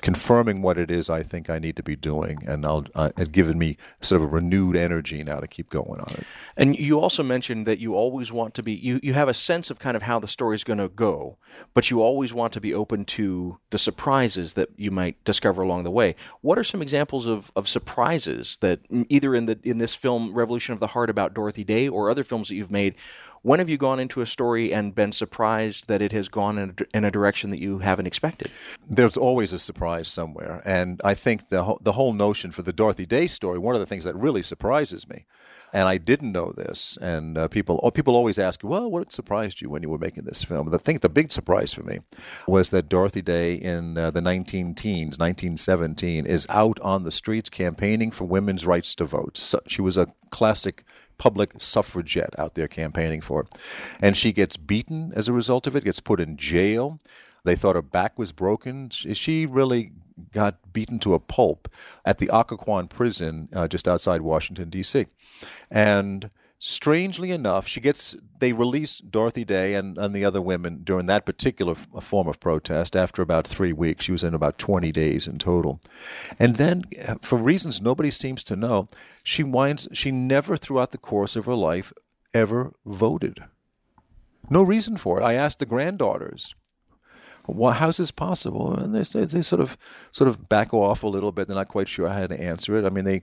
confirming 0.00 0.62
what 0.62 0.78
it 0.78 0.90
is 0.90 1.08
I 1.08 1.22
think 1.22 1.48
I 1.48 1.58
need 1.58 1.76
to 1.76 1.82
be 1.82 1.96
doing, 1.96 2.42
and 2.46 2.64
I'll, 2.64 2.86
uh, 2.94 3.10
it 3.16 3.32
given 3.32 3.58
me 3.58 3.76
sort 4.00 4.22
of 4.22 4.28
a 4.28 4.30
renewed 4.30 4.76
energy 4.76 5.22
now 5.24 5.38
to 5.40 5.46
keep 5.46 5.70
going 5.70 6.00
on 6.00 6.14
it. 6.14 6.24
And 6.56 6.78
you 6.78 7.00
also 7.00 7.22
mentioned 7.22 7.66
that 7.66 7.78
you 7.78 7.94
always 7.94 8.32
want 8.32 8.54
to 8.54 8.62
be 8.62 8.72
you 8.72 9.00
you 9.02 9.14
have 9.14 9.28
a 9.28 9.34
sense 9.34 9.70
of 9.70 9.78
kind 9.78 9.96
of 9.96 10.02
how 10.02 10.18
the 10.18 10.28
story 10.28 10.54
is 10.54 10.64
going 10.64 10.78
to 10.78 10.88
go, 10.88 11.38
but 11.74 11.90
you 11.90 12.02
always 12.02 12.34
want 12.34 12.52
to 12.52 12.60
be 12.60 12.74
open 12.74 13.04
to 13.04 13.58
the 13.70 13.78
surprises 13.78 14.54
that 14.54 14.68
you 14.76 14.90
might 14.90 15.22
discover 15.24 15.62
along 15.62 15.84
the 15.84 15.90
way. 15.90 16.16
What 16.40 16.58
are 16.58 16.64
some 16.64 16.82
examples 16.82 17.26
of, 17.26 17.50
of 17.56 17.68
surprises 17.68 18.58
that 18.60 18.80
either 19.08 19.34
in 19.34 19.46
the 19.46 19.58
in 19.62 19.78
this 19.78 19.94
film 19.94 20.32
Revolution 20.34 20.72
of 20.72 20.80
the 20.80 20.88
Heart 20.88 21.10
about 21.10 21.34
Dorothy 21.34 21.64
Day 21.64 21.88
or 21.88 22.10
other 22.10 22.24
films 22.24 22.48
that 22.48 22.54
you've 22.54 22.70
made 22.70 22.94
when 23.42 23.58
have 23.58 23.70
you 23.70 23.78
gone 23.78 23.98
into 23.98 24.20
a 24.20 24.26
story 24.26 24.72
and 24.72 24.94
been 24.94 25.12
surprised 25.12 25.88
that 25.88 26.02
it 26.02 26.12
has 26.12 26.28
gone 26.28 26.58
in 26.58 26.70
a, 26.70 26.96
in 26.96 27.04
a 27.04 27.10
direction 27.10 27.50
that 27.50 27.58
you 27.58 27.78
haven't 27.78 28.06
expected? 28.06 28.50
There's 28.88 29.16
always 29.16 29.52
a 29.52 29.58
surprise 29.58 30.08
somewhere, 30.08 30.62
and 30.64 31.00
I 31.04 31.14
think 31.14 31.48
the 31.48 31.64
ho- 31.64 31.78
the 31.82 31.92
whole 31.92 32.12
notion 32.12 32.52
for 32.52 32.62
the 32.62 32.72
Dorothy 32.72 33.06
Day 33.06 33.26
story, 33.26 33.58
one 33.58 33.74
of 33.74 33.80
the 33.80 33.86
things 33.86 34.04
that 34.04 34.16
really 34.16 34.42
surprises 34.42 35.08
me, 35.08 35.24
and 35.72 35.88
I 35.88 35.98
didn't 35.98 36.32
know 36.32 36.52
this, 36.52 36.98
and 37.00 37.38
uh, 37.38 37.48
people 37.48 37.80
oh, 37.82 37.90
people 37.90 38.14
always 38.14 38.38
ask, 38.38 38.60
well, 38.62 38.90
what 38.90 39.12
surprised 39.12 39.60
you 39.60 39.70
when 39.70 39.82
you 39.82 39.88
were 39.88 39.98
making 39.98 40.24
this 40.24 40.44
film? 40.44 40.70
The 40.70 40.78
thing, 40.78 40.98
the 40.98 41.08
big 41.08 41.32
surprise 41.32 41.72
for 41.72 41.82
me, 41.82 42.00
was 42.46 42.70
that 42.70 42.88
Dorothy 42.88 43.22
Day 43.22 43.54
in 43.54 43.96
uh, 43.96 44.10
the 44.10 44.20
19 44.20 44.74
teens, 44.74 45.18
1917, 45.18 46.26
is 46.26 46.46
out 46.50 46.78
on 46.80 47.04
the 47.04 47.12
streets 47.12 47.48
campaigning 47.48 48.10
for 48.10 48.24
women's 48.24 48.66
rights 48.66 48.94
to 48.96 49.04
vote. 49.04 49.36
So 49.36 49.60
she 49.66 49.82
was 49.82 49.96
a 49.96 50.08
classic 50.30 50.84
public 51.20 51.52
suffragette 51.58 52.34
out 52.38 52.54
there 52.54 52.66
campaigning 52.66 53.20
for. 53.20 53.46
And 54.00 54.16
she 54.16 54.32
gets 54.32 54.56
beaten 54.56 55.12
as 55.14 55.28
a 55.28 55.34
result 55.34 55.66
of 55.66 55.76
it, 55.76 55.84
gets 55.84 56.00
put 56.00 56.18
in 56.18 56.38
jail. 56.38 56.98
They 57.44 57.56
thought 57.56 57.76
her 57.76 57.82
back 57.82 58.18
was 58.18 58.32
broken. 58.32 58.88
She 58.88 59.44
really 59.44 59.92
got 60.32 60.72
beaten 60.72 60.98
to 61.00 61.12
a 61.12 61.20
pulp 61.20 61.68
at 62.06 62.16
the 62.18 62.28
Occoquan 62.28 62.88
prison 62.88 63.50
uh, 63.54 63.68
just 63.68 63.86
outside 63.86 64.22
Washington, 64.22 64.70
D.C. 64.70 65.06
And 65.70 66.30
strangely 66.60 67.30
enough, 67.30 67.66
she 67.66 67.80
gets 67.80 68.14
they 68.38 68.52
release 68.52 68.98
Dorothy 68.98 69.44
Day 69.44 69.74
and, 69.74 69.98
and 69.98 70.14
the 70.14 70.24
other 70.24 70.40
women 70.40 70.82
during 70.84 71.06
that 71.06 71.26
particular 71.26 71.72
f- 71.72 72.04
form 72.04 72.28
of 72.28 72.38
protest 72.38 72.94
after 72.94 73.22
about 73.22 73.46
three 73.46 73.72
weeks. 73.72 74.04
She 74.04 74.12
was 74.12 74.22
in 74.22 74.34
about 74.34 74.58
20 74.58 74.92
days 74.92 75.26
in 75.26 75.38
total. 75.38 75.80
And 76.38 76.56
then, 76.56 76.84
uh, 77.06 77.16
for 77.22 77.36
reasons 77.36 77.80
nobody 77.80 78.10
seems 78.10 78.44
to 78.44 78.56
know, 78.56 78.86
she 79.24 79.42
winds 79.42 79.88
she 79.92 80.10
never 80.10 80.56
throughout 80.56 80.92
the 80.92 80.98
course 80.98 81.34
of 81.34 81.46
her 81.46 81.54
life 81.54 81.92
ever 82.32 82.74
voted. 82.84 83.42
No 84.50 84.62
reason 84.62 84.96
for 84.96 85.18
it. 85.20 85.24
I 85.24 85.34
asked 85.34 85.58
the 85.58 85.66
granddaughters, 85.66 86.54
well, 87.46 87.72
how's 87.72 87.96
this 87.96 88.10
possible? 88.10 88.74
And 88.74 88.94
they, 88.94 89.02
they 89.24 89.42
sort 89.42 89.60
of 89.60 89.76
sort 90.12 90.28
of 90.28 90.48
back 90.48 90.74
off 90.74 91.02
a 91.02 91.08
little 91.08 91.32
bit. 91.32 91.48
They're 91.48 91.56
not 91.56 91.68
quite 91.68 91.88
sure 91.88 92.08
how 92.08 92.26
to 92.26 92.40
answer 92.40 92.76
it. 92.76 92.84
I 92.84 92.90
mean, 92.90 93.04
they 93.04 93.22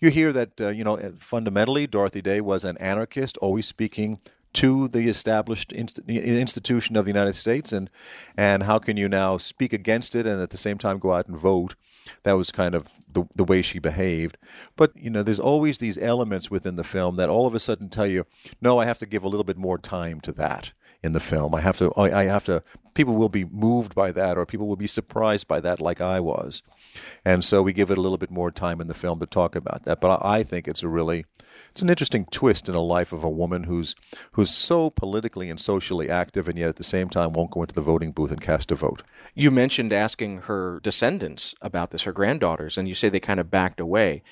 you 0.00 0.10
hear 0.10 0.32
that 0.32 0.60
uh, 0.60 0.68
you 0.68 0.84
know 0.84 0.96
fundamentally 1.18 1.86
Dorothy 1.86 2.22
Day 2.22 2.40
was 2.40 2.64
an 2.64 2.76
anarchist, 2.78 3.36
always 3.38 3.66
speaking 3.66 4.18
to 4.52 4.88
the 4.88 5.08
established 5.08 5.72
inst- 5.72 6.00
institution 6.08 6.96
of 6.96 7.04
the 7.04 7.10
United 7.10 7.34
States, 7.34 7.72
and 7.72 7.90
and 8.36 8.64
how 8.64 8.78
can 8.78 8.96
you 8.96 9.08
now 9.08 9.36
speak 9.36 9.72
against 9.72 10.14
it 10.14 10.26
and 10.26 10.40
at 10.40 10.50
the 10.50 10.58
same 10.58 10.78
time 10.78 10.98
go 10.98 11.12
out 11.12 11.28
and 11.28 11.36
vote? 11.36 11.74
That 12.22 12.32
was 12.32 12.50
kind 12.50 12.74
of 12.74 12.92
the 13.12 13.24
the 13.34 13.44
way 13.44 13.62
she 13.62 13.78
behaved. 13.78 14.36
But 14.76 14.96
you 14.96 15.10
know, 15.10 15.22
there's 15.22 15.38
always 15.38 15.78
these 15.78 15.98
elements 15.98 16.50
within 16.50 16.76
the 16.76 16.84
film 16.84 17.16
that 17.16 17.28
all 17.28 17.46
of 17.46 17.54
a 17.54 17.60
sudden 17.60 17.88
tell 17.88 18.06
you, 18.06 18.26
no, 18.60 18.78
I 18.78 18.86
have 18.86 18.98
to 18.98 19.06
give 19.06 19.22
a 19.22 19.28
little 19.28 19.44
bit 19.44 19.58
more 19.58 19.78
time 19.78 20.20
to 20.22 20.32
that 20.32 20.72
in 21.02 21.12
the 21.12 21.20
film. 21.20 21.54
I 21.54 21.60
have 21.60 21.78
to 21.78 21.92
I 21.96 22.24
have 22.24 22.44
to 22.44 22.62
people 22.94 23.14
will 23.14 23.28
be 23.28 23.44
moved 23.44 23.94
by 23.94 24.10
that 24.12 24.36
or 24.36 24.44
people 24.44 24.66
will 24.66 24.76
be 24.76 24.86
surprised 24.86 25.48
by 25.48 25.60
that 25.60 25.80
like 25.80 26.00
I 26.00 26.20
was. 26.20 26.62
And 27.24 27.44
so 27.44 27.62
we 27.62 27.72
give 27.72 27.90
it 27.90 27.98
a 27.98 28.00
little 28.00 28.18
bit 28.18 28.30
more 28.30 28.50
time 28.50 28.80
in 28.80 28.88
the 28.88 28.94
film 28.94 29.20
to 29.20 29.26
talk 29.26 29.54
about 29.54 29.84
that. 29.84 30.00
But 30.00 30.24
I 30.24 30.42
think 30.42 30.68
it's 30.68 30.82
a 30.82 30.88
really 30.88 31.24
it's 31.70 31.82
an 31.82 31.90
interesting 31.90 32.26
twist 32.26 32.68
in 32.68 32.74
a 32.74 32.82
life 32.82 33.12
of 33.12 33.22
a 33.22 33.30
woman 33.30 33.64
who's 33.64 33.94
who's 34.32 34.50
so 34.50 34.90
politically 34.90 35.48
and 35.48 35.58
socially 35.58 36.10
active 36.10 36.48
and 36.48 36.58
yet 36.58 36.68
at 36.68 36.76
the 36.76 36.84
same 36.84 37.08
time 37.08 37.32
won't 37.32 37.52
go 37.52 37.62
into 37.62 37.74
the 37.74 37.80
voting 37.80 38.12
booth 38.12 38.30
and 38.30 38.40
cast 38.40 38.70
a 38.70 38.74
vote. 38.74 39.02
You 39.34 39.50
mentioned 39.50 39.92
asking 39.92 40.42
her 40.42 40.80
descendants 40.82 41.54
about 41.62 41.90
this, 41.90 42.02
her 42.02 42.12
granddaughters, 42.12 42.76
and 42.76 42.88
you 42.88 42.94
say 42.94 43.08
they 43.08 43.20
kind 43.20 43.40
of 43.40 43.50
backed 43.50 43.80
away 43.80 44.22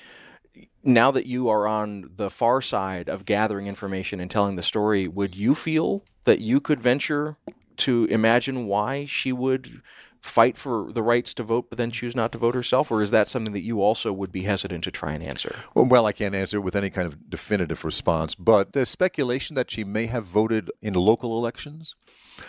now 0.83 1.11
that 1.11 1.25
you 1.25 1.49
are 1.49 1.67
on 1.67 2.11
the 2.15 2.29
far 2.29 2.61
side 2.61 3.09
of 3.09 3.25
gathering 3.25 3.67
information 3.67 4.19
and 4.19 4.29
telling 4.31 4.55
the 4.55 4.63
story, 4.63 5.07
would 5.07 5.35
you 5.35 5.55
feel 5.55 6.03
that 6.23 6.39
you 6.39 6.59
could 6.59 6.81
venture 6.81 7.37
to 7.77 8.05
imagine 8.05 8.67
why 8.67 9.05
she 9.05 9.31
would 9.31 9.81
fight 10.21 10.57
for 10.57 10.91
the 10.91 11.01
rights 11.01 11.33
to 11.33 11.43
vote 11.43 11.67
but 11.69 11.77
then 11.77 11.91
choose 11.91 12.15
not 12.15 12.31
to 12.31 12.37
vote 12.37 12.55
herself? 12.55 12.91
Or 12.91 13.01
is 13.01 13.11
that 13.11 13.29
something 13.29 13.53
that 13.53 13.61
you 13.61 13.81
also 13.81 14.11
would 14.11 14.31
be 14.31 14.43
hesitant 14.43 14.83
to 14.85 14.91
try 14.91 15.13
and 15.13 15.27
answer? 15.27 15.55
Well, 15.73 15.85
well, 15.85 16.05
I 16.05 16.11
can't 16.11 16.35
answer 16.35 16.59
with 16.59 16.75
any 16.75 16.89
kind 16.89 17.07
of 17.07 17.29
definitive 17.29 17.83
response, 17.85 18.35
but 18.35 18.73
the 18.73 18.85
speculation 18.85 19.55
that 19.55 19.71
she 19.71 19.83
may 19.83 20.07
have 20.07 20.25
voted 20.25 20.71
in 20.81 20.93
local 20.93 21.37
elections. 21.37 21.95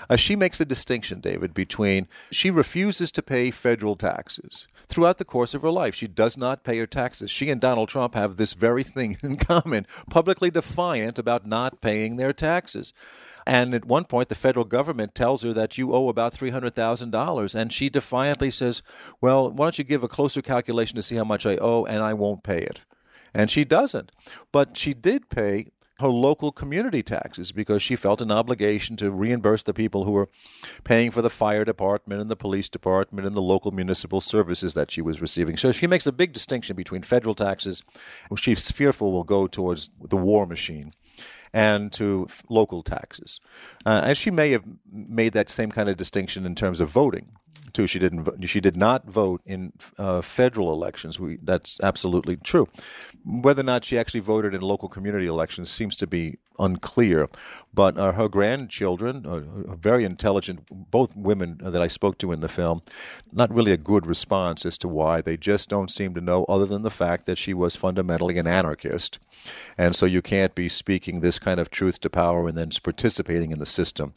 Uh, 0.08 0.16
she 0.16 0.36
makes 0.36 0.60
a 0.60 0.64
distinction, 0.64 1.20
David, 1.20 1.52
between 1.52 2.06
she 2.30 2.50
refuses 2.50 3.10
to 3.12 3.22
pay 3.22 3.50
federal 3.50 3.96
taxes. 3.96 4.68
Throughout 4.90 5.18
the 5.18 5.24
course 5.24 5.54
of 5.54 5.62
her 5.62 5.70
life, 5.70 5.94
she 5.94 6.08
does 6.08 6.36
not 6.36 6.64
pay 6.64 6.76
her 6.78 6.86
taxes. 6.86 7.30
She 7.30 7.48
and 7.48 7.60
Donald 7.60 7.88
Trump 7.88 8.16
have 8.16 8.36
this 8.36 8.54
very 8.54 8.82
thing 8.82 9.16
in 9.22 9.36
common, 9.36 9.86
publicly 10.10 10.50
defiant 10.50 11.16
about 11.16 11.46
not 11.46 11.80
paying 11.80 12.16
their 12.16 12.32
taxes. 12.32 12.92
And 13.46 13.72
at 13.72 13.84
one 13.84 14.04
point, 14.04 14.30
the 14.30 14.34
federal 14.34 14.64
government 14.64 15.14
tells 15.14 15.42
her 15.42 15.52
that 15.52 15.78
you 15.78 15.94
owe 15.94 16.08
about 16.08 16.34
$300,000. 16.34 17.54
And 17.54 17.72
she 17.72 17.88
defiantly 17.88 18.50
says, 18.50 18.82
Well, 19.20 19.48
why 19.48 19.66
don't 19.66 19.78
you 19.78 19.84
give 19.84 20.02
a 20.02 20.08
closer 20.08 20.42
calculation 20.42 20.96
to 20.96 21.04
see 21.04 21.14
how 21.14 21.24
much 21.24 21.46
I 21.46 21.56
owe, 21.58 21.84
and 21.84 22.02
I 22.02 22.12
won't 22.12 22.42
pay 22.42 22.58
it. 22.58 22.80
And 23.32 23.48
she 23.48 23.64
doesn't. 23.64 24.10
But 24.50 24.76
she 24.76 24.92
did 24.92 25.30
pay 25.30 25.68
her 26.00 26.08
local 26.08 26.52
community 26.52 27.02
taxes 27.02 27.52
because 27.52 27.82
she 27.82 27.96
felt 27.96 28.20
an 28.20 28.30
obligation 28.30 28.96
to 28.96 29.10
reimburse 29.10 29.62
the 29.62 29.72
people 29.72 30.04
who 30.04 30.12
were 30.12 30.28
paying 30.84 31.10
for 31.10 31.22
the 31.22 31.30
fire 31.30 31.64
department 31.64 32.20
and 32.20 32.30
the 32.30 32.36
police 32.36 32.68
department 32.68 33.26
and 33.26 33.36
the 33.36 33.42
local 33.42 33.70
municipal 33.70 34.20
services 34.20 34.74
that 34.74 34.90
she 34.90 35.00
was 35.00 35.20
receiving. 35.20 35.56
So 35.56 35.72
she 35.72 35.86
makes 35.86 36.06
a 36.06 36.12
big 36.12 36.32
distinction 36.32 36.76
between 36.76 37.02
federal 37.02 37.34
taxes, 37.34 37.82
which 38.28 38.42
she's 38.42 38.70
fearful 38.70 39.12
will 39.12 39.24
go 39.24 39.46
towards 39.46 39.90
the 40.00 40.16
war 40.16 40.46
machine, 40.46 40.92
and 41.52 41.92
to 41.92 42.26
local 42.48 42.82
taxes. 42.82 43.40
Uh, 43.84 44.02
and 44.04 44.16
she 44.16 44.30
may 44.30 44.50
have 44.52 44.64
made 44.90 45.32
that 45.32 45.48
same 45.48 45.70
kind 45.70 45.88
of 45.88 45.96
distinction 45.96 46.46
in 46.46 46.54
terms 46.54 46.80
of 46.80 46.88
voting 46.88 47.36
too. 47.72 47.86
She 47.86 47.98
didn't. 47.98 48.48
She 48.48 48.60
did 48.60 48.76
not 48.76 49.06
vote 49.06 49.42
in 49.46 49.72
uh, 49.98 50.22
federal 50.22 50.72
elections. 50.72 51.20
We, 51.20 51.38
that's 51.42 51.78
absolutely 51.82 52.36
true. 52.36 52.68
Whether 53.24 53.60
or 53.60 53.64
not 53.64 53.84
she 53.84 53.98
actually 53.98 54.20
voted 54.20 54.54
in 54.54 54.60
local 54.60 54.88
community 54.88 55.26
elections 55.26 55.70
seems 55.70 55.96
to 55.96 56.06
be 56.06 56.38
unclear. 56.58 57.28
But 57.72 57.96
uh, 57.96 58.12
her 58.12 58.28
grandchildren, 58.28 59.24
uh, 59.24 59.74
very 59.74 60.04
intelligent, 60.04 60.66
both 60.90 61.16
women 61.16 61.58
that 61.62 61.80
I 61.80 61.86
spoke 61.86 62.18
to 62.18 62.32
in 62.32 62.40
the 62.40 62.48
film, 62.48 62.82
not 63.32 63.54
really 63.54 63.72
a 63.72 63.76
good 63.76 64.06
response 64.06 64.66
as 64.66 64.76
to 64.78 64.88
why. 64.88 65.20
They 65.20 65.36
just 65.36 65.68
don't 65.68 65.90
seem 65.90 66.14
to 66.14 66.20
know, 66.20 66.44
other 66.44 66.66
than 66.66 66.82
the 66.82 66.90
fact 66.90 67.26
that 67.26 67.38
she 67.38 67.54
was 67.54 67.76
fundamentally 67.76 68.38
an 68.38 68.46
anarchist. 68.46 69.18
And 69.78 69.96
so 69.96 70.04
you 70.06 70.20
can't 70.20 70.54
be 70.54 70.68
speaking 70.68 71.20
this 71.20 71.38
kind 71.38 71.60
of 71.60 71.70
truth 71.70 72.00
to 72.00 72.10
power 72.10 72.48
and 72.48 72.58
then 72.58 72.70
participating 72.82 73.52
in 73.52 73.58
the 73.58 73.66
system. 73.66 74.12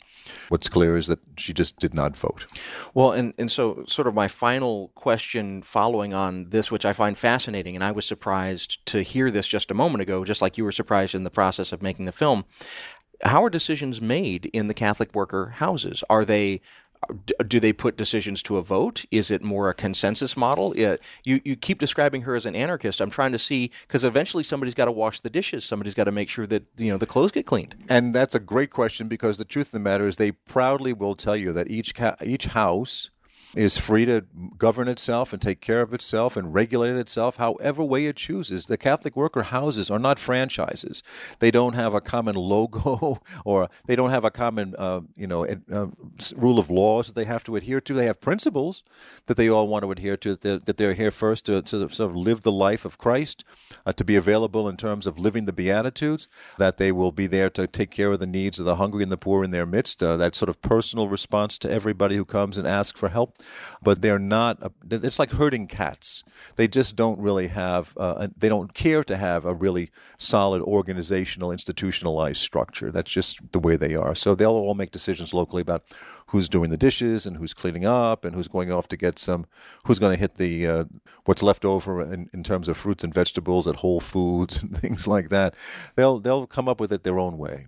What's 0.49 0.69
clear 0.69 0.97
is 0.97 1.07
that 1.07 1.19
she 1.37 1.53
just 1.53 1.77
did 1.77 1.93
not 1.93 2.17
vote. 2.17 2.45
Well, 2.93 3.11
and, 3.11 3.22
and 3.37 3.51
so, 3.51 3.85
sort 3.87 4.07
of, 4.07 4.13
my 4.13 4.27
final 4.27 4.89
question 4.95 5.61
following 5.61 6.13
on 6.13 6.49
this, 6.49 6.71
which 6.71 6.85
I 6.85 6.93
find 6.93 7.17
fascinating, 7.17 7.75
and 7.75 7.83
I 7.83 7.91
was 7.91 8.05
surprised 8.05 8.85
to 8.87 9.01
hear 9.01 9.31
this 9.31 9.47
just 9.47 9.71
a 9.71 9.73
moment 9.73 10.01
ago, 10.01 10.25
just 10.25 10.41
like 10.41 10.57
you 10.57 10.63
were 10.63 10.71
surprised 10.71 11.15
in 11.15 11.23
the 11.23 11.29
process 11.29 11.71
of 11.71 11.81
making 11.81 12.05
the 12.05 12.11
film. 12.11 12.45
How 13.23 13.43
are 13.45 13.49
decisions 13.49 14.01
made 14.01 14.47
in 14.47 14.67
the 14.67 14.73
Catholic 14.73 15.15
worker 15.15 15.53
houses? 15.57 16.03
Are 16.09 16.25
they 16.25 16.61
do 17.45 17.59
they 17.59 17.73
put 17.73 17.97
decisions 17.97 18.43
to 18.43 18.57
a 18.57 18.61
vote? 18.61 19.05
Is 19.11 19.31
it 19.31 19.43
more 19.43 19.69
a 19.69 19.73
consensus 19.73 20.35
model? 20.37 20.75
you 20.75 20.97
you 21.23 21.55
keep 21.55 21.79
describing 21.79 22.23
her 22.23 22.35
as 22.35 22.45
an 22.45 22.55
anarchist. 22.55 23.01
I'm 23.01 23.09
trying 23.09 23.31
to 23.31 23.39
see 23.39 23.71
because 23.87 24.03
eventually 24.03 24.43
somebody's 24.43 24.73
got 24.73 24.85
to 24.85 24.91
wash 24.91 25.19
the 25.19 25.29
dishes. 25.29 25.65
Somebody's 25.65 25.93
got 25.93 26.05
to 26.05 26.11
make 26.11 26.29
sure 26.29 26.47
that 26.47 26.63
you 26.77 26.91
know 26.91 26.97
the 26.97 27.05
clothes 27.05 27.31
get 27.31 27.45
cleaned. 27.45 27.75
And 27.89 28.13
that's 28.13 28.35
a 28.35 28.39
great 28.39 28.69
question 28.69 29.07
because 29.07 29.37
the 29.37 29.45
truth 29.45 29.67
of 29.67 29.71
the 29.71 29.79
matter 29.79 30.07
is 30.07 30.17
they 30.17 30.31
proudly 30.31 30.93
will 30.93 31.15
tell 31.15 31.35
you 31.35 31.53
that 31.53 31.69
each 31.69 31.95
ca- 31.95 32.15
each 32.23 32.45
house 32.45 33.09
is 33.55 33.77
free 33.77 34.05
to 34.05 34.25
govern 34.57 34.87
itself 34.87 35.31
and 35.31 35.41
take 35.41 35.61
care 35.61 35.81
of 35.81 35.93
itself 35.93 36.35
and 36.35 36.53
regulate 36.53 36.95
itself 36.95 37.37
however 37.37 37.83
way 37.83 38.05
it 38.05 38.15
chooses. 38.15 38.65
The 38.65 38.77
Catholic 38.77 39.15
worker 39.15 39.43
houses 39.43 39.91
are 39.91 39.99
not 39.99 40.17
franchises. 40.17 41.03
They 41.39 41.51
don't 41.51 41.73
have 41.73 41.93
a 41.93 42.01
common 42.01 42.35
logo 42.35 43.21
or 43.45 43.69
they 43.85 43.95
don't 43.95 44.09
have 44.09 44.25
a 44.25 44.31
common, 44.31 44.75
uh, 44.77 45.01
you 45.15 45.27
know, 45.27 45.45
uh, 45.45 45.87
rule 46.35 46.57
of 46.57 46.69
laws 46.69 47.07
that 47.07 47.15
they 47.15 47.25
have 47.25 47.43
to 47.43 47.55
adhere 47.55 47.81
to. 47.81 47.93
They 47.93 48.07
have 48.07 48.21
principles 48.21 48.83
that 49.27 49.37
they 49.37 49.49
all 49.49 49.67
want 49.67 49.83
to 49.83 49.91
adhere 49.91 50.17
to. 50.17 50.31
That 50.31 50.41
they're, 50.41 50.59
that 50.59 50.77
they're 50.77 50.93
here 50.93 51.11
first 51.11 51.45
to, 51.45 51.61
to, 51.61 51.89
sort 51.89 52.09
of 52.09 52.15
live 52.15 52.41
the 52.41 52.51
life 52.51 52.85
of 52.85 52.97
Christ, 52.97 53.43
uh, 53.85 53.93
to 53.93 54.03
be 54.03 54.15
available 54.15 54.67
in 54.67 54.77
terms 54.77 55.05
of 55.05 55.19
living 55.19 55.45
the 55.45 55.53
Beatitudes. 55.53 56.27
That 56.57 56.77
they 56.77 56.91
will 56.91 57.11
be 57.11 57.27
there 57.27 57.49
to 57.51 57.67
take 57.67 57.91
care 57.91 58.11
of 58.11 58.19
the 58.19 58.25
needs 58.25 58.59
of 58.59 58.65
the 58.65 58.77
hungry 58.77 59.03
and 59.03 59.11
the 59.11 59.17
poor 59.17 59.43
in 59.43 59.51
their 59.51 59.65
midst. 59.65 60.01
Uh, 60.01 60.17
that 60.17 60.33
sort 60.33 60.49
of 60.49 60.61
personal 60.61 61.07
response 61.07 61.57
to 61.59 61.69
everybody 61.69 62.15
who 62.15 62.25
comes 62.25 62.57
and 62.57 62.67
asks 62.67 62.99
for 62.99 63.09
help 63.09 63.37
but 63.81 64.01
they're 64.01 64.19
not. 64.19 64.73
It's 64.89 65.19
like 65.19 65.31
herding 65.31 65.67
cats. 65.67 66.23
They 66.55 66.67
just 66.67 66.95
don't 66.95 67.19
really 67.19 67.47
have. 67.47 67.93
Uh, 67.97 68.27
they 68.35 68.49
don't 68.49 68.73
care 68.73 69.03
to 69.03 69.17
have 69.17 69.45
a 69.45 69.53
really 69.53 69.89
solid 70.17 70.61
organizational, 70.61 71.51
institutionalized 71.51 72.41
structure. 72.41 72.91
That's 72.91 73.11
just 73.11 73.51
the 73.51 73.59
way 73.59 73.75
they 73.75 73.95
are. 73.95 74.15
So 74.15 74.35
they'll 74.35 74.51
all 74.51 74.75
make 74.75 74.91
decisions 74.91 75.33
locally 75.33 75.61
about 75.61 75.83
who's 76.27 76.49
doing 76.49 76.69
the 76.69 76.77
dishes 76.77 77.25
and 77.25 77.37
who's 77.37 77.53
cleaning 77.53 77.85
up 77.85 78.25
and 78.25 78.35
who's 78.35 78.47
going 78.47 78.71
off 78.71 78.87
to 78.89 78.97
get 78.97 79.19
some. 79.19 79.45
Who's 79.85 79.99
going 79.99 80.13
to 80.13 80.19
hit 80.19 80.35
the 80.35 80.67
uh, 80.67 80.83
what's 81.25 81.43
left 81.43 81.65
over 81.65 82.01
in, 82.01 82.29
in 82.33 82.43
terms 82.43 82.67
of 82.67 82.77
fruits 82.77 83.03
and 83.03 83.13
vegetables 83.13 83.67
at 83.67 83.77
Whole 83.77 83.99
Foods 83.99 84.61
and 84.61 84.77
things 84.77 85.07
like 85.07 85.29
that. 85.29 85.55
They'll 85.95 86.19
they'll 86.19 86.47
come 86.47 86.67
up 86.67 86.79
with 86.79 86.91
it 86.91 87.03
their 87.03 87.19
own 87.19 87.37
way. 87.37 87.67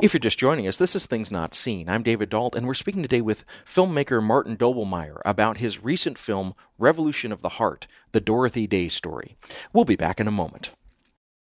If 0.00 0.12
you're 0.12 0.18
just 0.20 0.38
joining 0.38 0.66
us, 0.66 0.78
this 0.78 0.96
is 0.96 1.06
Things 1.06 1.30
Not 1.30 1.54
Seen. 1.54 1.88
I'm 1.88 2.02
David 2.02 2.30
Dault, 2.30 2.54
and 2.54 2.66
we're 2.66 2.74
speaking 2.74 3.02
today 3.02 3.20
with 3.20 3.44
filmmaker 3.64 4.22
Martin 4.22 4.56
Doblmeier 4.56 5.20
about 5.24 5.58
his 5.58 5.82
recent 5.82 6.18
film, 6.18 6.54
Revolution 6.78 7.32
of 7.32 7.42
the 7.42 7.50
Heart 7.50 7.86
The 8.12 8.20
Dorothy 8.20 8.66
Day 8.66 8.88
Story. 8.88 9.36
We'll 9.72 9.84
be 9.84 9.96
back 9.96 10.20
in 10.20 10.28
a 10.28 10.32
moment. 10.32 10.72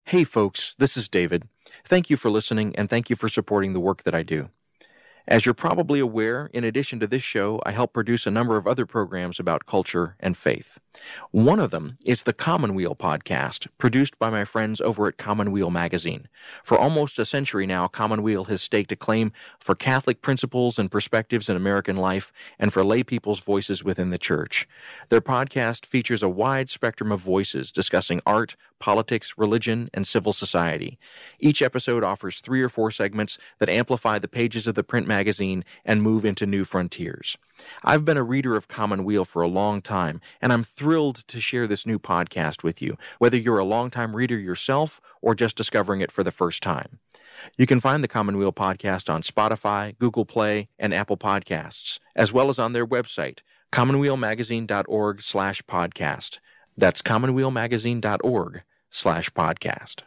Hey, 0.07 0.25
folks, 0.25 0.75
this 0.79 0.97
is 0.97 1.09
David. 1.09 1.49
Thank 1.85 2.11
you 2.11 2.17
for 2.17 2.31
listening, 2.31 2.75
and 2.77 2.89
thank 2.89 3.11
you 3.11 3.17
for 3.17 3.29
supporting 3.29 3.73
the 3.73 3.81
work 3.81 4.05
that 4.05 4.15
I 4.15 4.23
do. 4.23 4.51
As 5.29 5.45
you're 5.45 5.55
probably 5.55 5.99
aware, 5.99 6.49
in 6.53 6.63
addition 6.63 7.01
to 7.01 7.07
this 7.09 7.23
show, 7.23 7.61
I 7.67 7.73
help 7.73 7.93
produce 7.93 8.27
a 8.27 8.31
number 8.31 8.57
of 8.57 8.67
other 8.67 8.87
programs 8.87 9.41
about 9.41 9.67
culture 9.67 10.15
and 10.21 10.37
faith. 10.37 10.79
One 11.33 11.59
of 11.59 11.73
them 11.73 11.99
is 12.05 12.23
the 12.23 12.33
Commonweal 12.33 12.95
podcast, 12.95 13.67
produced 13.77 14.19
by 14.21 14.31
my 14.31 14.45
friends 14.45 14.81
over 14.81 15.09
at 15.09 15.19
Commonweal 15.19 15.71
Magazine. 15.71 16.29
For 16.63 16.79
almost 16.79 17.19
a 17.19 17.27
century 17.27 17.67
now, 17.67 17.89
Commonweal 17.89 18.45
has 18.45 18.63
staked 18.63 18.93
a 18.93 18.97
claim 18.97 19.33
for 19.59 19.75
Catholic 19.75 20.23
principles 20.23 20.79
and 20.79 20.93
perspectives 20.93 21.49
in 21.49 21.57
American 21.57 21.97
life 21.97 22.33
and 22.57 22.73
for 22.73 22.85
lay 22.85 23.03
people's 23.03 23.41
voices 23.41 23.83
within 23.83 24.11
the 24.11 24.19
church. 24.19 24.69
Their 25.09 25.21
podcast 25.21 25.87
features 25.87 26.23
a 26.23 26.29
wide 26.29 26.71
spectrum 26.71 27.11
of 27.11 27.19
voices 27.19 27.73
discussing 27.73 28.21
art, 28.25 28.55
politics, 28.79 29.35
religion, 29.37 29.89
and 29.95 30.07
civil 30.07 30.33
society. 30.33 30.99
Each 31.39 31.63
episode 31.63 32.05
offers 32.05 32.41
three 32.41 32.63
or 32.63 32.69
four 32.69 32.91
segments 32.91 33.39
that 33.59 33.69
amplify 33.69 34.19
the 34.19 34.29
pages 34.29 34.67
of 34.67 34.75
the 34.75 34.85
print 34.85 35.07
magazine 35.07 35.65
and 35.85 36.03
move 36.03 36.25
into 36.25 36.47
new 36.47 36.65
frontiers. 36.65 37.37
I've 37.83 38.05
been 38.05 38.17
a 38.17 38.23
reader 38.23 38.57
of 38.57 38.69
Commonweal 38.69 39.25
for 39.25 39.43
a 39.43 39.49
long 39.49 39.81
time, 39.81 40.21
and 40.41 40.53
I'm 40.53 40.65
thrilled 40.65 41.27
to 41.29 41.41
share 41.41 41.67
this 41.67 41.87
new 41.87 41.99
podcast 41.99 42.63
with 42.63 42.83
you, 42.83 42.97
whether 43.19 43.37
you're 43.37 43.59
a 43.59 43.65
longtime 43.65 44.15
reader 44.15 44.39
yourself 44.39 45.01
or 45.23 45.35
just 45.35 45.57
discovering 45.57 46.01
it 46.01 46.13
for 46.13 46.23
the 46.23 46.31
first 46.31 46.63
time. 46.63 46.99
You 47.57 47.67
can 47.67 47.81
find 47.81 48.03
the 48.03 48.09
Commonweal 48.09 48.53
podcast 48.53 49.13
on 49.13 49.23
Spotify, 49.23 49.99
Google 49.99 50.25
Play, 50.25 50.69
and 50.79 50.95
Apple 50.95 51.17
Podcasts, 51.17 51.99
as 52.15 52.33
well 52.33 52.49
as 52.49 52.59
on 52.59 52.73
their 52.73 52.87
website, 52.87 53.41
commonwealmagazine.org 53.73 55.23
slash 55.23 55.63
podcast. 55.63 56.39
That's 56.77 57.01
commonwealmagazine.org 57.01 58.63
slash 58.91 59.31
podcast. 59.31 60.03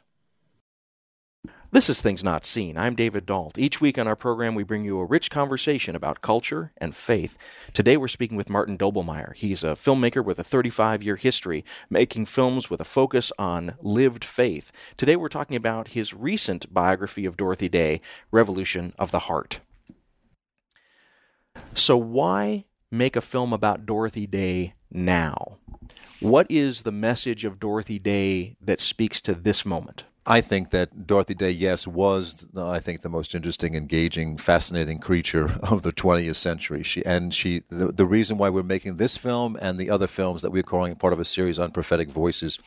This 1.72 1.90
is 1.90 2.02
Things 2.02 2.24
Not 2.24 2.46
Seen. 2.46 2.78
I'm 2.78 2.96
David 2.96 3.26
Dault. 3.26 3.58
Each 3.58 3.80
week 3.80 3.98
on 3.98 4.08
our 4.08 4.16
program, 4.16 4.56
we 4.56 4.64
bring 4.64 4.84
you 4.84 5.00
a 5.00 5.06
rich 5.06 5.30
conversation 5.30 5.96
about 5.96 6.22
culture 6.22 6.72
and 6.78 6.96
faith. 6.96 7.38
Today, 7.74 7.96
we're 7.96 8.08
speaking 8.08 8.38
with 8.38 8.50
Martin 8.50 8.78
Doblmeier. 8.78 9.36
He's 9.36 9.64
a 9.64 9.74
filmmaker 9.74 10.24
with 10.24 10.40
a 10.40 10.44
35 10.44 11.04
year 11.04 11.16
history, 11.16 11.64
making 11.90 12.26
films 12.26 12.72
with 12.72 12.82
a 12.82 12.86
focus 12.86 13.32
on 13.38 13.76
lived 13.82 14.24
faith. 14.24 14.72
Today, 14.98 15.16
we're 15.16 15.28
talking 15.28 15.56
about 15.56 15.90
his 15.90 16.14
recent 16.14 16.74
biography 16.74 17.26
of 17.26 17.38
Dorothy 17.38 17.70
Day, 17.70 18.02
Revolution 18.32 18.94
of 18.98 19.12
the 19.12 19.20
Heart. 19.20 19.60
So, 21.76 21.98
why 21.98 22.66
make 22.92 23.16
a 23.16 23.22
film 23.22 23.54
about 23.54 23.86
Dorothy 23.86 24.26
Day 24.26 24.74
now? 24.92 25.58
What 26.20 26.48
is 26.50 26.84
the 26.84 26.92
message 26.92 27.46
of 27.46 27.60
Dorothy 27.60 28.00
Day 28.00 28.58
that 28.62 28.80
speaks 28.80 29.22
to 29.22 29.34
this 29.34 29.66
moment? 29.66 30.04
I 30.26 30.42
think 30.42 30.70
that 30.70 31.08
Dorothy 31.08 31.34
Day, 31.34 31.50
yes, 31.50 31.88
was 31.88 32.48
I 32.56 32.80
think 32.80 33.02
the 33.02 33.10
most 33.10 33.34
interesting, 33.34 33.74
engaging, 33.74 34.38
fascinating 34.38 35.00
creature 35.00 35.58
of 35.64 35.82
the 35.82 35.92
20th 35.92 36.36
century. 36.36 36.84
She 36.84 37.04
and 37.06 37.34
she 37.34 37.64
the, 37.70 37.88
the 37.88 38.06
reason 38.06 38.38
why 38.38 38.50
we're 38.50 38.62
making 38.62 38.98
this 38.98 39.18
film 39.18 39.58
and 39.60 39.80
the 39.80 39.90
other 39.90 40.08
films 40.08 40.44
that 40.44 40.52
we're 40.52 40.62
calling 40.62 40.96
part 40.96 41.14
of 41.14 41.20
a 41.20 41.26
series 41.26 41.58
on 41.58 41.72
prophetic 41.72 42.10
voices 42.10 42.60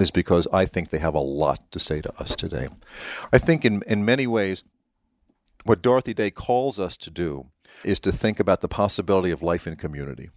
is 0.00 0.10
because 0.10 0.48
I 0.52 0.64
think 0.64 0.88
they 0.88 0.98
have 0.98 1.14
a 1.14 1.20
lot 1.20 1.70
to 1.72 1.78
say 1.78 2.00
to 2.00 2.12
us 2.20 2.34
today. 2.34 2.68
I 3.32 3.38
think 3.38 3.64
in 3.64 3.82
in 3.86 4.04
many 4.04 4.26
ways 4.26 4.62
what 5.64 5.82
Dorothy 5.82 6.14
Day 6.14 6.30
calls 6.30 6.80
us 6.80 6.96
to 6.96 7.10
do 7.10 7.48
is 7.84 8.00
to 8.00 8.12
think 8.12 8.40
about 8.40 8.62
the 8.62 8.68
possibility 8.68 9.30
of 9.30 9.42
life 9.42 9.66
in 9.66 9.76
community. 9.76 10.30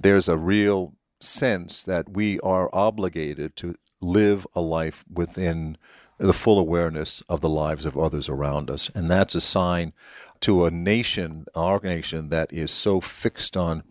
There's 0.00 0.28
a 0.28 0.36
real 0.36 0.94
sense 1.20 1.82
that 1.84 2.10
we 2.10 2.40
are 2.40 2.70
obligated 2.72 3.56
to 3.56 3.74
live 4.00 4.46
a 4.54 4.60
life 4.60 5.04
within 5.10 5.76
the 6.18 6.32
full 6.32 6.58
awareness 6.58 7.22
of 7.28 7.40
the 7.40 7.48
lives 7.48 7.86
of 7.86 7.96
others 7.98 8.28
around 8.28 8.70
us. 8.70 8.90
And 8.94 9.10
that's 9.10 9.34
a 9.34 9.40
sign 9.40 9.92
to 10.40 10.64
a 10.64 10.70
nation, 10.70 11.46
our 11.54 11.80
nation, 11.82 12.28
that 12.28 12.52
is 12.52 12.70
so 12.70 13.00
fixed 13.00 13.56
on 13.56 13.82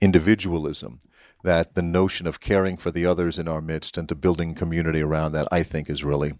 individualism 0.00 0.98
that 1.44 1.74
the 1.74 1.82
notion 1.82 2.26
of 2.26 2.40
caring 2.40 2.76
for 2.76 2.90
the 2.90 3.04
others 3.04 3.38
in 3.38 3.48
our 3.48 3.60
midst 3.60 3.98
and 3.98 4.08
to 4.08 4.14
building 4.14 4.54
community 4.54 5.02
around 5.02 5.32
that, 5.32 5.48
I 5.50 5.62
think, 5.62 5.90
is 5.90 6.04
really, 6.04 6.34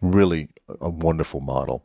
really 0.00 0.48
a 0.80 0.88
wonderful 0.88 1.40
model. 1.40 1.84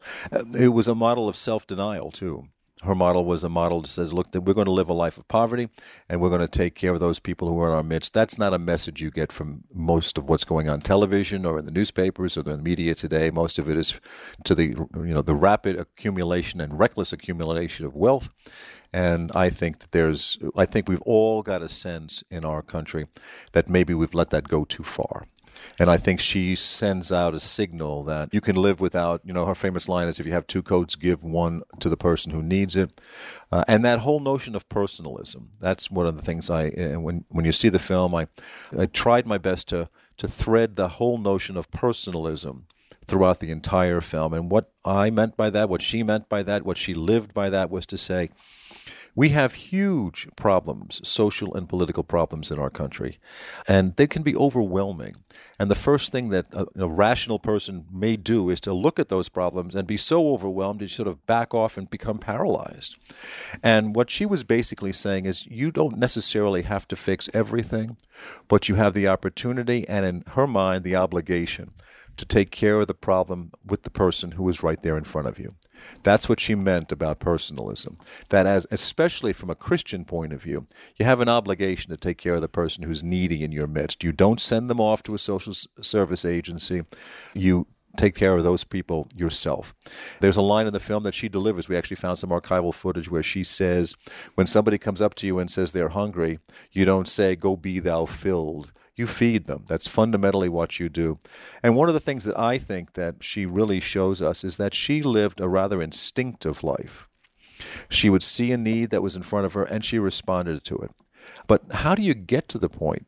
It 0.57 0.69
was 0.69 0.87
a 0.87 0.95
model 0.95 1.27
of 1.27 1.35
self 1.35 1.67
denial, 1.67 2.11
too 2.11 2.47
her 2.83 2.95
model 2.95 3.25
was 3.25 3.43
a 3.43 3.49
model 3.49 3.81
that 3.81 3.87
says, 3.87 4.11
look, 4.11 4.31
that 4.31 4.41
we're 4.41 4.53
going 4.53 4.65
to 4.65 4.71
live 4.71 4.89
a 4.89 4.93
life 4.93 5.17
of 5.17 5.27
poverty 5.27 5.69
and 6.09 6.19
we're 6.19 6.29
going 6.29 6.41
to 6.41 6.47
take 6.47 6.75
care 6.75 6.93
of 6.93 6.99
those 6.99 7.19
people 7.19 7.47
who 7.47 7.59
are 7.59 7.69
in 7.69 7.75
our 7.75 7.83
midst. 7.83 8.13
That's 8.13 8.37
not 8.37 8.53
a 8.53 8.59
message 8.59 9.01
you 9.01 9.11
get 9.11 9.31
from 9.31 9.63
most 9.73 10.17
of 10.17 10.27
what's 10.27 10.45
going 10.45 10.67
on 10.67 10.81
television 10.81 11.45
or 11.45 11.59
in 11.59 11.65
the 11.65 11.71
newspapers 11.71 12.37
or 12.37 12.43
the 12.43 12.57
media 12.57 12.95
today. 12.95 13.29
Most 13.29 13.59
of 13.59 13.69
it 13.69 13.77
is 13.77 13.99
to 14.43 14.55
the 14.55 14.67
you 14.67 15.13
know 15.13 15.21
the 15.21 15.35
rapid 15.35 15.79
accumulation 15.79 16.59
and 16.59 16.79
reckless 16.79 17.13
accumulation 17.13 17.85
of 17.85 17.95
wealth. 17.95 18.29
And 18.93 19.31
I 19.33 19.49
think 19.49 19.79
that 19.79 19.91
there's 19.91 20.37
I 20.55 20.65
think 20.65 20.89
we've 20.89 21.01
all 21.03 21.43
got 21.43 21.61
a 21.61 21.69
sense 21.69 22.23
in 22.31 22.43
our 22.43 22.61
country 22.61 23.07
that 23.51 23.69
maybe 23.69 23.93
we've 23.93 24.13
let 24.13 24.31
that 24.31 24.47
go 24.47 24.65
too 24.65 24.83
far. 24.83 25.25
And 25.79 25.89
I 25.89 25.97
think 25.97 26.19
she 26.19 26.55
sends 26.55 27.11
out 27.11 27.33
a 27.33 27.39
signal 27.39 28.03
that 28.03 28.33
you 28.33 28.41
can 28.41 28.55
live 28.55 28.79
without, 28.79 29.21
you 29.23 29.33
know, 29.33 29.45
her 29.45 29.55
famous 29.55 29.89
line 29.89 30.07
is 30.07 30.19
if 30.19 30.25
you 30.25 30.33
have 30.33 30.47
two 30.47 30.61
coats, 30.61 30.95
give 30.95 31.23
one 31.23 31.63
to 31.79 31.89
the 31.89 31.97
person 31.97 32.31
who 32.31 32.43
needs 32.43 32.75
it. 32.75 33.01
Uh, 33.51 33.63
and 33.67 33.83
that 33.83 33.99
whole 33.99 34.19
notion 34.19 34.55
of 34.55 34.67
personalism, 34.69 35.49
that's 35.59 35.89
one 35.89 36.05
of 36.05 36.15
the 36.15 36.21
things 36.21 36.49
I, 36.49 36.69
uh, 36.69 36.99
when, 36.99 37.25
when 37.29 37.45
you 37.45 37.51
see 37.51 37.69
the 37.69 37.79
film, 37.79 38.13
I, 38.13 38.27
I 38.77 38.85
tried 38.85 39.25
my 39.25 39.37
best 39.37 39.69
to, 39.69 39.89
to 40.17 40.27
thread 40.27 40.75
the 40.75 40.89
whole 40.89 41.17
notion 41.17 41.57
of 41.57 41.71
personalism 41.71 42.67
throughout 43.05 43.39
the 43.39 43.51
entire 43.51 44.01
film. 44.01 44.33
And 44.33 44.49
what 44.49 44.71
I 44.85 45.09
meant 45.09 45.35
by 45.35 45.49
that, 45.49 45.69
what 45.69 45.81
she 45.81 46.03
meant 46.03 46.29
by 46.29 46.43
that, 46.43 46.63
what 46.63 46.77
she 46.77 46.93
lived 46.93 47.33
by 47.33 47.49
that 47.49 47.69
was 47.69 47.85
to 47.87 47.97
say, 47.97 48.29
we 49.15 49.29
have 49.29 49.53
huge 49.53 50.27
problems, 50.35 51.01
social 51.07 51.53
and 51.53 51.67
political 51.67 52.03
problems 52.03 52.51
in 52.51 52.59
our 52.59 52.69
country, 52.69 53.19
and 53.67 53.95
they 53.95 54.07
can 54.07 54.23
be 54.23 54.35
overwhelming. 54.35 55.15
And 55.59 55.69
the 55.69 55.75
first 55.75 56.11
thing 56.11 56.29
that 56.29 56.47
a, 56.53 56.65
a, 56.75 56.89
rational 56.89 57.37
person 57.37 57.85
may 57.91 58.15
do 58.15 58.49
is 58.49 58.59
to 58.61 58.73
look 58.73 58.99
at 58.99 59.09
those 59.09 59.29
problems 59.29 59.75
and 59.75 59.87
be 59.87 59.97
so 59.97 60.29
overwhelmed 60.33 60.81
you 60.81 60.87
sort 60.87 61.07
of 61.07 61.25
back 61.27 61.53
off 61.53 61.77
and 61.77 61.89
become 61.89 62.17
paralyzed. 62.17 62.95
And 63.61 63.95
what 63.95 64.09
she 64.09 64.25
was 64.25 64.43
basically 64.43 64.93
saying 64.93 65.25
is 65.25 65.45
you 65.45 65.71
don't 65.71 65.97
necessarily 65.97 66.63
have 66.63 66.87
to 66.87 66.95
fix 66.95 67.29
everything, 67.33 67.97
but 68.47 68.69
you 68.69 68.75
have 68.75 68.93
the 68.93 69.07
opportunity 69.07 69.87
and, 69.87 70.05
in 70.05 70.23
her 70.31 70.47
mind, 70.47 70.83
the 70.83 70.95
obligation 70.95 71.71
to 72.17 72.25
take 72.25 72.51
care 72.51 72.79
of 72.79 72.87
the 72.87 72.93
problem 72.93 73.51
with 73.65 73.83
the 73.83 73.89
person 73.89 74.31
who 74.31 74.47
is 74.49 74.63
right 74.63 74.81
there 74.81 74.97
in 74.97 75.03
front 75.03 75.27
of 75.27 75.39
you. 75.39 75.55
That's 76.03 76.29
what 76.29 76.39
she 76.39 76.55
meant 76.55 76.91
about 76.91 77.19
personalism. 77.19 77.95
That, 78.29 78.45
as 78.45 78.67
especially 78.71 79.33
from 79.33 79.49
a 79.49 79.55
Christian 79.55 80.05
point 80.05 80.33
of 80.33 80.41
view, 80.41 80.67
you 80.97 81.05
have 81.05 81.21
an 81.21 81.29
obligation 81.29 81.89
to 81.91 81.97
take 81.97 82.17
care 82.17 82.35
of 82.35 82.41
the 82.41 82.47
person 82.47 82.83
who's 82.83 83.03
needy 83.03 83.43
in 83.43 83.51
your 83.51 83.67
midst. 83.67 84.03
You 84.03 84.11
don't 84.11 84.39
send 84.39 84.69
them 84.69 84.79
off 84.79 85.03
to 85.03 85.15
a 85.15 85.19
social 85.19 85.53
service 85.53 86.25
agency. 86.25 86.83
You 87.33 87.67
take 87.97 88.15
care 88.15 88.35
of 88.35 88.43
those 88.43 88.63
people 88.63 89.07
yourself. 89.13 89.73
There's 90.19 90.37
a 90.37 90.41
line 90.41 90.67
in 90.67 90.73
the 90.73 90.79
film 90.79 91.03
that 91.03 91.13
she 91.13 91.29
delivers. 91.29 91.67
We 91.67 91.75
actually 91.75 91.97
found 91.97 92.19
some 92.19 92.29
archival 92.29 92.73
footage 92.73 93.09
where 93.09 93.23
she 93.23 93.43
says, 93.43 93.95
when 94.35 94.47
somebody 94.47 94.77
comes 94.77 95.01
up 95.01 95.15
to 95.15 95.27
you 95.27 95.39
and 95.39 95.49
says 95.51 95.71
they're 95.71 95.89
hungry, 95.89 96.39
you 96.71 96.85
don't 96.85 97.07
say, 97.07 97.35
Go 97.35 97.55
be 97.55 97.79
thou 97.79 98.05
filled 98.05 98.71
you 99.01 99.07
feed 99.07 99.47
them. 99.47 99.65
That's 99.67 99.87
fundamentally 99.87 100.47
what 100.47 100.79
you 100.79 100.87
do. 100.87 101.17
And 101.61 101.75
one 101.75 101.89
of 101.89 101.93
the 101.93 101.99
things 101.99 102.23
that 102.25 102.39
I 102.39 102.57
think 102.57 102.93
that 102.93 103.23
she 103.23 103.45
really 103.45 103.79
shows 103.79 104.21
us 104.21 104.43
is 104.45 104.55
that 104.57 104.73
she 104.73 105.01
lived 105.01 105.41
a 105.41 105.49
rather 105.49 105.81
instinctive 105.81 106.63
life. 106.63 107.07
She 107.89 108.09
would 108.09 108.23
see 108.23 108.51
a 108.51 108.57
need 108.57 108.91
that 108.91 109.03
was 109.03 109.15
in 109.15 109.23
front 109.23 109.45
of 109.45 109.53
her 109.53 109.63
and 109.63 109.83
she 109.83 109.99
responded 109.99 110.63
to 110.65 110.77
it. 110.77 110.91
But 111.47 111.63
how 111.71 111.95
do 111.95 112.01
you 112.01 112.13
get 112.13 112.47
to 112.49 112.57
the 112.57 112.69
point 112.69 113.07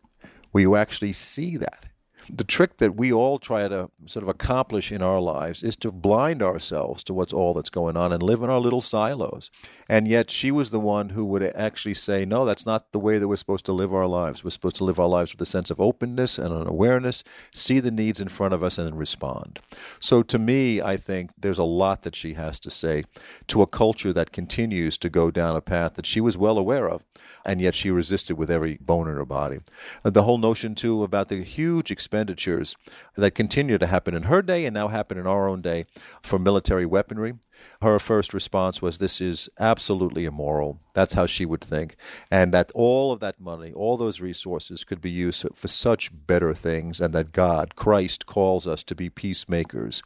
where 0.52 0.62
you 0.62 0.76
actually 0.76 1.14
see 1.14 1.58
that? 1.58 1.86
The 2.30 2.44
trick 2.44 2.78
that 2.78 2.96
we 2.96 3.12
all 3.12 3.40
try 3.40 3.68
to 3.68 3.90
sort 4.06 4.24
of 4.24 4.30
accomplish 4.30 4.92
in 4.92 5.02
our 5.02 5.20
lives 5.20 5.64
is 5.64 5.76
to 5.78 5.92
blind 5.92 6.42
ourselves 6.42 7.04
to 7.06 7.14
what's 7.14 7.34
all 7.34 7.54
that's 7.54 7.70
going 7.70 7.98
on 7.98 8.12
and 8.12 8.22
live 8.22 8.42
in 8.42 8.50
our 8.50 8.60
little 8.60 8.82
silos. 8.82 9.52
And 9.90 10.08
yet 10.08 10.30
she 10.30 10.52
was 10.52 10.72
the 10.72 10.80
one 10.80 11.10
who 11.10 11.26
would 11.26 11.44
actually 11.44 11.94
say, 11.94 12.26
no, 12.26 12.46
that's 12.46 12.66
not 12.66 12.92
the 12.92 13.00
way 13.00 13.18
that 13.18 13.28
we're 13.28 13.36
supposed 13.36 13.66
to 13.66 13.74
live 13.74 13.94
our 13.94 14.08
lives. 14.08 14.44
We're 14.44 14.50
supposed 14.50 14.78
to 14.78 14.84
live 14.84 15.00
our 15.00 15.08
lives 15.08 15.34
with 15.34 15.42
a 15.42 15.46
sense 15.46 15.70
of 15.70 15.80
openness 15.80 16.38
and 16.38 16.54
an 16.54 16.68
awareness, 16.68 17.24
see 17.54 17.80
the 17.80 17.92
needs 17.92 18.22
in 18.22 18.30
front 18.30 18.54
of 18.54 18.64
us 18.64 18.78
and 18.78 18.98
respond. 18.98 19.60
So 20.00 20.24
to 20.24 20.40
me, 20.40 20.82
I 20.82 20.98
think 20.98 21.32
there's 21.38 21.58
a 21.58 21.64
lot 21.64 22.04
that 22.04 22.16
she 22.16 22.34
has 22.34 22.60
to 22.62 22.70
say 22.70 23.04
to 23.48 23.62
a 23.62 23.68
culture 23.68 24.14
that 24.14 24.32
continues 24.32 24.98
to 25.00 25.10
go 25.10 25.32
down 25.32 25.56
a 25.56 25.62
path 25.62 25.96
that 25.96 26.06
she 26.06 26.22
was 26.22 26.38
well 26.38 26.58
aware 26.58 26.90
of, 26.90 27.06
and 27.46 27.62
yet 27.62 27.76
she 27.76 27.92
resisted 27.92 28.38
with 28.38 28.50
every 28.50 28.78
bone 28.80 29.08
in 29.08 29.16
her 29.16 29.26
body. 29.26 29.60
The 30.04 30.24
whole 30.24 30.38
notion, 30.38 30.76
too, 30.76 31.04
about 31.04 31.30
the 31.30 31.44
huge 31.44 31.92
expenditures 32.14 32.76
that 33.16 33.32
continue 33.32 33.80
to 33.80 33.88
happen 33.88 34.14
in 34.14 34.24
her 34.24 34.44
day 34.44 34.66
and 34.66 34.74
now 34.76 34.88
happen 34.88 35.18
in 35.18 35.26
our 35.26 35.50
own 35.50 35.62
day 35.64 35.84
for 36.22 36.38
military 36.38 36.86
weaponry. 36.86 37.34
Her 37.82 37.98
first 37.98 38.36
response 38.36 38.84
was, 38.84 38.98
This 38.98 39.20
is 39.20 39.50
absolutely 39.60 40.26
immoral. 40.26 40.78
That's 40.94 41.16
how 41.16 41.26
she 41.26 41.46
would 41.46 41.62
think. 41.62 41.96
And 42.30 42.54
that 42.54 42.72
all 42.76 43.12
of 43.12 43.20
that 43.22 43.40
money, 43.40 43.72
all 43.74 43.98
those 43.98 44.22
resources 44.22 44.84
could 44.84 45.02
be 45.02 45.10
used 45.10 45.46
for 45.56 45.68
such 45.68 46.12
better 46.28 46.54
things, 46.54 47.02
and 47.02 47.14
that 47.16 47.32
God, 47.32 47.76
Christ, 47.76 48.28
calls 48.28 48.68
us 48.68 48.84
to 48.84 48.96
be 48.96 49.10
peacemakers. 49.10 50.04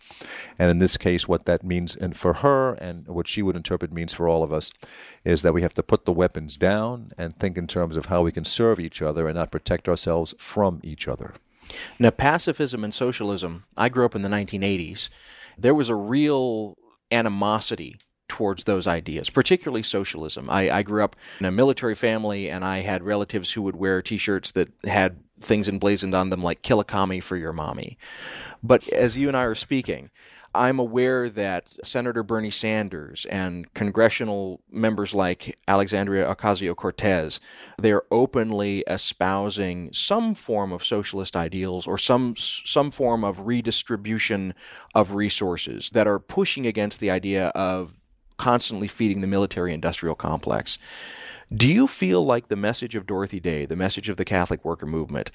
And 0.57 0.71
in 0.71 0.79
this 0.79 0.95
case, 0.95 1.27
what 1.27 1.45
that 1.45 1.63
means 1.63 1.93
and 1.93 2.15
for 2.15 2.35
her 2.35 2.75
and 2.75 3.05
what 3.07 3.27
she 3.27 3.41
would 3.41 3.57
interpret 3.57 3.91
means 3.91 4.13
for 4.13 4.29
all 4.29 4.43
of 4.43 4.53
us 4.53 4.71
is 5.25 5.41
that 5.41 5.53
we 5.53 5.61
have 5.61 5.75
to 5.75 5.83
put 5.83 6.05
the 6.05 6.13
weapons 6.13 6.55
down 6.55 7.11
and 7.17 7.37
think 7.37 7.57
in 7.57 7.67
terms 7.67 7.97
of 7.97 8.05
how 8.05 8.21
we 8.21 8.31
can 8.31 8.45
serve 8.45 8.79
each 8.79 9.01
other 9.01 9.27
and 9.27 9.35
not 9.35 9.51
protect 9.51 9.89
ourselves 9.89 10.33
from 10.37 10.79
each 10.83 11.07
other. 11.07 11.33
Now, 11.99 12.09
pacifism 12.09 12.83
and 12.83 12.93
socialism, 12.93 13.65
I 13.75 13.89
grew 13.89 14.05
up 14.05 14.15
in 14.15 14.21
the 14.21 14.29
1980s. 14.29 15.09
There 15.57 15.75
was 15.75 15.89
a 15.89 15.95
real 15.95 16.77
animosity 17.11 17.97
towards 18.27 18.65
those 18.65 18.87
ideas, 18.87 19.29
particularly 19.29 19.83
socialism. 19.83 20.49
I, 20.49 20.69
I, 20.69 20.83
grew 20.83 21.03
up 21.03 21.15
in 21.39 21.45
a 21.45 21.51
military 21.51 21.95
family, 21.95 22.49
and 22.49 22.63
I 22.63 22.79
had 22.79 23.03
relatives 23.03 23.53
who 23.53 23.61
would 23.61 23.75
wear 23.75 24.01
T-shirts 24.01 24.51
that 24.51 24.69
had 24.83 25.17
things 25.39 25.67
emblazoned 25.67 26.13
on 26.13 26.29
them 26.29 26.43
like 26.43 26.61
"Kill 26.61 26.79
a 26.79 26.83
commie 26.83 27.21
for 27.21 27.37
your 27.37 27.53
mommy." 27.53 27.97
But 28.61 28.87
as 28.89 29.17
you 29.17 29.27
and 29.27 29.37
I 29.37 29.43
are 29.43 29.55
speaking, 29.55 30.09
I'm 30.55 30.79
aware 30.79 31.29
that 31.29 31.75
Senator 31.83 32.23
Bernie 32.23 32.51
Sanders 32.51 33.25
and 33.25 33.71
congressional 33.73 34.61
members 34.71 35.13
like 35.13 35.57
Alexandria 35.67 36.33
Ocasio 36.33 36.75
Cortez, 36.75 37.39
they're 37.77 38.03
openly 38.11 38.83
espousing 38.87 39.91
some 39.93 40.33
form 40.33 40.71
of 40.71 40.83
socialist 40.83 41.35
ideals 41.35 41.85
or 41.85 41.97
some 41.97 42.35
some 42.37 42.91
form 42.91 43.23
of 43.23 43.47
redistribution 43.47 44.53
of 44.95 45.13
resources 45.13 45.89
that 45.91 46.07
are 46.07 46.19
pushing 46.19 46.65
against 46.65 46.99
the 46.99 47.11
idea 47.11 47.47
of 47.49 47.97
constantly 48.37 48.87
feeding 48.87 49.21
the 49.21 49.27
military 49.27 49.73
industrial 49.73 50.15
complex. 50.15 50.77
Do 51.53 51.67
you 51.67 51.87
feel 51.87 52.25
like 52.25 52.49
the 52.49 52.55
message 52.55 52.95
of 52.95 53.05
Dorothy 53.05 53.39
Day, 53.39 53.65
the 53.65 53.75
message 53.75 54.09
of 54.09 54.17
the 54.17 54.25
Catholic 54.25 54.65
worker 54.65 54.85
movement, 54.85 55.31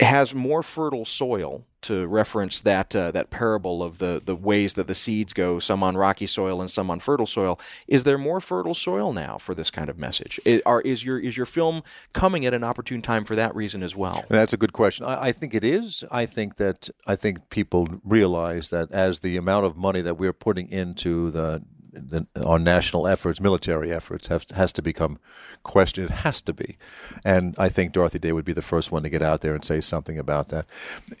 has 0.00 0.34
more 0.34 0.62
fertile 0.62 1.04
soil 1.04 1.64
to 1.80 2.06
reference 2.06 2.60
that 2.60 2.94
uh, 2.94 3.10
that 3.12 3.30
parable 3.30 3.82
of 3.82 3.98
the 3.98 4.20
the 4.24 4.34
ways 4.34 4.74
that 4.74 4.86
the 4.86 4.94
seeds 4.94 5.32
go 5.32 5.58
some 5.58 5.82
on 5.82 5.96
rocky 5.96 6.26
soil 6.26 6.60
and 6.60 6.70
some 6.70 6.90
on 6.90 6.98
fertile 7.00 7.26
soil. 7.26 7.58
Is 7.86 8.04
there 8.04 8.18
more 8.18 8.40
fertile 8.40 8.74
soil 8.74 9.12
now 9.12 9.38
for 9.38 9.54
this 9.54 9.70
kind 9.70 9.88
of 9.88 9.98
message? 9.98 10.40
Is, 10.44 10.60
are, 10.66 10.80
is 10.80 11.04
your 11.04 11.18
is 11.18 11.36
your 11.36 11.46
film 11.46 11.82
coming 12.12 12.44
at 12.44 12.54
an 12.54 12.64
opportune 12.64 13.02
time 13.02 13.24
for 13.24 13.36
that 13.36 13.54
reason 13.54 13.82
as 13.82 13.94
well? 13.94 14.24
That's 14.28 14.52
a 14.52 14.56
good 14.56 14.72
question. 14.72 15.06
I, 15.06 15.26
I 15.26 15.32
think 15.32 15.54
it 15.54 15.64
is. 15.64 16.04
I 16.10 16.26
think 16.26 16.56
that 16.56 16.90
I 17.06 17.14
think 17.14 17.48
people 17.50 17.88
realize 18.04 18.70
that 18.70 18.90
as 18.90 19.20
the 19.20 19.36
amount 19.36 19.66
of 19.66 19.76
money 19.76 20.00
that 20.00 20.18
we're 20.18 20.32
putting 20.32 20.68
into 20.68 21.30
the 21.30 21.62
the, 21.98 22.26
our 22.44 22.58
national 22.58 23.06
efforts, 23.06 23.40
military 23.40 23.92
efforts, 23.92 24.28
have, 24.28 24.44
has 24.54 24.72
to 24.74 24.82
become 24.82 25.18
questioned. 25.62 26.10
It 26.10 26.14
has 26.14 26.40
to 26.42 26.52
be. 26.52 26.78
And 27.24 27.54
I 27.58 27.68
think 27.68 27.92
Dorothy 27.92 28.18
Day 28.18 28.32
would 28.32 28.44
be 28.44 28.52
the 28.52 28.62
first 28.62 28.90
one 28.92 29.02
to 29.02 29.10
get 29.10 29.22
out 29.22 29.40
there 29.40 29.54
and 29.54 29.64
say 29.64 29.80
something 29.80 30.18
about 30.18 30.48
that. 30.48 30.66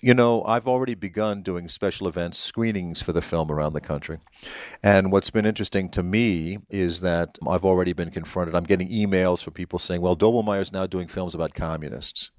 You 0.00 0.14
know, 0.14 0.42
I've 0.44 0.66
already 0.66 0.94
begun 0.94 1.42
doing 1.42 1.68
special 1.68 2.08
events, 2.08 2.38
screenings 2.38 3.02
for 3.02 3.12
the 3.12 3.22
film 3.22 3.50
around 3.50 3.72
the 3.72 3.80
country. 3.80 4.18
And 4.82 5.12
what's 5.12 5.30
been 5.30 5.46
interesting 5.46 5.88
to 5.90 6.02
me 6.02 6.58
is 6.70 7.00
that 7.00 7.38
I've 7.46 7.64
already 7.64 7.92
been 7.92 8.10
confronted. 8.10 8.54
I'm 8.54 8.64
getting 8.64 8.88
emails 8.88 9.42
from 9.42 9.54
people 9.54 9.78
saying, 9.78 10.00
well, 10.00 10.16
Doblmeier's 10.16 10.72
now 10.72 10.86
doing 10.86 11.08
films 11.08 11.34
about 11.34 11.54
communists. 11.54 12.30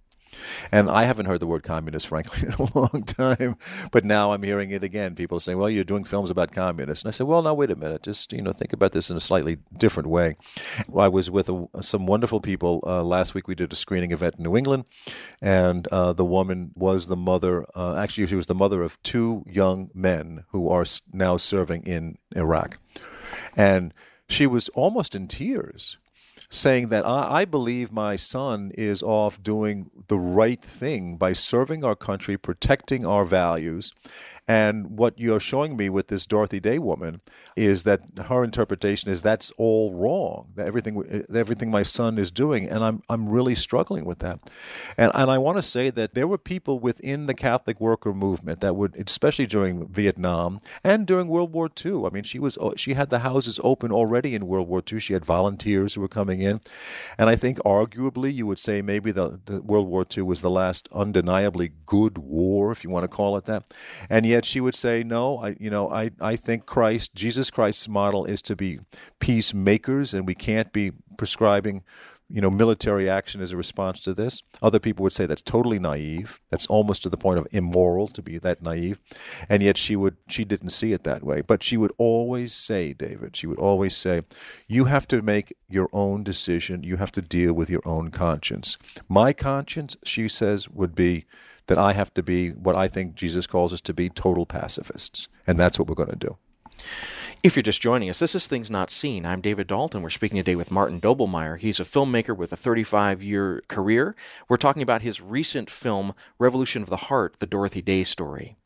And 0.71 0.89
I 0.89 1.03
haven't 1.03 1.25
heard 1.25 1.39
the 1.39 1.47
word 1.47 1.63
communist, 1.63 2.07
frankly, 2.07 2.47
in 2.47 2.53
a 2.53 2.77
long 2.77 3.03
time. 3.03 3.57
But 3.91 4.05
now 4.05 4.33
I'm 4.33 4.43
hearing 4.43 4.71
it 4.71 4.83
again. 4.83 5.15
People 5.15 5.39
saying, 5.39 5.57
well, 5.57 5.69
you're 5.69 5.83
doing 5.83 6.03
films 6.03 6.29
about 6.29 6.51
communists. 6.51 7.03
And 7.03 7.09
I 7.09 7.11
said, 7.11 7.27
well, 7.27 7.41
now, 7.41 7.53
wait 7.53 7.71
a 7.71 7.75
minute. 7.75 8.03
Just, 8.03 8.33
you 8.33 8.41
know, 8.41 8.51
think 8.51 8.73
about 8.73 8.91
this 8.91 9.09
in 9.09 9.17
a 9.17 9.21
slightly 9.21 9.57
different 9.77 10.09
way. 10.09 10.35
I 10.95 11.07
was 11.07 11.29
with 11.29 11.49
a, 11.49 11.67
some 11.81 12.05
wonderful 12.05 12.41
people. 12.41 12.83
Uh, 12.85 13.03
last 13.03 13.33
week 13.33 13.47
we 13.47 13.55
did 13.55 13.71
a 13.71 13.75
screening 13.75 14.11
event 14.11 14.35
in 14.37 14.43
New 14.43 14.57
England. 14.57 14.85
And 15.41 15.87
uh, 15.87 16.13
the 16.13 16.25
woman 16.25 16.71
was 16.75 17.07
the 17.07 17.15
mother, 17.15 17.65
uh, 17.75 17.95
actually, 17.95 18.27
she 18.27 18.35
was 18.35 18.47
the 18.47 18.55
mother 18.55 18.83
of 18.83 19.01
two 19.03 19.43
young 19.47 19.89
men 19.93 20.45
who 20.49 20.69
are 20.69 20.85
now 21.11 21.37
serving 21.37 21.83
in 21.83 22.17
Iraq. 22.35 22.79
And 23.55 23.93
she 24.27 24.45
was 24.45 24.69
almost 24.69 25.15
in 25.15 25.27
tears 25.27 25.97
saying 26.49 26.89
that 26.89 27.05
I, 27.05 27.41
I, 27.41 27.45
believe 27.45 27.91
my 27.91 28.15
son 28.15 28.71
is 28.75 29.03
off 29.03 29.41
doing 29.41 29.91
the 30.07 30.17
right 30.17 30.61
thing 30.61 31.15
by 31.15 31.33
serving 31.33 31.83
our 31.83 31.95
country, 31.95 32.37
protecting 32.37 33.05
our 33.05 33.23
values, 33.23 33.91
and 34.49 34.97
what 34.97 35.13
you're 35.19 35.39
showing 35.39 35.77
me 35.77 35.89
with 35.89 36.07
this 36.07 36.25
Dorothy 36.25 36.59
Day 36.59 36.79
woman 36.79 37.21
is 37.55 37.83
that 37.83 38.01
her 38.25 38.43
interpretation 38.43 39.11
is 39.11 39.21
that's 39.21 39.51
all 39.57 39.93
wrong. 39.93 40.47
That 40.55 40.65
everything 40.65 41.03
eh, 41.07 41.21
everything 41.37 41.69
my 41.69 41.83
son 41.83 42.17
is 42.17 42.31
doing, 42.31 42.67
and 42.67 42.83
I'm 42.83 43.03
I'm 43.07 43.29
really 43.29 43.53
struggling 43.53 44.05
with 44.05 44.19
that. 44.19 44.39
And 44.97 45.11
and 45.13 45.29
I 45.29 45.37
want 45.37 45.59
to 45.59 45.61
say 45.61 45.91
that 45.91 46.15
there 46.15 46.27
were 46.27 46.39
people 46.39 46.79
within 46.79 47.27
the 47.27 47.35
Catholic 47.35 47.79
worker 47.79 48.11
movement 48.11 48.59
that 48.61 48.75
would, 48.75 48.95
especially 48.95 49.45
during 49.45 49.87
Vietnam 49.87 50.57
and 50.83 51.05
during 51.05 51.27
World 51.27 51.53
War 51.53 51.69
II. 51.85 52.05
I 52.07 52.09
mean, 52.09 52.23
she 52.23 52.39
was 52.39 52.57
uh, 52.57 52.71
she 52.75 52.95
had 52.95 53.11
the 53.11 53.19
houses 53.19 53.59
open 53.63 53.91
already 53.91 54.33
in 54.33 54.47
World 54.47 54.67
War 54.67 54.81
II. 54.91 54.99
She 54.99 55.13
had 55.13 55.25
volunteers 55.25 55.93
who 55.93 56.01
were 56.01 56.07
coming 56.07 56.41
in, 56.41 56.59
and 57.19 57.29
I 57.29 57.35
think 57.35 57.59
arguably 57.59 58.33
you 58.33 58.47
would 58.47 58.57
say 58.57 58.81
maybe 58.81 59.11
the, 59.11 59.39
the 59.45 59.61
World 59.61 59.87
War 59.87 60.07
II 60.17 60.23
was 60.23 60.41
the 60.41 60.49
last 60.49 60.89
undeniably 60.91 61.69
good 61.85 62.17
war, 62.17 62.71
if 62.71 62.83
you 62.83 62.89
want 62.89 63.03
to 63.03 63.07
call 63.07 63.37
it 63.37 63.45
that, 63.45 63.71
and 64.09 64.25
yet 64.25 64.38
she 64.45 64.61
would 64.61 64.75
say, 64.75 65.03
no, 65.03 65.39
I, 65.39 65.55
you 65.59 65.69
know, 65.69 65.91
I, 65.91 66.11
I 66.21 66.35
think 66.35 66.65
Christ, 66.65 67.13
Jesus 67.15 67.49
Christ's 67.49 67.87
model 67.87 68.25
is 68.25 68.41
to 68.43 68.55
be 68.55 68.79
peacemakers, 69.19 70.13
and 70.13 70.27
we 70.27 70.35
can't 70.35 70.71
be 70.71 70.91
prescribing, 71.17 71.83
you 72.29 72.41
know, 72.41 72.51
military 72.51 73.09
action 73.09 73.41
as 73.41 73.51
a 73.51 73.57
response 73.57 74.01
to 74.01 74.13
this. 74.13 74.43
Other 74.61 74.79
people 74.79 75.01
would 75.03 75.13
say 75.13 75.25
that's 75.25 75.41
totally 75.41 75.79
naive. 75.79 76.39
That's 76.51 76.67
almost 76.67 77.01
to 77.03 77.09
the 77.09 77.17
point 77.17 77.39
of 77.39 77.47
immoral 77.51 78.07
to 78.09 78.21
be 78.21 78.37
that 78.37 78.61
naive. 78.61 78.99
And 79.49 79.63
yet 79.63 79.77
she 79.77 79.95
would, 79.95 80.17
she 80.27 80.45
didn't 80.45 80.69
see 80.69 80.93
it 80.93 81.03
that 81.05 81.23
way. 81.23 81.41
But 81.41 81.63
she 81.63 81.75
would 81.75 81.91
always 81.97 82.53
say, 82.53 82.93
David, 82.93 83.35
she 83.35 83.47
would 83.47 83.57
always 83.57 83.97
say, 83.97 84.21
you 84.67 84.85
have 84.85 85.07
to 85.07 85.23
make 85.23 85.55
your 85.67 85.89
own 85.91 86.23
decision. 86.23 86.83
You 86.83 86.97
have 86.97 87.11
to 87.13 87.21
deal 87.21 87.53
with 87.53 87.69
your 87.69 87.81
own 87.83 88.11
conscience. 88.11 88.77
My 89.07 89.33
conscience, 89.33 89.97
she 90.03 90.27
says, 90.27 90.69
would 90.69 90.93
be 90.93 91.25
that 91.69 91.77
I 91.77 91.93
have 91.93 92.13
to 92.15 92.23
be 92.23 92.49
what 92.49 92.75
I 92.75 92.87
think 92.87 93.13
Jesus 93.15 93.47
calls 93.47 93.71
us 93.71 93.81
to 93.81 93.93
be 93.93 94.09
total 94.09 94.45
pacifists. 94.45 95.27
And 95.45 95.57
that's 95.57 95.77
what 95.77 95.87
we're 95.87 95.95
going 95.95 96.09
to 96.09 96.15
do. 96.15 96.37
If 97.43 97.55
you're 97.55 97.63
just 97.63 97.81
joining 97.81 98.09
us, 98.09 98.19
this 98.19 98.33
is 98.33 98.47
Things 98.47 98.71
Not 98.71 98.91
Seen. 98.91 99.23
I'm 99.23 99.39
David 99.39 99.67
Dault. 99.67 99.93
We're 99.93 100.09
speaking 100.09 100.37
today 100.37 100.55
with 100.55 100.71
Martin 100.71 100.99
Doblmeier. 100.99 101.59
He's 101.59 101.79
a 101.79 101.83
filmmaker 101.83 102.35
with 102.35 102.51
a 102.51 102.57
35 102.57 103.21
year 103.21 103.63
career. 103.67 104.15
We're 104.49 104.57
talking 104.57 104.81
about 104.81 105.03
his 105.03 105.21
recent 105.21 105.69
film, 105.69 106.13
Revolution 106.39 106.81
of 106.81 106.89
the 106.89 106.97
Heart 106.97 107.35
The 107.39 107.45
Dorothy 107.45 107.83
Day 107.83 108.03
Story. 108.03 108.57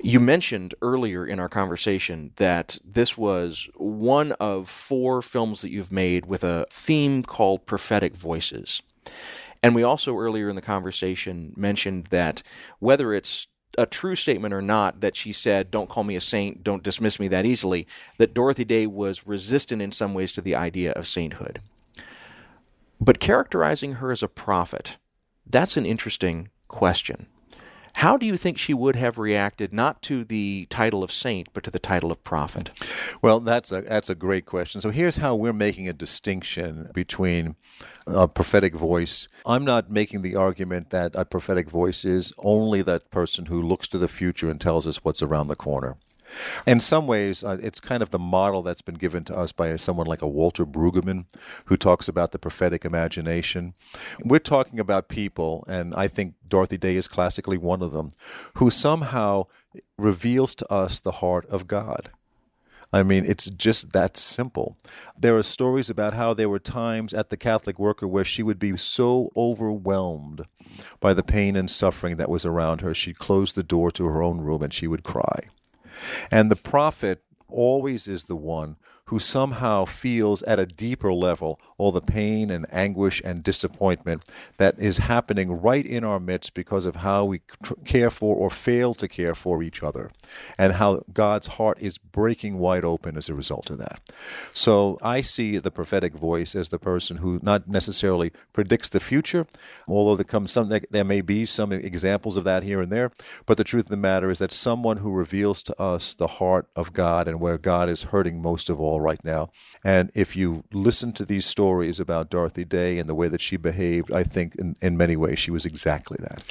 You 0.00 0.20
mentioned 0.20 0.74
earlier 0.80 1.26
in 1.26 1.38
our 1.38 1.50
conversation 1.50 2.32
that 2.36 2.78
this 2.82 3.18
was 3.18 3.68
one 3.76 4.32
of 4.32 4.70
four 4.70 5.20
films 5.20 5.60
that 5.60 5.70
you've 5.70 5.92
made 5.92 6.24
with 6.24 6.42
a 6.42 6.66
theme 6.70 7.22
called 7.22 7.66
prophetic 7.66 8.16
voices. 8.16 8.80
And 9.62 9.74
we 9.74 9.82
also 9.82 10.16
earlier 10.16 10.48
in 10.48 10.56
the 10.56 10.62
conversation 10.62 11.52
mentioned 11.56 12.06
that 12.06 12.42
whether 12.78 13.12
it's 13.12 13.46
a 13.78 13.86
true 13.86 14.16
statement 14.16 14.54
or 14.54 14.62
not 14.62 15.00
that 15.00 15.16
she 15.16 15.32
said, 15.32 15.70
Don't 15.70 15.88
call 15.88 16.04
me 16.04 16.16
a 16.16 16.20
saint, 16.20 16.64
don't 16.64 16.82
dismiss 16.82 17.20
me 17.20 17.28
that 17.28 17.46
easily, 17.46 17.86
that 18.18 18.34
Dorothy 18.34 18.64
Day 18.64 18.86
was 18.86 19.26
resistant 19.26 19.82
in 19.82 19.92
some 19.92 20.14
ways 20.14 20.32
to 20.32 20.40
the 20.40 20.54
idea 20.54 20.92
of 20.92 21.06
sainthood. 21.06 21.60
But 23.00 23.20
characterizing 23.20 23.94
her 23.94 24.10
as 24.10 24.22
a 24.22 24.28
prophet, 24.28 24.98
that's 25.46 25.76
an 25.76 25.86
interesting 25.86 26.50
question. 26.68 27.26
How 28.00 28.16
do 28.16 28.24
you 28.24 28.38
think 28.38 28.56
she 28.56 28.72
would 28.72 28.96
have 28.96 29.18
reacted 29.18 29.74
not 29.74 30.00
to 30.04 30.24
the 30.24 30.66
title 30.70 31.02
of 31.02 31.12
saint, 31.12 31.48
but 31.52 31.62
to 31.64 31.70
the 31.70 31.78
title 31.78 32.10
of 32.10 32.24
prophet? 32.24 32.70
Well, 33.20 33.40
that's 33.40 33.70
a 33.70 33.82
that's 33.82 34.08
a 34.08 34.14
great 34.14 34.46
question. 34.46 34.80
So 34.80 34.88
here's 34.88 35.18
how 35.18 35.34
we're 35.34 35.52
making 35.52 35.86
a 35.86 35.92
distinction 35.92 36.88
between 36.94 37.56
a 38.06 38.26
prophetic 38.26 38.74
voice. 38.74 39.28
I'm 39.44 39.66
not 39.66 39.90
making 39.90 40.22
the 40.22 40.34
argument 40.34 40.88
that 40.88 41.14
a 41.14 41.26
prophetic 41.26 41.68
voice 41.68 42.06
is 42.06 42.32
only 42.38 42.80
that 42.80 43.10
person 43.10 43.46
who 43.46 43.60
looks 43.60 43.86
to 43.88 43.98
the 43.98 44.08
future 44.08 44.48
and 44.48 44.58
tells 44.58 44.86
us 44.86 45.04
what's 45.04 45.20
around 45.20 45.48
the 45.48 45.54
corner. 45.54 45.98
In 46.66 46.80
some 46.80 47.06
ways, 47.06 47.42
uh, 47.42 47.58
it's 47.62 47.80
kind 47.80 48.02
of 48.02 48.10
the 48.10 48.18
model 48.18 48.62
that's 48.62 48.82
been 48.82 48.96
given 48.96 49.24
to 49.24 49.36
us 49.36 49.52
by 49.52 49.76
someone 49.76 50.06
like 50.06 50.22
a 50.22 50.28
Walter 50.28 50.66
Brueggemann, 50.66 51.26
who 51.66 51.76
talks 51.76 52.08
about 52.08 52.32
the 52.32 52.38
prophetic 52.38 52.84
imagination. 52.84 53.74
We're 54.24 54.38
talking 54.38 54.80
about 54.80 55.08
people, 55.08 55.64
and 55.68 55.94
I 55.94 56.08
think 56.08 56.34
Dorothy 56.46 56.78
Day 56.78 56.96
is 56.96 57.08
classically 57.08 57.58
one 57.58 57.82
of 57.82 57.92
them, 57.92 58.08
who 58.54 58.70
somehow 58.70 59.46
reveals 59.98 60.54
to 60.56 60.72
us 60.72 61.00
the 61.00 61.12
heart 61.12 61.46
of 61.46 61.66
God. 61.66 62.10
I 62.92 63.04
mean, 63.04 63.24
it's 63.24 63.48
just 63.48 63.92
that 63.92 64.16
simple. 64.16 64.76
There 65.16 65.36
are 65.36 65.42
stories 65.44 65.90
about 65.90 66.14
how 66.14 66.34
there 66.34 66.48
were 66.48 66.58
times 66.58 67.14
at 67.14 67.30
the 67.30 67.36
Catholic 67.36 67.78
worker 67.78 68.08
where 68.08 68.24
she 68.24 68.42
would 68.42 68.58
be 68.58 68.76
so 68.76 69.30
overwhelmed 69.36 70.44
by 70.98 71.14
the 71.14 71.22
pain 71.22 71.54
and 71.54 71.70
suffering 71.70 72.16
that 72.16 72.28
was 72.28 72.44
around 72.44 72.80
her, 72.80 72.92
she'd 72.92 73.18
close 73.18 73.52
the 73.52 73.62
door 73.62 73.92
to 73.92 74.06
her 74.06 74.22
own 74.22 74.40
room 74.40 74.62
and 74.62 74.72
she 74.72 74.88
would 74.88 75.04
cry. 75.04 75.48
And 76.30 76.50
the 76.50 76.56
prophet 76.56 77.22
always 77.48 78.06
is 78.08 78.24
the 78.24 78.36
one 78.36 78.76
who 79.10 79.18
somehow 79.18 79.84
feels 79.84 80.40
at 80.44 80.60
a 80.60 80.64
deeper 80.64 81.12
level 81.12 81.58
all 81.78 81.90
the 81.90 82.00
pain 82.00 82.48
and 82.48 82.64
anguish 82.70 83.20
and 83.24 83.42
disappointment 83.42 84.22
that 84.58 84.78
is 84.78 84.98
happening 84.98 85.50
right 85.50 85.84
in 85.84 86.04
our 86.04 86.20
midst 86.20 86.54
because 86.54 86.86
of 86.86 86.96
how 86.96 87.24
we 87.24 87.40
care 87.84 88.10
for 88.10 88.36
or 88.36 88.50
fail 88.50 88.94
to 88.94 89.08
care 89.08 89.34
for 89.34 89.62
each 89.62 89.82
other, 89.82 90.10
and 90.58 90.74
how 90.74 91.02
God's 91.12 91.48
heart 91.48 91.78
is 91.80 91.98
breaking 91.98 92.58
wide 92.58 92.84
open 92.84 93.16
as 93.16 93.28
a 93.28 93.34
result 93.34 93.70
of 93.70 93.78
that. 93.78 93.98
So 94.52 94.98
I 95.02 95.22
see 95.22 95.56
the 95.58 95.70
prophetic 95.70 96.12
voice 96.14 96.54
as 96.54 96.68
the 96.68 96.78
person 96.78 97.16
who 97.16 97.40
not 97.42 97.66
necessarily 97.66 98.30
predicts 98.52 98.90
the 98.90 99.00
future, 99.00 99.46
although 99.88 100.16
there 100.16 100.24
comes 100.24 100.52
some 100.52 100.68
there 100.68 101.04
may 101.04 101.20
be 101.20 101.46
some 101.46 101.72
examples 101.72 102.36
of 102.36 102.44
that 102.44 102.62
here 102.62 102.80
and 102.80 102.92
there, 102.92 103.10
but 103.44 103.56
the 103.56 103.64
truth 103.64 103.86
of 103.86 103.90
the 103.90 103.96
matter 103.96 104.30
is 104.30 104.38
that 104.38 104.52
someone 104.52 104.98
who 104.98 105.10
reveals 105.10 105.64
to 105.64 105.80
us 105.80 106.14
the 106.14 106.28
heart 106.38 106.68
of 106.76 106.92
God 106.92 107.26
and 107.26 107.40
where 107.40 107.58
God 107.58 107.88
is 107.88 108.04
hurting 108.04 108.40
most 108.40 108.70
of 108.70 108.78
all 108.78 108.99
right 109.00 109.22
now. 109.24 109.50
And 109.82 110.10
if 110.14 110.36
you 110.36 110.64
listen 110.72 111.12
to 111.14 111.24
these 111.24 111.46
stories 111.46 112.00
about 112.00 112.30
Dorothy 112.30 112.64
Day 112.64 112.98
and 112.98 113.08
the 113.08 113.14
way 113.14 113.28
that 113.28 113.40
she 113.40 113.56
behaved, 113.56 114.12
I 114.12 114.22
think 114.22 114.54
in, 114.56 114.76
in 114.80 114.96
many 114.96 115.16
ways 115.16 115.38
she 115.38 115.50
was 115.50 115.66
exactly 115.66 116.18
that. 116.20 116.42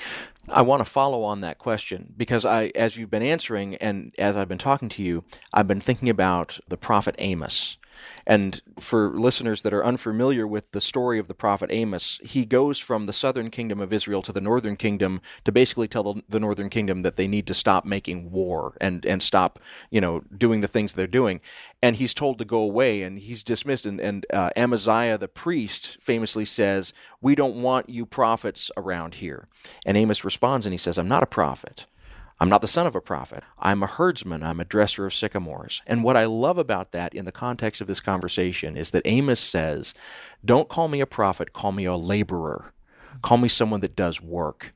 I 0.51 0.61
want 0.61 0.79
to 0.83 0.85
follow 0.85 1.23
on 1.23 1.41
that 1.41 1.59
question 1.59 2.13
because 2.17 2.43
I, 2.45 2.71
as 2.75 2.97
you've 2.97 3.11
been 3.11 3.23
answering 3.23 3.75
and 3.75 4.13
as 4.17 4.35
I've 4.35 4.47
been 4.47 4.57
talking 4.57 4.89
to 4.89 5.03
you, 5.03 5.23
I've 5.53 5.67
been 5.67 5.79
thinking 5.79 6.09
about 6.09 6.59
the 6.67 6.77
prophet 6.77 7.15
Amos 7.19 7.77
and 8.25 8.61
for 8.79 9.09
listeners 9.09 9.61
that 9.63 9.73
are 9.73 9.83
unfamiliar 9.83 10.45
with 10.47 10.71
the 10.71 10.81
story 10.81 11.19
of 11.19 11.27
the 11.27 11.33
prophet 11.33 11.69
Amos, 11.71 12.19
he 12.23 12.45
goes 12.45 12.79
from 12.79 13.05
the 13.05 13.13
southern 13.13 13.49
kingdom 13.49 13.79
of 13.79 13.93
Israel 13.93 14.21
to 14.21 14.31
the 14.31 14.41
northern 14.41 14.75
kingdom 14.75 15.21
to 15.45 15.51
basically 15.51 15.87
tell 15.87 16.03
the, 16.03 16.23
the 16.29 16.39
northern 16.39 16.69
kingdom 16.69 17.01
that 17.03 17.15
they 17.15 17.27
need 17.27 17.47
to 17.47 17.53
stop 17.53 17.85
making 17.85 18.31
war 18.31 18.77
and, 18.79 19.05
and 19.05 19.23
stop, 19.23 19.59
you 19.89 20.01
know, 20.01 20.21
doing 20.35 20.61
the 20.61 20.67
things 20.67 20.93
they're 20.93 21.07
doing. 21.07 21.41
And 21.81 21.95
he's 21.95 22.13
told 22.13 22.37
to 22.39 22.45
go 22.45 22.59
away 22.59 23.03
and 23.03 23.19
he's 23.19 23.43
dismissed. 23.43 23.85
And, 23.85 23.99
and 23.99 24.25
uh, 24.31 24.49
Amaziah 24.55 25.17
the 25.17 25.27
priest 25.27 25.97
famously 26.01 26.45
says, 26.45 26.93
We 27.21 27.35
don't 27.35 27.61
want 27.61 27.89
you 27.89 28.05
prophets 28.05 28.71
around 28.77 29.15
here. 29.15 29.47
And 29.85 29.97
Amos 29.97 30.23
responds 30.23 30.65
and 30.65 30.73
he 30.73 30.77
says, 30.77 30.97
I'm 30.97 31.07
not 31.07 31.23
a 31.23 31.27
prophet. 31.27 31.85
I'm 32.39 32.49
not 32.49 32.61
the 32.61 32.67
son 32.67 32.87
of 32.87 32.95
a 32.95 33.01
prophet. 33.01 33.43
I'm 33.59 33.83
a 33.83 33.87
herdsman. 33.87 34.43
I'm 34.43 34.61
a 34.61 34.65
dresser 34.65 35.05
of 35.05 35.13
sycamores. 35.13 35.81
And 35.85 36.03
what 36.03 36.15
I 36.15 36.25
love 36.25 36.57
about 36.57 36.91
that 36.93 37.13
in 37.13 37.25
the 37.25 37.31
context 37.31 37.81
of 37.81 37.87
this 37.87 37.99
conversation 37.99 38.77
is 38.77 38.91
that 38.91 39.01
Amos 39.05 39.41
says, 39.41 39.93
Don't 40.43 40.69
call 40.69 40.87
me 40.87 41.01
a 41.01 41.05
prophet, 41.05 41.51
call 41.51 41.73
me 41.73 41.85
a 41.85 41.97
laborer. 41.97 42.73
Call 43.21 43.37
me 43.37 43.49
someone 43.49 43.81
that 43.81 43.95
does 43.95 44.21
work. 44.21 44.73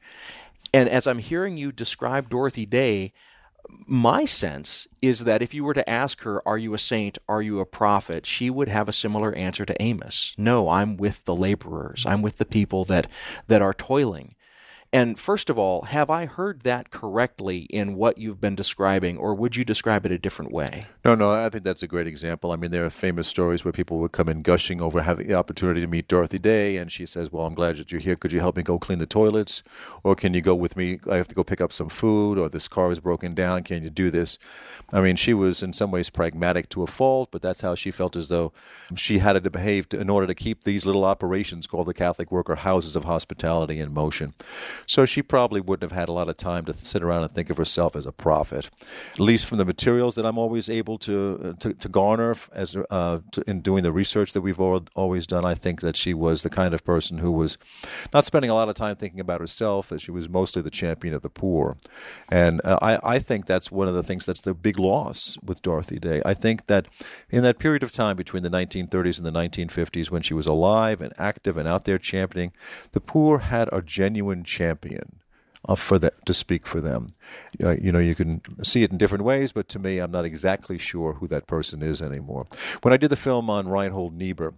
And 0.74 0.90
as 0.90 1.08
I'm 1.08 1.20
hearing 1.20 1.56
you 1.56 1.72
describe 1.72 2.30
Dorothy 2.30 2.66
Day, 2.66 3.14
my 3.88 4.26
sense 4.26 4.88
is 5.02 5.24
that 5.24 5.42
if 5.42 5.54
you 5.54 5.64
were 5.64 5.74
to 5.74 5.90
ask 5.90 6.22
her, 6.22 6.46
Are 6.46 6.58
you 6.58 6.74
a 6.74 6.80
saint? 6.80 7.18
Are 7.30 7.42
you 7.42 7.62
a 7.62 7.66
prophet? 7.66 8.26
she 8.26 8.50
would 8.50 8.68
have 8.68 8.90
a 8.90 8.94
similar 8.94 9.34
answer 9.36 9.66
to 9.66 9.82
Amos. 9.82 10.36
No, 10.38 10.68
I'm 10.68 10.98
with 10.98 11.24
the 11.24 11.36
laborers. 11.36 12.06
I'm 12.06 12.22
with 12.22 12.38
the 12.38 12.46
people 12.46 12.84
that, 12.86 13.08
that 13.48 13.62
are 13.62 13.74
toiling. 13.74 14.36
And 14.94 15.20
first 15.20 15.50
of 15.50 15.58
all, 15.58 15.82
have 15.86 16.12
I 16.12 16.28
heard 16.28 16.62
that 16.62 16.92
correctly 16.92 17.62
in 17.72 17.96
what 17.96 18.20
you've 18.20 18.40
been 18.40 18.54
describing, 18.54 19.18
or 19.18 19.34
would 19.34 19.56
you 19.56 19.66
describe 19.66 20.06
it 20.06 20.12
a 20.12 20.20
different 20.20 20.52
way? 20.52 20.86
No, 21.04 21.16
no, 21.16 21.32
I 21.32 21.50
think 21.50 21.64
that's 21.64 21.82
a 21.82 21.88
great 21.88 22.06
example. 22.06 22.52
I 22.52 22.58
mean, 22.58 22.70
there 22.70 22.86
are 22.86 22.92
famous 22.92 23.28
stories 23.28 23.66
where 23.66 23.72
people 23.72 23.98
would 23.98 24.12
come 24.12 24.30
in 24.30 24.44
gushing 24.44 24.82
over 24.82 25.02
having 25.02 25.26
the 25.26 25.34
opportunity 25.34 25.82
to 25.82 25.88
meet 25.88 26.08
Dorothy 26.08 26.38
Day, 26.38 26.78
and 26.78 26.92
she 26.92 27.08
says, 27.08 27.32
Well, 27.32 27.48
I'm 27.48 27.56
glad 27.56 27.78
that 27.78 27.92
you're 27.92 28.02
here. 28.02 28.16
Could 28.16 28.32
you 28.32 28.40
help 28.40 28.56
me 28.56 28.62
go 28.62 28.78
clean 28.78 29.00
the 29.00 29.08
toilets? 29.08 29.64
Or 30.04 30.16
can 30.16 30.36
you 30.36 30.42
go 30.42 30.54
with 30.54 30.78
me? 30.78 31.00
I 31.10 31.16
have 31.16 31.28
to 31.30 31.36
go 31.36 31.44
pick 31.44 31.60
up 31.60 31.74
some 31.74 31.90
food, 31.90 32.38
or 32.38 32.48
this 32.48 32.68
car 32.68 32.92
is 32.92 33.00
broken 33.00 33.34
down. 33.34 33.64
Can 33.64 33.82
you 33.82 33.90
do 33.90 34.12
this? 34.12 34.38
I 34.92 35.02
mean, 35.02 35.16
she 35.16 35.34
was 35.34 35.64
in 35.64 35.74
some 35.74 35.90
ways 35.90 36.12
pragmatic 36.12 36.70
to 36.70 36.84
a 36.84 36.88
fault, 36.88 37.30
but 37.32 37.42
that's 37.42 37.62
how 37.62 37.74
she 37.74 37.90
felt 37.90 38.16
as 38.16 38.30
though 38.30 38.54
she 38.96 39.18
had 39.18 39.44
to 39.44 39.50
behave 39.50 39.88
in 39.92 40.12
order 40.12 40.28
to 40.28 40.36
keep 40.36 40.66
these 40.66 40.86
little 40.86 41.04
operations 41.04 41.66
called 41.66 41.88
the 41.88 41.96
Catholic 41.96 42.32
Worker 42.32 42.58
Houses 42.58 42.96
of 42.96 43.06
Hospitality 43.06 43.80
in 43.80 43.92
motion. 43.92 44.36
So 44.88 45.06
she 45.06 45.22
probably 45.22 45.62
wouldn't 45.62 45.90
have 45.90 45.98
had 45.98 46.10
a 46.10 46.12
lot 46.12 46.30
of 46.30 46.38
time 46.38 46.66
to 46.66 46.74
sit 46.74 47.04
around 47.04 47.24
and 47.24 47.32
think 47.32 47.50
of 47.50 47.58
herself 47.58 47.96
as 47.96 48.06
a 48.06 48.12
prophet. 48.12 48.70
At 49.14 49.20
least 49.20 49.46
from 49.46 49.58
the 49.58 49.66
materials 49.66 50.16
that 50.16 50.26
I'm 50.26 50.38
always 50.38 50.70
able 50.70 50.98
to 51.00 51.40
uh, 51.44 51.54
to, 51.60 51.74
to 51.74 51.90
garner 51.90 52.36
as 52.52 52.76
uh, 52.90 53.20
to, 53.32 53.44
in 53.48 53.62
doing 53.62 53.84
the 53.84 53.92
research 53.92 54.34
that 54.34 54.42
we've 54.42 54.60
all, 54.60 54.84
always 54.96 55.28
done, 55.28 55.46
I 55.46 55.54
think 55.54 55.82
that 55.82 55.96
she 55.96 56.14
was 56.14 56.44
the 56.44 56.50
kind 56.50 56.74
of 56.74 56.84
person 56.84 57.20
who 57.20 57.32
was 57.32 57.58
not 58.14 58.26
spending 58.26 58.50
a 58.50 58.54
lot 58.54 58.70
of 58.70 58.76
time 58.76 58.96
thinking 58.96 59.20
about 59.20 59.42
herself. 59.42 59.90
That 59.90 60.02
she 60.02 60.12
was 60.12 60.30
mostly 60.30 60.62
the 60.62 60.72
champion 60.72 61.14
of 61.14 61.22
the 61.22 61.30
poor, 61.30 61.76
and 62.30 62.62
uh, 62.64 62.80
I 62.82 63.16
I 63.16 63.20
think 63.20 63.46
that's 63.46 63.72
one 63.72 63.88
of 63.88 63.94
the 63.94 64.04
things 64.04 64.26
that's 64.26 64.42
the 64.42 64.54
big 64.54 64.80
loss 64.80 65.38
with 65.44 65.62
Dorothy 65.62 66.00
Day. 66.00 66.22
I 66.26 66.34
think 66.34 66.68
that 66.68 66.88
in 67.30 67.44
that 67.44 67.60
period 67.60 67.84
of 67.84 67.92
time 67.92 68.16
between 68.16 68.44
the 68.44 68.50
1930s 68.50 69.18
and 69.18 69.26
the 69.26 69.32
1950s, 69.32 70.10
when 70.10 70.22
she 70.22 70.34
was 70.34 70.48
alive 70.48 71.02
and 71.02 71.14
active 71.18 71.58
and 71.58 71.68
out 71.68 71.86
there 71.86 71.98
championing, 71.98 72.52
the 72.92 73.02
poor 73.02 73.40
had 73.40 73.70
a 73.72 73.82
genuine 73.82 74.44
champion. 74.44 74.73
Uh, 75.66 75.76
for 75.76 75.98
that 75.98 76.26
to 76.26 76.34
speak 76.34 76.68
for 76.68 76.82
them, 76.82 77.08
uh, 77.64 77.78
you 77.82 77.90
know, 77.90 78.00
you 78.00 78.16
can 78.16 78.42
see 78.64 78.84
it 78.84 78.92
in 78.92 78.98
different 78.98 79.24
ways, 79.24 79.54
but 79.54 79.70
to 79.70 79.80
me, 79.80 80.00
I'm 80.00 80.12
not 80.12 80.26
exactly 80.26 80.78
sure 80.78 81.14
who 81.14 81.28
that 81.28 81.48
person 81.48 81.82
is 81.82 82.02
anymore. 82.02 82.48
When 82.82 82.94
I 82.94 82.98
did 82.98 83.10
the 83.10 83.16
film 83.16 83.50
on 83.50 83.70
Reinhold 83.70 84.14
Niebuhr, 84.14 84.56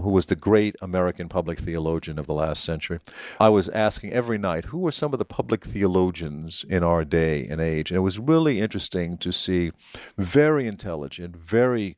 who 0.00 0.10
was 0.10 0.26
the 0.26 0.36
great 0.36 0.76
American 0.80 1.28
public 1.28 1.58
theologian 1.58 2.18
of 2.18 2.26
the 2.26 2.34
last 2.34 2.64
century, 2.64 3.00
I 3.40 3.48
was 3.48 3.68
asking 3.68 4.12
every 4.12 4.38
night 4.38 4.66
who 4.66 4.78
were 4.78 4.92
some 4.92 5.12
of 5.12 5.18
the 5.18 5.24
public 5.24 5.64
theologians 5.64 6.64
in 6.68 6.84
our 6.84 7.04
day 7.04 7.46
and 7.46 7.60
age. 7.60 7.90
And 7.90 7.98
it 7.98 8.02
was 8.02 8.18
really 8.18 8.60
interesting 8.60 9.16
to 9.18 9.32
see 9.32 9.72
very 10.16 10.66
intelligent, 10.66 11.36
very 11.36 11.96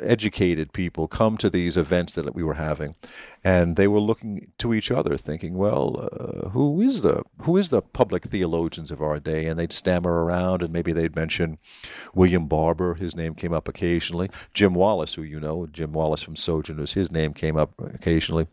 educated 0.00 0.72
people 0.72 1.06
come 1.06 1.36
to 1.36 1.50
these 1.50 1.76
events 1.76 2.14
that 2.14 2.34
we 2.34 2.42
were 2.42 2.54
having, 2.54 2.94
and 3.44 3.76
they 3.76 3.86
were 3.86 4.00
looking 4.00 4.50
to 4.58 4.74
each 4.74 4.90
other, 4.90 5.16
thinking, 5.16 5.56
"Well, 5.56 6.08
uh, 6.10 6.48
who 6.50 6.80
is 6.80 7.02
the 7.02 7.22
who 7.42 7.56
is 7.56 7.70
the 7.70 7.82
public 7.82 8.24
theologians 8.24 8.90
of 8.90 9.02
our 9.02 9.18
day?" 9.20 9.46
And 9.46 9.58
they'd 9.58 9.72
stammer 9.72 10.24
around, 10.24 10.62
and 10.62 10.72
maybe 10.72 10.92
they'd 10.92 11.14
mention 11.14 11.58
William 12.14 12.46
Barber. 12.46 12.94
His 12.94 13.14
name 13.14 13.34
came 13.34 13.52
up 13.52 13.68
occasionally. 13.68 14.30
Jim 14.54 14.74
Wallis 14.74 15.14
who 15.14 15.22
you 15.22 15.40
know, 15.40 15.66
Jim 15.66 15.92
Wallis 15.92 16.22
from 16.22 16.36
Sojourners, 16.36 16.94
his 16.94 17.12
name 17.12 17.34
came 17.34 17.56
up 17.56 17.72
occasionally. 17.78 18.46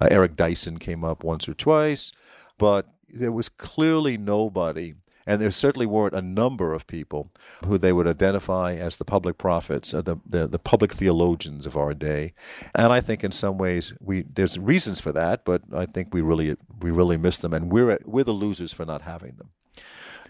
Uh, 0.00 0.08
Eric 0.10 0.36
Dyson 0.36 0.78
came 0.78 1.04
up 1.04 1.24
once 1.24 1.48
or 1.48 1.54
twice, 1.54 2.12
but 2.58 2.86
there 3.08 3.32
was 3.32 3.48
clearly 3.48 4.16
nobody 4.16 4.94
and 5.26 5.40
there 5.40 5.50
certainly 5.50 5.86
weren't 5.86 6.14
a 6.14 6.22
number 6.22 6.72
of 6.72 6.86
people 6.86 7.30
who 7.66 7.78
they 7.78 7.92
would 7.92 8.06
identify 8.06 8.74
as 8.74 8.98
the 8.98 9.04
public 9.04 9.38
prophets, 9.38 9.92
uh, 9.92 10.02
the, 10.02 10.16
the, 10.26 10.46
the 10.46 10.58
public 10.58 10.92
theologians 10.92 11.66
of 11.66 11.76
our 11.76 11.94
day. 11.94 12.32
And 12.74 12.92
I 12.92 13.00
think 13.00 13.22
in 13.24 13.32
some 13.32 13.58
ways 13.58 13.92
we 14.00 14.22
there's 14.22 14.58
reasons 14.58 15.00
for 15.00 15.12
that, 15.12 15.44
but 15.44 15.62
I 15.72 15.86
think 15.86 16.12
we 16.12 16.20
really 16.20 16.56
we 16.80 16.90
really 16.90 17.16
miss 17.16 17.38
them, 17.38 17.52
and 17.52 17.70
we're 17.70 17.98
we're 18.04 18.24
the 18.24 18.32
losers 18.32 18.72
for 18.72 18.84
not 18.84 19.02
having 19.02 19.36
them. 19.36 19.50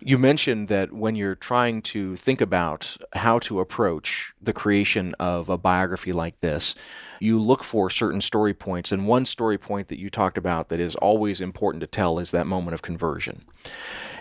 You 0.02 0.16
mentioned 0.16 0.68
that 0.68 0.92
when 0.92 1.14
you're 1.14 1.34
trying 1.34 1.82
to 1.82 2.16
think 2.16 2.40
about 2.40 2.96
how 3.14 3.38
to 3.40 3.60
approach 3.60 4.32
the 4.40 4.54
creation 4.54 5.14
of 5.20 5.50
a 5.50 5.58
biography 5.58 6.14
like 6.14 6.40
this, 6.40 6.74
you 7.20 7.38
look 7.38 7.62
for 7.62 7.90
certain 7.90 8.22
story 8.22 8.54
points. 8.54 8.92
And 8.92 9.06
one 9.06 9.26
story 9.26 9.58
point 9.58 9.88
that 9.88 9.98
you 9.98 10.08
talked 10.08 10.38
about 10.38 10.68
that 10.68 10.80
is 10.80 10.96
always 10.96 11.40
important 11.42 11.82
to 11.82 11.86
tell 11.86 12.18
is 12.18 12.30
that 12.30 12.46
moment 12.46 12.72
of 12.72 12.80
conversion. 12.80 13.44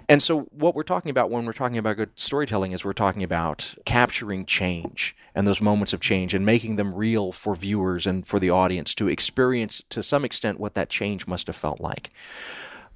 And 0.09 0.23
so, 0.23 0.41
what 0.45 0.73
we're 0.73 0.81
talking 0.81 1.11
about 1.11 1.29
when 1.29 1.45
we're 1.45 1.53
talking 1.53 1.77
about 1.77 1.97
good 1.97 2.09
storytelling 2.15 2.71
is 2.71 2.83
we're 2.83 2.93
talking 2.93 3.21
about 3.21 3.75
capturing 3.85 4.43
change 4.43 5.15
and 5.35 5.47
those 5.47 5.61
moments 5.61 5.93
of 5.93 5.99
change 5.99 6.33
and 6.33 6.43
making 6.43 6.77
them 6.77 6.95
real 6.95 7.31
for 7.31 7.53
viewers 7.53 8.07
and 8.07 8.25
for 8.25 8.39
the 8.39 8.49
audience 8.49 8.95
to 8.95 9.07
experience 9.07 9.83
to 9.89 10.01
some 10.01 10.25
extent 10.25 10.59
what 10.59 10.73
that 10.73 10.89
change 10.89 11.27
must 11.27 11.45
have 11.45 11.55
felt 11.55 11.79
like. 11.79 12.09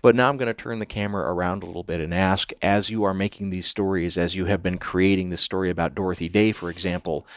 But 0.01 0.15
now 0.15 0.27
I'm 0.27 0.37
going 0.37 0.47
to 0.47 0.55
turn 0.55 0.79
the 0.79 0.87
camera 0.87 1.31
around 1.31 1.61
a 1.61 1.67
little 1.67 1.83
bit 1.83 2.01
and 2.01 2.15
ask 2.15 2.51
as 2.63 2.89
you 2.89 3.03
are 3.03 3.13
making 3.13 3.51
these 3.51 3.67
stories, 3.67 4.17
as 4.17 4.35
you 4.35 4.45
have 4.45 4.63
been 4.63 4.79
creating 4.79 5.29
this 5.29 5.39
story 5.39 5.69
about 5.69 5.93
Dorothy 5.93 6.29
Day, 6.29 6.51
for 6.51 6.71
example, 6.71 7.27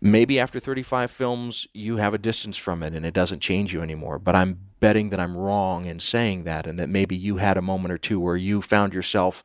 maybe 0.00 0.40
after 0.40 0.58
35 0.58 1.10
films 1.10 1.66
you 1.72 1.96
have 1.96 2.14
a 2.14 2.18
distance 2.18 2.56
from 2.56 2.82
it 2.82 2.94
and 2.94 3.06
it 3.06 3.14
doesn't 3.14 3.40
change 3.40 3.72
you 3.72 3.80
anymore 3.80 4.18
but 4.18 4.36
i'm 4.36 4.67
betting 4.80 5.10
that 5.10 5.20
i'm 5.20 5.36
wrong 5.36 5.84
in 5.84 6.00
saying 6.00 6.44
that 6.44 6.66
and 6.66 6.78
that 6.78 6.88
maybe 6.88 7.16
you 7.16 7.36
had 7.36 7.56
a 7.56 7.62
moment 7.62 7.92
or 7.92 7.98
two 7.98 8.20
where 8.20 8.36
you 8.36 8.60
found 8.62 8.92
yourself 8.92 9.42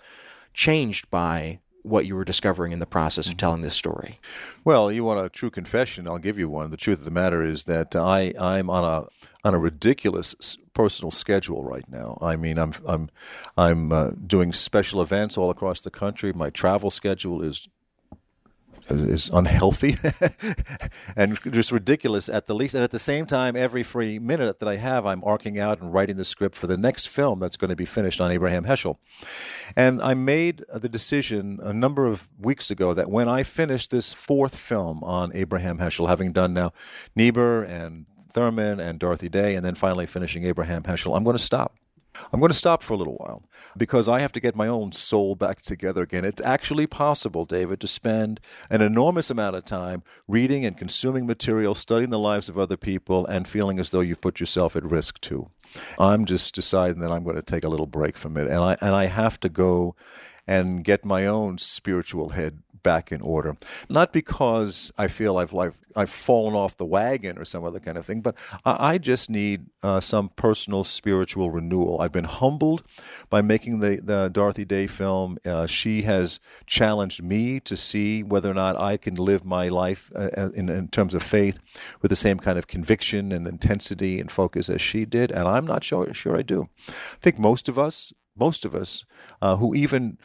changed 0.53 1.09
by 1.09 1.59
what 1.81 2.05
you 2.05 2.15
were 2.15 2.23
discovering 2.23 2.71
in 2.71 2.79
the 2.79 2.85
process 2.85 3.25
of 3.25 3.31
mm-hmm. 3.31 3.39
telling 3.39 3.61
this 3.61 3.75
story 3.75 4.19
well 4.63 4.91
you 4.91 5.03
want 5.03 5.23
a 5.23 5.29
true 5.29 5.49
confession 5.49 6.07
i'll 6.07 6.17
give 6.17 6.37
you 6.37 6.47
one 6.47 6.71
the 6.71 6.77
truth 6.77 6.99
of 6.99 7.05
the 7.05 7.11
matter 7.11 7.43
is 7.43 7.65
that 7.65 7.95
i 7.95 8.33
i'm 8.39 8.69
on 8.69 8.83
a 8.83 9.07
on 9.43 9.53
a 9.53 9.59
ridiculous 9.59 10.57
personal 10.73 11.11
schedule 11.11 11.63
right 11.63 11.87
now. 11.89 12.17
I 12.21 12.35
mean, 12.35 12.57
I'm 12.57 12.73
I'm 12.85 13.09
I'm 13.57 13.91
uh, 13.91 14.11
doing 14.25 14.53
special 14.53 15.01
events 15.01 15.37
all 15.37 15.49
across 15.49 15.81
the 15.81 15.91
country. 15.91 16.33
My 16.33 16.49
travel 16.49 16.89
schedule 16.89 17.41
is 17.41 17.67
is 18.89 19.29
unhealthy 19.29 19.95
and 21.15 21.39
just 21.51 21.71
ridiculous 21.71 22.29
at 22.29 22.47
the 22.47 22.55
least. 22.55 22.75
And 22.75 22.83
at 22.83 22.91
the 22.91 22.99
same 22.99 23.25
time, 23.25 23.55
every 23.55 23.83
free 23.83 24.19
minute 24.19 24.59
that 24.59 24.67
I 24.67 24.77
have, 24.77 25.05
I'm 25.05 25.23
arcing 25.23 25.59
out 25.59 25.81
and 25.81 25.93
writing 25.93 26.17
the 26.17 26.25
script 26.25 26.55
for 26.55 26.67
the 26.67 26.77
next 26.77 27.07
film 27.07 27.39
that's 27.39 27.57
going 27.57 27.69
to 27.69 27.75
be 27.75 27.85
finished 27.85 28.19
on 28.19 28.31
Abraham 28.31 28.65
Heschel. 28.65 28.97
And 29.75 30.01
I 30.01 30.13
made 30.13 30.63
the 30.73 30.89
decision 30.89 31.59
a 31.61 31.73
number 31.73 32.05
of 32.05 32.27
weeks 32.39 32.69
ago 32.69 32.93
that 32.93 33.09
when 33.09 33.27
I 33.27 33.43
finish 33.43 33.87
this 33.87 34.13
fourth 34.13 34.55
film 34.55 35.03
on 35.03 35.31
Abraham 35.33 35.77
Heschel, 35.79 36.07
having 36.09 36.31
done 36.31 36.53
now 36.53 36.73
Niebuhr 37.15 37.63
and 37.63 38.05
Thurman 38.31 38.79
and 38.79 38.99
Dorothy 38.99 39.29
Day, 39.29 39.55
and 39.55 39.65
then 39.65 39.75
finally 39.75 40.05
finishing 40.05 40.43
Abraham 40.45 40.83
Heschel, 40.83 41.15
I'm 41.15 41.23
going 41.23 41.37
to 41.37 41.43
stop. 41.43 41.75
I'm 42.31 42.39
going 42.39 42.51
to 42.51 42.57
stop 42.57 42.83
for 42.83 42.93
a 42.93 42.97
little 42.97 43.15
while 43.15 43.43
because 43.77 44.07
I 44.07 44.19
have 44.19 44.31
to 44.33 44.39
get 44.39 44.55
my 44.55 44.67
own 44.67 44.91
soul 44.91 45.35
back 45.35 45.61
together 45.61 46.03
again. 46.03 46.25
It's 46.25 46.41
actually 46.41 46.87
possible, 46.87 47.45
David, 47.45 47.79
to 47.81 47.87
spend 47.87 48.39
an 48.69 48.81
enormous 48.81 49.29
amount 49.29 49.55
of 49.55 49.65
time 49.65 50.03
reading 50.27 50.65
and 50.65 50.77
consuming 50.77 51.25
material, 51.25 51.75
studying 51.75 52.09
the 52.09 52.19
lives 52.19 52.49
of 52.49 52.57
other 52.57 52.77
people, 52.77 53.25
and 53.25 53.47
feeling 53.47 53.79
as 53.79 53.91
though 53.91 54.01
you've 54.01 54.21
put 54.21 54.39
yourself 54.39 54.75
at 54.75 54.83
risk 54.83 55.19
too. 55.21 55.49
I'm 55.99 56.25
just 56.25 56.53
deciding 56.55 57.01
that 57.01 57.11
I'm 57.11 57.23
going 57.23 57.35
to 57.35 57.41
take 57.41 57.63
a 57.63 57.69
little 57.69 57.87
break 57.87 58.17
from 58.17 58.37
it, 58.37 58.47
and 58.47 58.59
I 58.59 58.77
and 58.81 58.95
I 58.95 59.05
have 59.05 59.39
to 59.41 59.49
go 59.49 59.95
and 60.47 60.83
get 60.83 61.05
my 61.05 61.25
own 61.25 61.57
spiritual 61.57 62.29
head 62.29 62.62
back 62.83 63.11
in 63.11 63.21
order. 63.21 63.55
Not 63.89 64.13
because 64.13 64.91
I 64.97 65.07
feel 65.07 65.37
I've 65.37 65.53
I've, 65.55 65.79
I've 65.95 66.09
fallen 66.09 66.53
off 66.53 66.77
the 66.77 66.85
wagon 66.85 67.37
or 67.37 67.45
some 67.45 67.63
other 67.63 67.79
kind 67.79 67.97
of 67.97 68.05
thing, 68.05 68.21
but 68.21 68.35
I, 68.65 68.93
I 68.93 68.97
just 68.97 69.29
need 69.29 69.67
uh, 69.81 69.99
some 69.99 70.29
personal 70.29 70.83
spiritual 70.83 71.51
renewal. 71.51 72.01
I've 72.01 72.11
been 72.11 72.25
humbled 72.25 72.83
by 73.29 73.41
making 73.41 73.79
the, 73.79 74.01
the 74.03 74.29
Dorothy 74.29 74.65
Day 74.65 74.87
film. 74.87 75.37
Uh, 75.45 75.65
she 75.65 76.03
has 76.03 76.39
challenged 76.65 77.23
me 77.23 77.59
to 77.61 77.75
see 77.77 78.23
whether 78.23 78.49
or 78.49 78.53
not 78.53 78.79
I 78.79 78.97
can 78.97 79.15
live 79.15 79.45
my 79.45 79.67
life 79.69 80.11
uh, 80.15 80.29
uh, 80.37 80.49
in, 80.53 80.69
in 80.69 80.87
terms 80.89 81.13
of 81.13 81.23
faith 81.23 81.59
with 82.01 82.09
the 82.09 82.15
same 82.15 82.39
kind 82.39 82.57
of 82.57 82.67
conviction 82.67 83.31
and 83.31 83.47
intensity 83.47 84.19
and 84.19 84.31
focus 84.31 84.69
as 84.69 84.81
she 84.81 85.05
did, 85.05 85.31
and 85.31 85.47
I'm 85.47 85.65
not 85.65 85.83
sure 85.83 86.13
sure 86.13 86.37
I 86.37 86.41
do. 86.41 86.69
I 86.87 87.21
think 87.21 87.39
most 87.39 87.69
of 87.69 87.79
us 87.79 88.13
most 88.35 88.65
of 88.65 88.73
us 88.75 89.05
uh, 89.41 89.57
who 89.57 89.75
even 89.75 90.17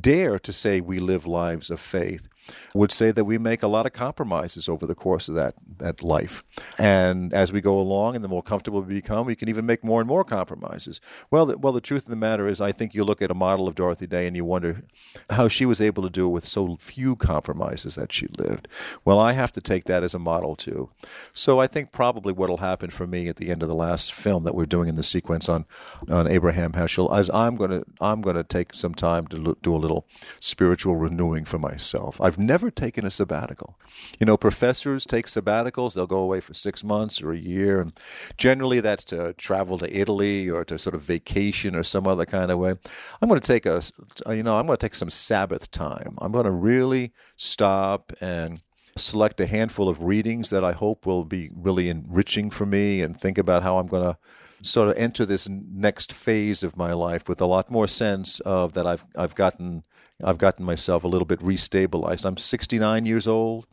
dare 0.00 0.38
to 0.38 0.52
say 0.52 0.80
we 0.80 0.98
live 0.98 1.26
lives 1.26 1.70
of 1.70 1.80
faith 1.80 2.28
would 2.74 2.92
say 2.92 3.10
that 3.10 3.24
we 3.24 3.38
make 3.38 3.62
a 3.62 3.68
lot 3.68 3.86
of 3.86 3.92
compromises 3.92 4.68
over 4.68 4.86
the 4.86 4.94
course 4.94 5.28
of 5.28 5.34
that, 5.34 5.54
that 5.78 6.02
life. 6.02 6.42
And 6.78 7.32
as 7.32 7.52
we 7.52 7.60
go 7.60 7.78
along 7.78 8.14
and 8.14 8.24
the 8.24 8.28
more 8.28 8.42
comfortable 8.42 8.82
we 8.82 8.94
become, 8.94 9.26
we 9.26 9.36
can 9.36 9.48
even 9.48 9.66
make 9.66 9.84
more 9.84 10.00
and 10.00 10.08
more 10.08 10.24
compromises. 10.24 11.00
Well, 11.30 11.46
the, 11.46 11.58
well, 11.58 11.72
the 11.72 11.80
truth 11.80 12.04
of 12.04 12.10
the 12.10 12.16
matter 12.16 12.46
is, 12.46 12.60
I 12.60 12.72
think 12.72 12.94
you 12.94 13.04
look 13.04 13.22
at 13.22 13.30
a 13.30 13.34
model 13.34 13.68
of 13.68 13.74
Dorothy 13.74 14.06
Day 14.06 14.26
and 14.26 14.36
you 14.36 14.44
wonder 14.44 14.82
how 15.30 15.48
she 15.48 15.66
was 15.66 15.80
able 15.80 16.02
to 16.02 16.10
do 16.10 16.26
it 16.26 16.30
with 16.30 16.44
so 16.44 16.76
few 16.80 17.16
compromises 17.16 17.94
that 17.94 18.12
she 18.12 18.26
lived. 18.38 18.68
Well, 19.04 19.18
I 19.18 19.32
have 19.32 19.52
to 19.52 19.60
take 19.60 19.84
that 19.84 20.02
as 20.02 20.14
a 20.14 20.18
model 20.18 20.56
too. 20.56 20.90
So 21.32 21.60
I 21.60 21.66
think 21.66 21.92
probably 21.92 22.32
what 22.32 22.48
will 22.48 22.58
happen 22.58 22.90
for 22.90 23.06
me 23.06 23.28
at 23.28 23.36
the 23.36 23.50
end 23.50 23.62
of 23.62 23.68
the 23.68 23.74
last 23.74 24.12
film 24.12 24.44
that 24.44 24.54
we're 24.54 24.66
doing 24.66 24.88
in 24.88 24.94
the 24.94 25.02
sequence 25.02 25.48
on, 25.48 25.66
on 26.10 26.26
Abraham 26.26 26.72
Heschel 26.72 27.18
is 27.18 27.30
I'm 27.30 27.56
going 27.56 27.70
to 27.70 27.84
I'm 28.00 28.22
going 28.22 28.36
to 28.36 28.44
take 28.44 28.74
some 28.74 28.94
time 28.94 29.26
to 29.28 29.56
do 29.62 29.74
a 29.74 29.76
little 29.76 30.06
spiritual 30.40 30.96
renewing 30.96 31.44
for 31.44 31.58
myself. 31.58 32.20
I've 32.20 32.32
I've 32.32 32.38
taken 32.70 33.04
a 33.04 33.10
sabbatical. 33.10 33.78
You 34.18 34.26
know, 34.26 34.36
professors 34.36 35.04
take 35.06 35.26
sabbaticals, 35.26 35.94
they'll 35.94 36.06
go 36.06 36.18
away 36.18 36.40
for 36.40 36.54
six 36.54 36.84
months 36.84 37.22
or 37.22 37.32
a 37.32 37.38
year. 37.38 37.80
And 37.80 37.92
generally, 38.36 38.80
that's 38.80 39.04
to 39.04 39.32
travel 39.34 39.78
to 39.78 39.96
Italy 39.96 40.48
or 40.48 40.64
to 40.64 40.78
sort 40.78 40.94
of 40.94 41.02
vacation 41.02 41.74
or 41.74 41.82
some 41.82 42.06
other 42.06 42.26
kind 42.26 42.50
of 42.50 42.58
way. 42.58 42.74
I'm 43.20 43.28
going 43.28 43.40
to 43.40 43.46
take 43.46 43.66
a, 43.66 43.82
you 44.28 44.42
know, 44.42 44.58
I'm 44.58 44.66
going 44.66 44.78
to 44.78 44.84
take 44.84 44.94
some 44.94 45.10
Sabbath 45.10 45.70
time. 45.70 46.16
I'm 46.18 46.32
going 46.32 46.44
to 46.44 46.50
really 46.50 47.12
stop 47.36 48.12
and 48.20 48.60
select 48.96 49.40
a 49.40 49.46
handful 49.46 49.88
of 49.88 50.02
readings 50.02 50.50
that 50.50 50.64
I 50.64 50.72
hope 50.72 51.06
will 51.06 51.24
be 51.24 51.50
really 51.54 51.88
enriching 51.88 52.50
for 52.50 52.66
me 52.66 53.00
and 53.00 53.16
think 53.16 53.38
about 53.38 53.62
how 53.62 53.78
I'm 53.78 53.86
going 53.86 54.02
to 54.04 54.18
sort 54.62 54.88
of 54.88 54.96
enter 54.96 55.26
this 55.26 55.48
next 55.48 56.12
phase 56.12 56.62
of 56.62 56.76
my 56.76 56.92
life 56.92 57.28
with 57.28 57.40
a 57.40 57.46
lot 57.46 57.70
more 57.70 57.86
sense 57.86 58.40
of 58.40 58.72
that 58.72 58.86
I've 58.86 59.04
I've 59.16 59.34
gotten 59.34 59.82
I've 60.22 60.38
gotten 60.38 60.64
myself 60.64 61.04
a 61.04 61.08
little 61.08 61.26
bit 61.26 61.40
restabilized. 61.40 62.24
I'm 62.24 62.36
69 62.36 63.06
years 63.06 63.26
old. 63.26 63.66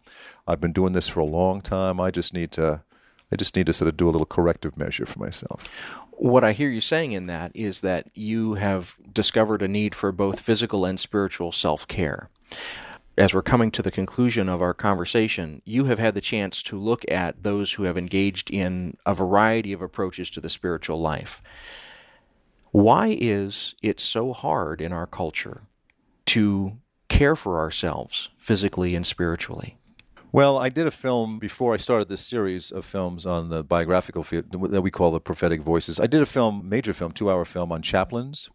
I've 0.48 0.62
been 0.62 0.74
doing 0.74 0.94
this 0.94 1.08
for 1.08 1.20
a 1.20 1.26
long 1.26 1.62
time. 1.62 2.00
I 2.00 2.12
just 2.12 2.34
need 2.34 2.52
to 2.54 2.82
I 3.32 3.36
just 3.36 3.56
need 3.56 3.68
to 3.68 3.74
sort 3.74 3.90
of 3.90 3.96
do 3.98 4.10
a 4.10 4.12
little 4.12 4.26
corrective 4.26 4.76
measure 4.76 5.06
for 5.06 5.20
myself. 5.20 5.68
What 6.12 6.44
I 6.44 6.52
hear 6.52 6.70
you 6.70 6.82
saying 6.82 7.12
in 7.12 7.28
that 7.28 7.52
is 7.56 7.82
that 7.82 8.10
you 8.16 8.56
have 8.56 8.98
discovered 9.14 9.62
a 9.62 9.68
need 9.68 9.94
for 9.94 10.12
both 10.12 10.40
physical 10.40 10.84
and 10.84 11.00
spiritual 11.00 11.52
self-care 11.52 12.30
as 13.20 13.34
we're 13.34 13.42
coming 13.42 13.70
to 13.70 13.82
the 13.82 13.92
conclusion 13.92 14.48
of 14.48 14.62
our 14.62 14.74
conversation, 14.74 15.62
you 15.66 15.86
have 15.86 16.00
had 16.00 16.16
the 16.16 16.22
chance 16.22 16.64
to 16.64 16.80
look 16.80 17.04
at 17.12 17.44
those 17.44 17.74
who 17.74 17.84
have 17.84 17.98
engaged 17.98 18.50
in 18.50 18.96
a 19.06 19.14
variety 19.14 19.74
of 19.74 19.82
approaches 19.82 20.30
to 20.30 20.40
the 20.40 20.50
spiritual 20.50 21.02
life. 21.02 21.42
Why 22.72 23.18
is 23.20 23.76
it 23.84 24.00
so 24.00 24.32
hard 24.32 24.80
in 24.80 24.94
our 24.94 25.06
culture 25.06 25.64
to 26.30 26.78
care 27.08 27.36
for 27.36 27.60
ourselves 27.60 28.30
physically 28.38 28.96
and 28.96 29.06
spiritually? 29.06 29.78
Well, 30.32 30.60
I 30.60 30.70
did 30.70 30.86
a 30.86 30.92
film 30.92 31.40
before 31.40 31.74
I 31.74 31.78
started 31.78 32.08
this 32.08 32.22
series 32.22 32.72
of 32.72 32.86
films 32.86 33.26
on 33.26 33.50
the 33.50 33.64
biographical 33.64 34.24
field 34.24 34.52
that 34.52 34.82
we 34.84 34.92
call 34.92 35.10
the 35.10 35.20
prophetic 35.20 35.62
voices. 35.62 36.00
I 36.00 36.06
did 36.06 36.22
a 36.22 36.28
film, 36.28 36.70
major 36.70 36.94
film, 36.94 37.14
two 37.14 37.32
hour 37.32 37.46
film 37.46 37.72
on 37.72 37.82
chaplains 37.82 38.48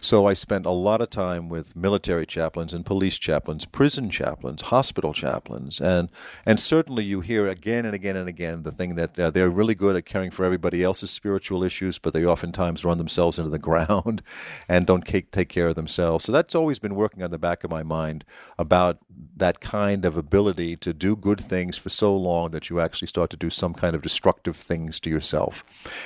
so 0.00 0.26
I 0.26 0.32
spent 0.32 0.66
a 0.66 0.70
lot 0.70 1.00
of 1.00 1.10
time 1.10 1.48
with 1.48 1.76
military 1.76 2.26
chaplains 2.26 2.72
and 2.72 2.84
police 2.84 3.18
chaplains, 3.18 3.64
prison 3.64 4.10
chaplains, 4.10 4.62
hospital 4.62 5.12
chaplains, 5.12 5.80
and 5.80 6.08
and 6.46 6.58
certainly 6.58 7.04
you 7.04 7.20
hear 7.20 7.48
again 7.48 7.84
and 7.84 7.94
again 7.94 8.16
and 8.16 8.28
again 8.28 8.62
the 8.62 8.72
thing 8.72 8.94
that 8.96 9.18
uh, 9.18 9.30
they're 9.30 9.50
really 9.50 9.74
good 9.74 9.96
at 9.96 10.06
caring 10.06 10.30
for 10.30 10.44
everybody 10.44 10.82
else's 10.82 11.10
spiritual 11.10 11.62
issues, 11.62 11.98
but 11.98 12.12
they 12.12 12.24
oftentimes 12.24 12.84
run 12.84 12.98
themselves 12.98 13.38
into 13.38 13.50
the 13.50 13.58
ground 13.72 14.22
and 14.68 14.86
don't 14.86 15.06
take, 15.06 15.30
take 15.30 15.48
care 15.48 15.68
of 15.68 15.76
themselves. 15.76 16.24
So 16.24 16.32
that's 16.32 16.54
always 16.54 16.78
been 16.78 16.94
working 16.94 17.22
on 17.22 17.30
the 17.30 17.38
back 17.38 17.64
of 17.64 17.70
my 17.70 17.82
mind 17.82 18.24
about 18.58 18.98
that 19.36 19.60
kind 19.60 20.04
of 20.04 20.16
ability 20.16 20.76
to 20.76 20.92
do 20.92 21.16
good 21.16 21.40
things 21.40 21.76
for 21.76 21.88
so 21.88 22.16
long 22.16 22.50
that 22.50 22.70
you 22.70 22.80
actually 22.80 23.08
start 23.08 23.30
to 23.30 23.36
do 23.36 23.50
some 23.50 23.74
kind 23.74 23.94
of 23.94 24.02
destructive 24.02 24.56
things 24.56 25.00
to 25.00 25.10
yourself. 25.10 25.64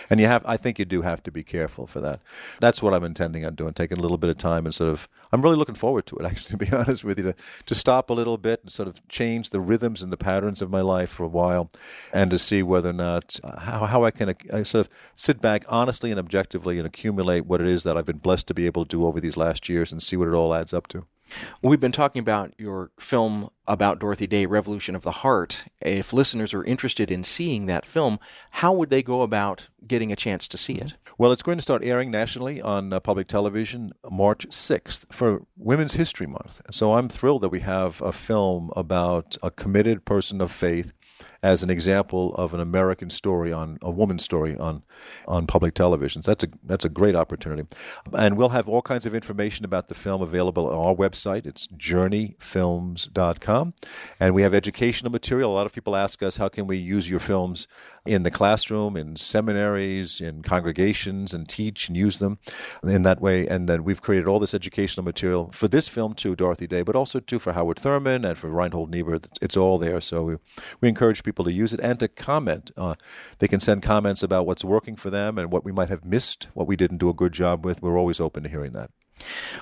And 0.09 0.21
you 0.21 0.27
have 0.27 0.45
I 0.47 0.57
think 0.57 0.79
you 0.79 0.85
do 0.85 1.03
have 1.03 1.23
to 1.25 1.31
be 1.31 1.43
careful 1.43 1.87
for 1.87 2.01
that. 2.01 2.21
That's 2.61 2.83
what 2.83 2.95
I'm 2.95 3.05
intending 3.05 3.45
on 3.45 3.55
doing, 3.55 3.75
taking 3.75 3.99
a 3.99 4.01
little 4.01 4.19
bit 4.19 4.31
of 4.31 4.39
time 4.39 4.65
and 4.65 4.75
sort 4.75 4.91
of 4.91 5.09
I'm 5.33 5.43
really 5.43 5.57
looking 5.57 5.75
forward 5.75 6.07
to 6.07 6.17
it 6.17 6.25
actually 6.31 6.59
to 6.59 6.65
be 6.65 6.77
honest 6.77 7.05
with 7.05 7.19
you 7.19 7.25
to 7.25 7.35
to 7.67 7.75
stop 7.75 8.11
a 8.11 8.15
little 8.15 8.39
bit 8.39 8.61
and 8.63 8.71
sort 8.71 8.89
of 8.89 9.07
change 9.09 9.51
the 9.51 9.61
rhythms 9.61 10.03
and 10.03 10.13
the 10.13 10.17
patterns 10.17 10.63
of 10.63 10.71
my 10.71 10.81
life 10.81 11.11
for 11.11 11.25
a 11.25 11.29
while 11.29 11.71
and 12.13 12.31
to 12.31 12.39
see 12.39 12.63
whether 12.63 12.91
or 12.91 12.95
not 12.95 13.39
how, 13.59 13.87
how 13.87 14.05
I 14.05 14.11
can 14.11 14.35
uh, 14.53 14.65
sort 14.65 14.87
of 14.87 14.93
sit 15.15 15.41
back 15.41 15.65
honestly 15.69 16.11
and 16.11 16.19
objectively 16.19 16.79
and 16.79 16.87
accumulate 16.87 17.47
what 17.47 17.61
it 17.61 17.67
is 17.67 17.83
that 17.83 17.97
I've 17.97 18.07
been 18.07 18.19
blessed 18.19 18.47
to 18.49 18.55
be 18.55 18.67
able 18.67 18.85
to 18.85 18.89
do 18.89 19.07
over 19.07 19.21
these 19.21 19.37
last 19.37 19.69
years 19.69 19.93
and 19.93 20.03
see 20.03 20.17
what 20.17 20.29
it 20.29 20.35
all 20.35 20.55
adds 20.55 20.73
up 20.73 20.87
to. 20.89 21.07
We've 21.63 21.81
been 21.81 21.93
talking 21.93 22.21
about 22.21 22.55
your 22.59 22.91
film 22.99 23.51
about 23.67 23.99
Dorothy 23.99 24.27
Day, 24.27 24.47
Revolution 24.47 24.95
of 24.95 25.03
the 25.03 25.11
Heart. 25.11 25.67
If 25.81 26.13
listeners 26.13 26.55
are 26.55 26.65
interested 26.65 27.11
in 27.11 27.25
seeing 27.25 27.67
that 27.67 27.85
film, 27.87 28.19
how 28.53 28.73
would 28.73 28.91
they 28.91 29.03
go 29.03 29.23
about 29.23 29.69
getting 29.87 30.13
a 30.13 30.17
chance 30.17 30.47
to 30.49 30.57
see 30.57 30.75
it? 30.75 30.95
Well, 31.19 31.33
it's 31.33 31.43
going 31.43 31.59
to 31.59 31.63
start 31.63 31.83
airing 31.85 32.11
nationally 32.11 32.61
on 32.61 32.93
uh, 32.93 33.01
public 33.01 33.27
television 33.27 33.91
March 34.11 34.47
6th 34.49 35.13
for 35.13 35.43
Women's 35.57 35.95
History 35.95 36.27
Month. 36.27 36.61
So 36.71 36.95
I'm 36.95 37.09
thrilled 37.09 37.43
that 37.43 37.49
we 37.49 37.61
have 37.61 38.01
a 38.01 38.13
film 38.13 38.71
about 38.77 39.37
a 39.43 39.51
committed 39.51 40.05
person 40.05 40.41
of 40.41 40.53
faith 40.53 40.93
as 41.43 41.63
an 41.63 41.71
example 41.71 42.35
of 42.35 42.53
an 42.55 42.61
American 42.61 43.11
story 43.11 43.53
on 43.53 43.79
a 43.83 43.91
woman's 43.91 44.25
story 44.25 44.57
on 44.57 44.83
on 45.27 45.47
public 45.47 45.75
television. 45.75 46.23
So 46.23 46.31
that's 46.33 46.45
a 46.45 46.49
that's 46.65 46.85
a 46.85 46.89
great 46.89 47.15
opportunity, 47.15 47.69
and 48.17 48.37
we'll 48.37 48.51
have 48.51 48.69
all 48.69 48.83
kinds 48.83 49.07
of 49.07 49.15
information 49.15 49.65
about 49.65 49.89
the 49.89 49.95
film 49.95 50.23
available 50.23 50.67
on 50.67 50.75
our 50.75 50.95
website. 50.95 51.47
It's 51.47 51.67
journeyfilms.com, 51.69 53.75
and 54.21 54.35
we 54.35 54.43
have 54.43 54.55
educational 54.55 55.13
material. 55.13 55.53
A 55.53 55.55
lot 55.55 55.67
of 55.67 55.73
people 55.73 55.97
ask 55.97 56.23
us 56.23 56.37
how 56.37 56.49
can 56.49 56.67
we 56.67 56.77
use 56.77 57.11
your 57.11 57.21
films 57.21 57.67
in 58.07 58.23
the 58.23 58.31
classroom, 58.31 58.97
in 58.97 59.17
seminaries, 59.17 60.21
in 60.21 60.43
congregations, 60.43 61.35
and 61.35 61.49
teach 61.49 61.89
and 61.89 61.97
use 61.97 62.19
them 62.19 62.39
in 62.83 63.03
that 63.03 63.21
way. 63.21 63.47
And 63.47 63.69
then 63.69 63.85
we've 63.85 64.03
created 64.03 64.27
all 64.27 64.39
this 64.39 64.55
educational 64.55 65.05
material 65.05 65.51
for 65.51 65.69
this 65.69 65.89
film 65.89 66.15
too, 66.15 66.37
Dorothy 66.37 66.67
Day, 66.67 66.83
but 66.83 66.97
also 66.97 67.21
too 67.21 67.39
for 67.39 67.53
Howard 67.53 67.79
Thurman 67.79 68.25
and 68.25 68.39
for 68.39 68.49
Reinhold 68.49 68.91
Niebuhr. 68.91 69.21
It's 69.41 69.57
all 69.57 69.79
there. 69.79 70.01
So 70.01 70.23
we, 70.23 70.37
we 70.81 70.89
encourage 70.89 71.23
people 71.23 71.45
to 71.45 71.53
use 71.53 71.73
it 71.73 71.81
and 71.81 71.99
to 72.01 72.09
comment. 72.09 72.71
Uh, 72.77 72.95
they 73.39 73.49
can 73.49 73.61
send 73.61 73.83
comments 73.83 74.23
about 74.23 74.47
what's 74.47 74.65
working 74.65 74.97
for 74.97 75.11
them 75.11 75.39
and 75.39 75.51
what 75.51 75.65
we 75.65 75.73
might 75.73 75.89
have 75.89 76.05
missed, 76.05 76.49
what 76.55 76.67
we 76.67 76.77
didn't 76.77 76.99
do 76.99 77.09
a 77.09 77.15
good 77.15 77.33
job 77.33 77.65
with. 77.65 77.83
We're 77.83 77.99
always 77.99 78.21
open 78.21 78.43
to 78.45 78.49
hearing 78.49 78.73
that. 78.73 78.91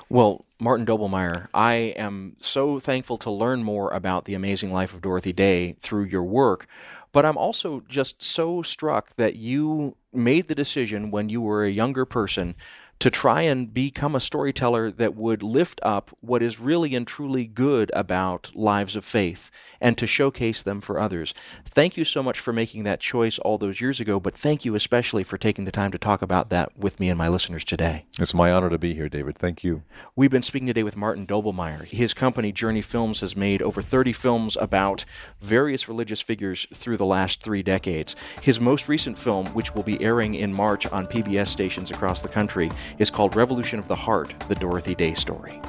Well, 0.08 0.44
Martin 0.60 0.86
Doblmeier, 0.86 1.48
I 1.54 1.74
am 1.96 2.34
so 2.38 2.78
thankful 2.80 3.18
to 3.18 3.30
learn 3.30 3.62
more 3.62 3.90
about 3.90 4.24
the 4.24 4.34
amazing 4.34 4.72
life 4.72 4.92
of 4.92 5.00
Dorothy 5.00 5.32
Day 5.32 5.76
through 5.80 6.04
your 6.04 6.24
work. 6.24 6.66
But 7.14 7.24
I'm 7.24 7.38
also 7.38 7.84
just 7.88 8.24
so 8.24 8.60
struck 8.62 9.14
that 9.16 9.36
you 9.36 9.96
made 10.12 10.48
the 10.48 10.54
decision 10.54 11.12
when 11.12 11.28
you 11.28 11.40
were 11.40 11.64
a 11.64 11.70
younger 11.70 12.04
person 12.04 12.56
to 13.00 13.10
try 13.10 13.42
and 13.42 13.72
become 13.72 14.14
a 14.14 14.20
storyteller 14.20 14.90
that 14.90 15.14
would 15.14 15.42
lift 15.42 15.80
up 15.82 16.16
what 16.20 16.42
is 16.42 16.58
really 16.58 16.94
and 16.94 17.06
truly 17.06 17.46
good 17.46 17.90
about 17.94 18.50
lives 18.54 18.96
of 18.96 19.04
faith 19.04 19.50
and 19.80 19.98
to 19.98 20.06
showcase 20.06 20.62
them 20.62 20.80
for 20.80 20.98
others. 20.98 21.34
Thank 21.64 21.96
you 21.96 22.04
so 22.04 22.22
much 22.22 22.40
for 22.40 22.52
making 22.52 22.84
that 22.84 23.00
choice 23.00 23.38
all 23.38 23.58
those 23.58 23.80
years 23.80 24.00
ago, 24.00 24.18
but 24.18 24.34
thank 24.34 24.64
you 24.64 24.74
especially 24.74 25.24
for 25.24 25.36
taking 25.36 25.64
the 25.64 25.70
time 25.70 25.90
to 25.90 25.98
talk 25.98 26.22
about 26.22 26.50
that 26.50 26.78
with 26.78 26.98
me 26.98 27.08
and 27.08 27.18
my 27.18 27.28
listeners 27.28 27.64
today. 27.64 28.06
It's 28.18 28.32
my 28.32 28.50
honor 28.50 28.70
to 28.70 28.78
be 28.78 28.94
here, 28.94 29.08
David. 29.08 29.36
Thank 29.36 29.62
you. 29.62 29.82
We've 30.16 30.30
been 30.30 30.42
speaking 30.42 30.68
today 30.68 30.82
with 30.82 30.96
Martin 30.96 31.26
Doblmeier. 31.26 31.88
His 31.88 32.14
company, 32.14 32.52
Journey 32.52 32.82
Films, 32.82 33.20
has 33.20 33.36
made 33.36 33.60
over 33.60 33.82
30 33.82 34.12
films 34.12 34.56
about 34.56 35.04
various 35.40 35.88
religious 35.88 36.22
figures 36.22 36.66
through 36.72 36.96
the 36.96 37.04
last 37.04 37.42
three 37.42 37.62
decades. 37.62 38.16
His 38.40 38.60
most 38.60 38.88
recent 38.88 39.18
film, 39.18 39.46
which 39.48 39.74
will 39.74 39.82
be 39.82 40.02
airing 40.02 40.34
in 40.34 40.56
March 40.56 40.86
on 40.86 41.06
PBS 41.06 41.48
stations 41.48 41.90
across 41.90 42.22
the 42.22 42.28
country, 42.28 42.70
is 42.98 43.10
called 43.10 43.36
Revolution 43.36 43.78
of 43.78 43.88
the 43.88 43.96
Heart 43.96 44.34
The 44.48 44.54
Dorothy 44.54 44.94
Day 44.94 45.14
Story. 45.14 45.60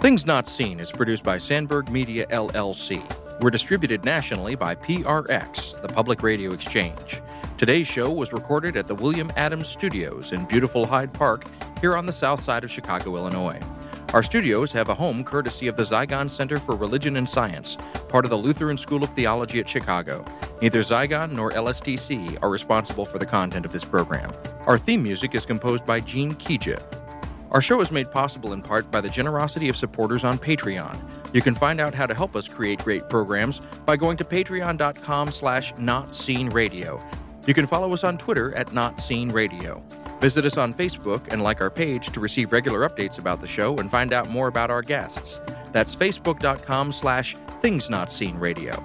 Things 0.00 0.26
Not 0.26 0.48
Seen 0.48 0.80
is 0.80 0.90
produced 0.90 1.22
by 1.22 1.38
Sandberg 1.38 1.90
Media 1.90 2.26
LLC. 2.26 3.02
We're 3.40 3.50
distributed 3.50 4.04
nationally 4.04 4.54
by 4.54 4.74
PRX, 4.74 5.80
the 5.82 5.88
Public 5.88 6.22
Radio 6.22 6.52
Exchange. 6.52 7.20
Today's 7.58 7.86
show 7.86 8.10
was 8.10 8.32
recorded 8.32 8.76
at 8.78 8.86
the 8.86 8.94
William 8.94 9.30
Adams 9.36 9.66
Studios 9.66 10.32
in 10.32 10.46
beautiful 10.46 10.86
Hyde 10.86 11.12
Park 11.12 11.44
here 11.80 11.96
on 11.96 12.06
the 12.06 12.12
south 12.12 12.42
side 12.42 12.64
of 12.64 12.70
Chicago, 12.70 13.16
Illinois. 13.16 13.60
Our 14.14 14.22
studios 14.22 14.72
have 14.72 14.88
a 14.88 14.94
home 14.94 15.22
courtesy 15.22 15.68
of 15.68 15.76
the 15.76 15.84
Zygon 15.84 16.28
Center 16.28 16.58
for 16.58 16.74
Religion 16.74 17.16
and 17.16 17.28
Science, 17.28 17.76
part 18.08 18.24
of 18.24 18.30
the 18.30 18.38
Lutheran 18.38 18.76
School 18.76 19.04
of 19.04 19.10
Theology 19.14 19.60
at 19.60 19.68
Chicago. 19.68 20.24
Neither 20.60 20.82
Zygon 20.82 21.32
nor 21.32 21.50
LSTC 21.50 22.38
are 22.42 22.50
responsible 22.50 23.06
for 23.06 23.18
the 23.18 23.26
content 23.26 23.64
of 23.64 23.72
this 23.72 23.84
program. 23.84 24.30
Our 24.66 24.76
theme 24.76 25.02
music 25.02 25.34
is 25.34 25.46
composed 25.46 25.86
by 25.86 26.00
Gene 26.00 26.32
Kija. 26.32 26.78
Our 27.52 27.62
show 27.62 27.80
is 27.80 27.90
made 27.90 28.10
possible 28.12 28.52
in 28.52 28.62
part 28.62 28.90
by 28.90 29.00
the 29.00 29.08
generosity 29.08 29.68
of 29.68 29.76
supporters 29.76 30.22
on 30.22 30.38
Patreon. 30.38 31.34
You 31.34 31.42
can 31.42 31.54
find 31.54 31.80
out 31.80 31.94
how 31.94 32.06
to 32.06 32.14
help 32.14 32.36
us 32.36 32.46
create 32.46 32.78
great 32.84 33.08
programs 33.08 33.60
by 33.86 33.96
going 33.96 34.16
to 34.18 34.24
patreon.com 34.24 35.32
slash 35.32 35.72
notseenradio. 35.74 37.02
You 37.46 37.54
can 37.54 37.66
follow 37.66 37.92
us 37.92 38.04
on 38.04 38.18
Twitter 38.18 38.54
at 38.54 38.72
Not 38.72 39.00
Seen 39.00 39.30
Radio. 39.30 39.82
Visit 40.20 40.44
us 40.44 40.58
on 40.58 40.74
Facebook 40.74 41.26
and 41.32 41.42
like 41.42 41.60
our 41.60 41.70
page 41.70 42.10
to 42.10 42.20
receive 42.20 42.52
regular 42.52 42.88
updates 42.88 43.18
about 43.18 43.40
the 43.40 43.48
show 43.48 43.78
and 43.78 43.90
find 43.90 44.12
out 44.12 44.30
more 44.30 44.46
about 44.46 44.70
our 44.70 44.82
guests. 44.82 45.40
That's 45.72 45.96
facebook.com 45.96 46.92
slash 46.92 47.34
things 47.62 47.88
not 47.88 48.12
seen 48.12 48.36
radio. 48.36 48.84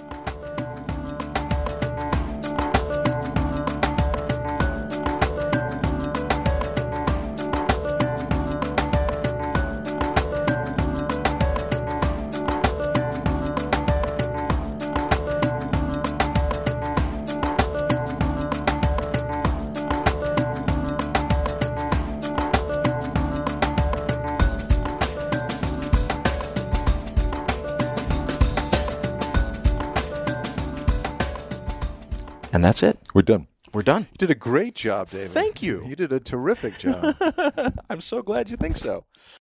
We're 33.81 33.85
done. 33.85 34.07
You 34.11 34.17
did 34.19 34.29
a 34.29 34.35
great 34.35 34.75
job, 34.75 35.09
David. 35.09 35.31
Thank 35.31 35.63
you. 35.63 35.83
You 35.83 35.95
did 35.95 36.13
a 36.13 36.19
terrific 36.19 36.77
job. 36.77 37.15
I'm 37.89 37.99
so 37.99 38.21
glad 38.21 38.51
you 38.51 38.55
think 38.55 38.77
so. 38.77 39.05